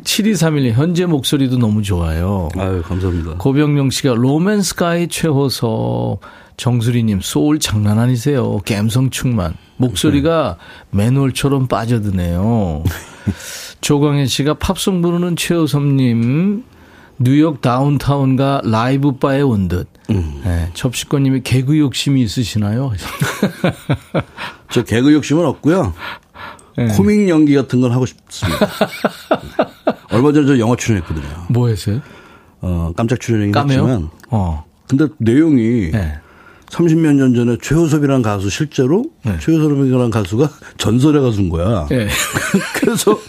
7231님, 0.03 0.71
현재 0.71 1.05
목소리도 1.05 1.57
너무 1.57 1.81
좋아요. 1.81 2.47
아유, 2.57 2.81
감사합니다. 2.85 3.35
고병용 3.37 3.89
씨가 3.89 4.13
로맨스가이 4.15 5.09
최호섭, 5.09 6.21
정수리님, 6.59 7.21
소울 7.21 7.57
장난 7.57 7.99
아니세요. 7.99 8.57
감성 8.67 9.09
충만. 9.09 9.53
목소리가 9.77 10.57
맨홀처럼 10.91 11.67
빠져드네요. 11.67 12.83
조광현 13.79 14.27
씨가 14.27 14.55
팝송 14.55 15.01
부르는 15.01 15.37
최호섭님, 15.37 16.65
뉴욕 17.17 17.61
다운타운과 17.61 18.63
라이브 18.65 19.13
바에 19.13 19.39
온 19.39 19.69
듯. 19.69 19.87
네, 20.09 20.69
접시권님이 20.73 21.43
개그 21.43 21.79
욕심이 21.79 22.21
있으시나요? 22.23 22.91
저 24.69 24.83
개그 24.83 25.13
욕심은 25.13 25.45
없고요. 25.45 25.93
네. 26.77 26.87
코믹 26.87 27.29
연기 27.29 27.55
같은 27.55 27.79
걸 27.79 27.93
하고 27.93 28.05
싶습니다. 28.05 28.67
얼마 30.11 30.33
전에 30.33 30.45
저 30.45 30.59
영화 30.59 30.75
출연했거든요. 30.75 31.45
뭐 31.49 31.69
했어요? 31.69 32.01
어, 32.59 32.91
깜짝 32.97 33.21
출연이긴 33.21 33.53
까메오? 33.53 33.87
했지만 33.87 34.09
어. 34.29 34.65
근데 34.89 35.07
내용이 35.19 35.91
네. 35.91 36.19
30몇 36.69 37.15
년 37.15 37.33
전에 37.33 37.57
최호섭이라는 37.61 38.21
가수 38.21 38.49
실제로 38.49 39.05
네. 39.23 39.37
최호섭이라는 39.39 40.09
가수가 40.09 40.49
전설의 40.77 41.21
가수인 41.21 41.49
거야. 41.49 41.87
예. 41.91 42.07
그래서 42.79 43.19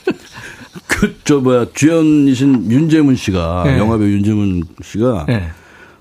그 0.86 1.20
저 1.24 1.38
뭐야 1.38 1.66
주연이신 1.74 2.70
윤재문 2.72 3.14
씨가 3.14 3.62
네. 3.64 3.78
영화배우 3.78 4.08
윤재문 4.08 4.64
씨가 4.82 5.26
네. 5.28 5.48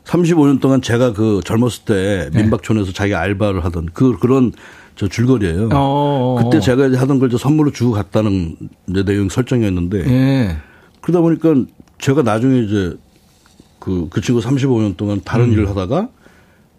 35년 0.05 0.59
동안 0.59 0.81
제가 0.81 1.13
그 1.13 1.41
젊었을 1.45 1.83
때 1.85 2.29
민박촌에서 2.33 2.91
자기 2.93 3.13
알바를 3.13 3.63
하던 3.65 3.89
그 3.93 4.17
그런 4.17 4.51
저 4.95 5.07
줄거리예요. 5.07 5.69
어. 5.71 6.39
그때 6.43 6.59
제가 6.59 6.87
이제 6.87 6.97
하던 6.97 7.19
걸 7.19 7.29
선물로 7.29 7.71
주고 7.71 7.91
갔다는 7.91 8.55
내용 8.87 9.29
설정이었는데 9.29 10.09
예. 10.09 10.57
그러다 11.01 11.21
보니까 11.21 11.53
제가 11.99 12.23
나중에 12.23 12.59
이제 12.61 12.95
그, 13.77 14.07
그 14.09 14.21
친구 14.21 14.41
35년 14.41 14.97
동안 14.97 15.21
다른 15.23 15.51
일을 15.51 15.69
하다가 15.69 16.09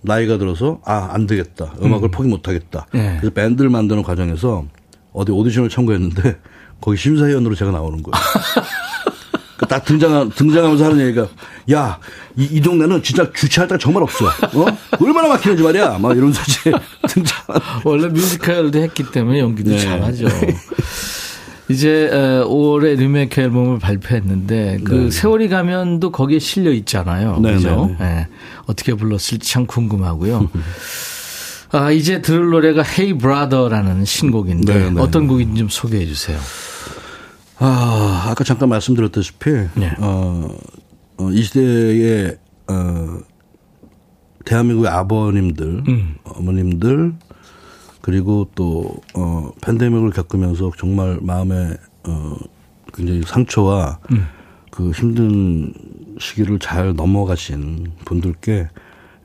나이가 0.02 0.38
들어서 0.38 0.80
아, 0.84 1.10
안 1.12 1.26
되겠다. 1.26 1.72
음악을 1.82 2.10
포기 2.10 2.28
못 2.28 2.48
하겠다. 2.48 2.86
예. 2.94 3.16
그래서 3.20 3.30
밴드를 3.30 3.70
만드는 3.70 4.02
과정에서 4.02 4.64
어디 5.12 5.32
오디션을 5.32 5.68
참가했는데 5.68 6.36
거기 6.80 6.96
심사위원으로 6.96 7.54
제가 7.54 7.70
나오는 7.70 8.02
거예요. 8.02 8.12
그딱 9.58 9.84
등장, 9.84 10.30
등장하면서 10.30 10.84
하는 10.86 11.06
얘기가 11.06 11.28
야, 11.72 11.98
이, 12.34 12.44
이 12.50 12.60
동네는 12.62 13.02
진짜 13.02 13.30
주차할 13.30 13.68
데가 13.68 13.78
정말 13.78 14.02
없어. 14.02 14.24
어? 14.26 14.66
얼마나 14.98 15.28
막히는지 15.28 15.62
말이야. 15.62 15.98
막 15.98 16.16
이러면서 16.16 16.40
이제 16.48 16.72
등장. 17.06 17.36
원래 17.84 18.08
뮤지컬도 18.08 18.78
했기 18.78 19.04
때문에 19.10 19.40
연기도 19.40 19.70
네. 19.70 19.78
잘하죠. 19.78 20.28
이제 21.70 22.10
어, 22.12 22.48
5월에 22.48 22.98
리메이크 22.98 23.40
앨범을 23.40 23.78
발표했는데 23.78 24.80
그 24.82 25.10
세월이 25.12 25.48
가면도 25.48 26.10
거기에 26.10 26.40
실려 26.40 26.72
있잖아요. 26.72 27.38
네, 27.38 27.54
그죠? 27.54 27.94
네, 28.00 28.04
예. 28.04 28.26
어떻게 28.66 28.94
불렀을지 28.94 29.48
참 29.48 29.66
궁금하고요. 29.66 30.50
아, 31.72 31.92
이제 31.92 32.20
들을 32.20 32.50
노래가 32.50 32.82
Hey 32.82 33.16
Brother라는 33.16 34.04
신곡인데 34.04 34.74
네, 34.74 34.90
네. 34.90 35.00
어떤 35.00 35.28
곡인지 35.28 35.60
좀 35.60 35.68
소개해 35.68 36.06
주세요. 36.06 36.38
아, 37.58 38.26
아까 38.28 38.42
잠깐 38.42 38.68
말씀드렸다시피, 38.70 39.50
네. 39.74 39.94
어, 39.98 40.48
어, 41.18 41.30
이 41.30 41.42
시대에, 41.42 42.36
어, 42.66 43.18
대한민국의 44.44 44.90
아버님들, 44.90 45.84
음. 45.86 46.16
어머님들, 46.24 47.12
그리고 48.00 48.48
또, 48.54 48.94
어, 49.14 49.50
팬데믹을 49.62 50.10
겪으면서 50.10 50.70
정말 50.78 51.18
마음에, 51.20 51.74
어, 52.04 52.36
굉장히 52.94 53.22
상처와 53.22 53.98
음. 54.12 54.26
그 54.70 54.90
힘든 54.90 55.72
시기를 56.18 56.58
잘 56.58 56.94
넘어가신 56.94 57.92
분들께 58.04 58.68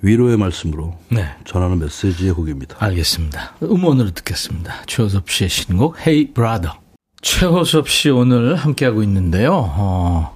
위로의 0.01 0.37
말씀으로 0.37 0.97
네. 1.09 1.25
전하는 1.45 1.79
메시지의 1.79 2.33
곡입니다. 2.33 2.77
알겠습니다. 2.79 3.55
음원으로 3.63 4.11
듣겠습니다. 4.11 4.83
최호섭 4.85 5.29
씨의 5.29 5.49
신곡 5.49 5.97
Hey 5.99 6.31
Brother. 6.33 6.77
최호섭 7.21 7.89
씨 7.89 8.09
오늘 8.09 8.55
함께하고 8.55 9.01
있는데요. 9.03 9.51
어, 9.53 10.34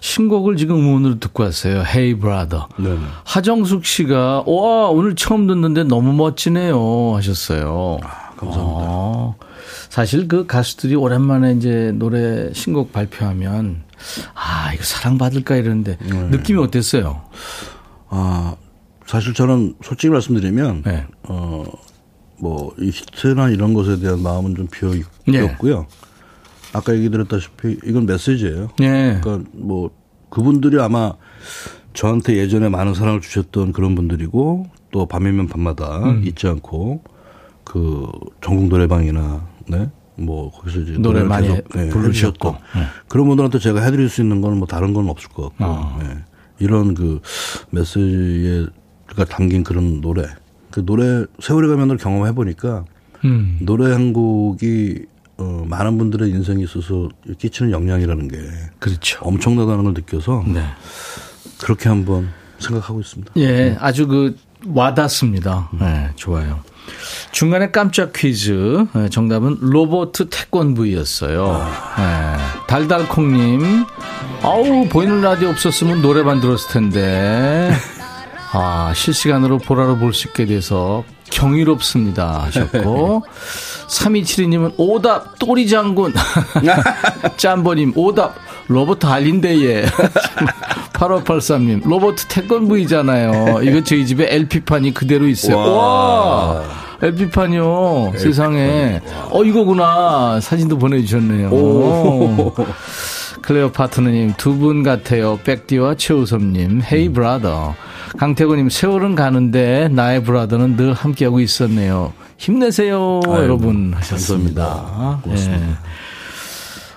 신곡을 0.00 0.56
지금 0.56 0.76
음원으로 0.76 1.18
듣고 1.20 1.42
왔어요. 1.42 1.82
Hey 1.86 2.14
Brother. 2.14 2.64
네. 2.78 2.98
하정숙 3.24 3.84
씨가 3.84 4.44
와 4.46 4.88
오늘 4.88 5.14
처음 5.14 5.46
듣는데 5.46 5.84
너무 5.84 6.12
멋지네요 6.12 7.14
하셨어요. 7.16 7.98
감사합니다. 8.36 8.80
어, 8.82 9.36
사실 9.90 10.28
그 10.28 10.46
가수들이 10.46 10.94
오랜만에 10.94 11.52
이제 11.52 11.92
노래 11.94 12.52
신곡 12.54 12.92
발표하면 12.92 13.82
아 14.34 14.72
이거 14.72 14.82
사랑받을까 14.82 15.56
이러는데 15.56 15.98
느낌이 16.00 16.58
어땠어요? 16.62 17.22
아, 18.10 18.56
사실 19.06 19.34
저는 19.34 19.74
솔직히 19.82 20.10
말씀드리면, 20.10 20.82
네. 20.84 21.06
어, 21.22 21.64
뭐, 22.38 22.74
이 22.78 22.88
히트나 22.88 23.48
이런 23.50 23.72
것에 23.72 23.98
대한 24.00 24.20
마음은 24.20 24.56
좀 24.56 24.66
비어 24.66 24.90
네. 25.26 25.44
있고요. 25.44 25.86
아까 26.72 26.94
얘기 26.94 27.10
드렸다시피 27.10 27.78
이건 27.84 28.06
메시지예요. 28.06 28.68
네. 28.78 29.18
그러니까 29.22 29.48
뭐, 29.52 29.90
그분들이 30.30 30.80
아마 30.80 31.12
저한테 31.92 32.36
예전에 32.36 32.68
많은 32.68 32.94
사랑을 32.94 33.20
주셨던 33.20 33.72
그런 33.72 33.94
분들이고 33.96 34.66
또 34.92 35.06
밤이면 35.06 35.48
밤마다 35.48 35.98
음. 36.10 36.22
잊지 36.24 36.46
않고 36.46 37.02
그 37.64 38.08
전국 38.40 38.68
노래방이나 38.68 39.46
네. 39.68 39.90
뭐 40.16 40.50
거기서 40.52 40.80
이제 40.80 40.92
노래 40.98 41.22
많이 41.24 41.48
계속, 41.48 41.68
네, 41.70 41.88
부르셨고. 41.88 42.50
네. 42.50 42.82
그런 43.08 43.26
분들한테 43.26 43.58
제가 43.58 43.80
해드릴 43.82 44.08
수 44.08 44.20
있는 44.20 44.40
건 44.40 44.54
뭐 44.56 44.66
다른 44.68 44.92
건 44.92 45.08
없을 45.08 45.30
것 45.30 45.48
같고 45.50 45.64
어. 45.64 45.98
네. 46.00 46.18
이런 46.60 46.94
그 46.94 47.20
메시지가 47.70 49.24
담긴 49.28 49.64
그런 49.64 50.00
노래 50.00 50.24
그 50.70 50.84
노래 50.84 51.24
세월이 51.40 51.66
가면을 51.68 51.96
경험해 51.96 52.32
보니까 52.34 52.84
음. 53.24 53.58
노래 53.62 53.90
한 53.92 54.12
곡이 54.12 55.06
어, 55.40 55.64
많은 55.66 55.96
분들의 55.98 56.28
인생에 56.30 56.62
있어서 56.64 57.08
끼치는 57.38 57.72
영향이라는 57.72 58.28
게 58.28 58.36
그렇죠. 58.78 59.18
엄청나다는 59.22 59.84
걸 59.84 59.94
느껴서 59.94 60.44
네. 60.46 60.62
그렇게 61.60 61.88
한번 61.88 62.28
생각하고 62.58 63.00
있습니다. 63.00 63.32
예, 63.38 63.76
아주 63.80 64.06
그 64.06 64.36
와닿습니다. 64.66 65.70
네, 65.80 66.10
좋아요. 66.16 66.60
중간에 67.32 67.70
깜짝 67.70 68.12
퀴즈. 68.12 68.84
예, 68.96 69.08
정답은 69.08 69.58
로보트 69.60 70.28
태권브이였어요. 70.28 71.66
예, 71.98 72.66
달달콩님. 72.66 73.84
아우, 74.42 74.86
보이는 74.90 75.22
라디오 75.22 75.48
없었으면 75.48 76.02
노래만 76.02 76.40
들었을 76.40 76.70
텐데. 76.70 77.72
아, 78.52 78.92
실시간으로 78.94 79.58
보라로 79.58 79.96
볼 79.96 80.12
수 80.12 80.26
있게 80.28 80.44
돼서 80.44 81.04
경이롭습니다 81.30 82.42
하셨고 82.42 83.24
3272님은 83.90 84.74
오답 84.76 85.38
또리 85.38 85.66
장군. 85.68 86.14
짬버님 87.36 87.92
오답 87.96 88.34
로보트 88.68 89.06
할인데이에. 89.06 89.84
8583님 90.92 91.82
로보트 91.88 92.26
태권브이잖아요. 92.26 93.62
이거 93.62 93.82
저희 93.82 94.06
집에 94.06 94.32
LP판이 94.34 94.94
그대로 94.94 95.26
있어요. 95.26 95.56
와, 95.58 96.62
LP판이요. 97.02 98.12
세상에. 98.16 99.00
어 99.30 99.42
이거구나. 99.42 100.38
사진도 100.40 100.78
보내주셨네요. 100.78 101.50
클레오파트라님 103.42 104.34
두 104.36 104.54
분 104.60 104.82
같아요. 104.82 105.38
백디와 105.42 105.94
최호섭님, 105.96 106.82
hey 106.82 107.08
음. 107.08 107.12
brother. 107.14 107.74
강태구님 108.16 108.70
세월은 108.70 109.14
가는데 109.14 109.88
나의 109.88 110.22
브라더는 110.24 110.76
늘 110.76 110.92
함께하고 110.92 111.40
있었네요. 111.40 112.12
힘내세요, 112.38 113.20
아이고, 113.24 113.42
여러분 113.42 113.92
하셨습니다. 113.94 115.20
고맙습니다. 115.22 115.66
예. 115.66 115.74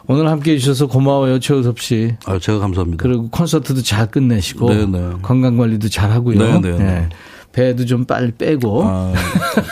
오늘 0.07 0.29
함께 0.29 0.53
해 0.53 0.57
주셔서 0.57 0.87
고마워요, 0.87 1.39
최우섭 1.39 1.79
씨. 1.79 2.15
아, 2.25 2.37
제가 2.37 2.59
감사합니다. 2.59 3.01
그리고 3.01 3.29
콘서트도 3.29 3.81
잘 3.83 4.07
끝내시고 4.07 4.69
네네. 4.69 5.09
건강 5.21 5.57
관리도 5.57 5.87
잘 5.89 6.11
하고요. 6.11 6.37
네네 6.37 6.77
네. 6.77 7.09
예. 7.57 7.61
배도 7.61 7.85
좀 7.85 8.03
빨리 8.05 8.31
빼고 8.31 8.83
아, 8.85 9.13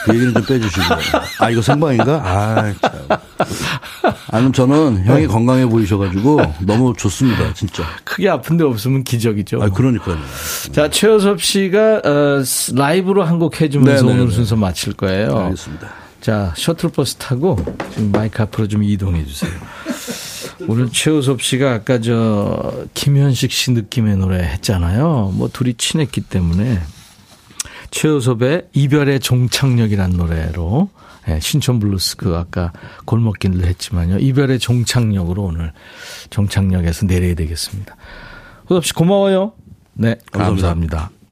그 0.05 0.13
얘기는 0.13 0.33
좀 0.33 0.43
빼주시고. 0.45 0.83
아, 1.39 1.49
이거 1.49 1.61
생방인가? 1.61 2.21
아, 2.23 2.73
참. 2.79 3.19
아니, 4.29 4.51
저는 4.51 5.03
형이 5.05 5.27
건강해 5.27 5.65
보이셔가지고 5.65 6.41
너무 6.61 6.93
좋습니다, 6.95 7.53
진짜. 7.53 7.83
크게 8.03 8.29
아픈 8.29 8.57
데 8.57 8.63
없으면 8.63 9.03
기적이죠. 9.03 9.61
아, 9.63 9.69
그러니까요. 9.69 10.17
자, 10.71 10.89
최호섭 10.89 11.41
씨가 11.41 12.01
어, 12.05 12.43
라이브로 12.75 13.23
한 13.23 13.41
곡 13.41 13.59
해주면서 13.59 14.03
네네네. 14.03 14.21
오늘 14.21 14.31
순서 14.31 14.55
마칠 14.55 14.93
거예요. 14.93 15.35
알겠습니다. 15.35 15.87
자, 16.21 16.53
셔틀버스 16.55 17.15
타고 17.15 17.57
지금 17.89 18.11
마이크 18.11 18.43
앞으로 18.43 18.67
좀 18.67 18.83
이동해 18.83 19.25
주세요. 19.25 19.51
오늘 20.67 20.89
최호섭 20.91 21.41
씨가 21.41 21.71
아까 21.73 21.99
저 21.99 22.71
김현식 22.93 23.51
씨 23.51 23.71
느낌의 23.71 24.17
노래 24.17 24.43
했잖아요. 24.43 25.31
뭐 25.33 25.49
둘이 25.51 25.73
친했기 25.73 26.21
때문에 26.21 26.79
최호섭의 27.91 28.69
이별의 28.73 29.19
종착역이라는 29.19 30.17
노래로 30.17 30.89
예, 31.27 31.39
신촌 31.39 31.79
블루스 31.79 32.17
그 32.17 32.35
아까 32.35 32.71
골목길을 33.05 33.65
했지만요. 33.65 34.17
이별의 34.17 34.57
종착역으로 34.59 35.43
오늘 35.43 35.71
종착역에서 36.31 37.05
내려야 37.05 37.35
되겠습니다. 37.35 37.95
우섭 38.69 38.85
씨 38.85 38.93
고마워요. 38.93 39.53
네, 39.93 40.15
감사합니다. 40.31 40.67
감사합니다. 40.67 41.11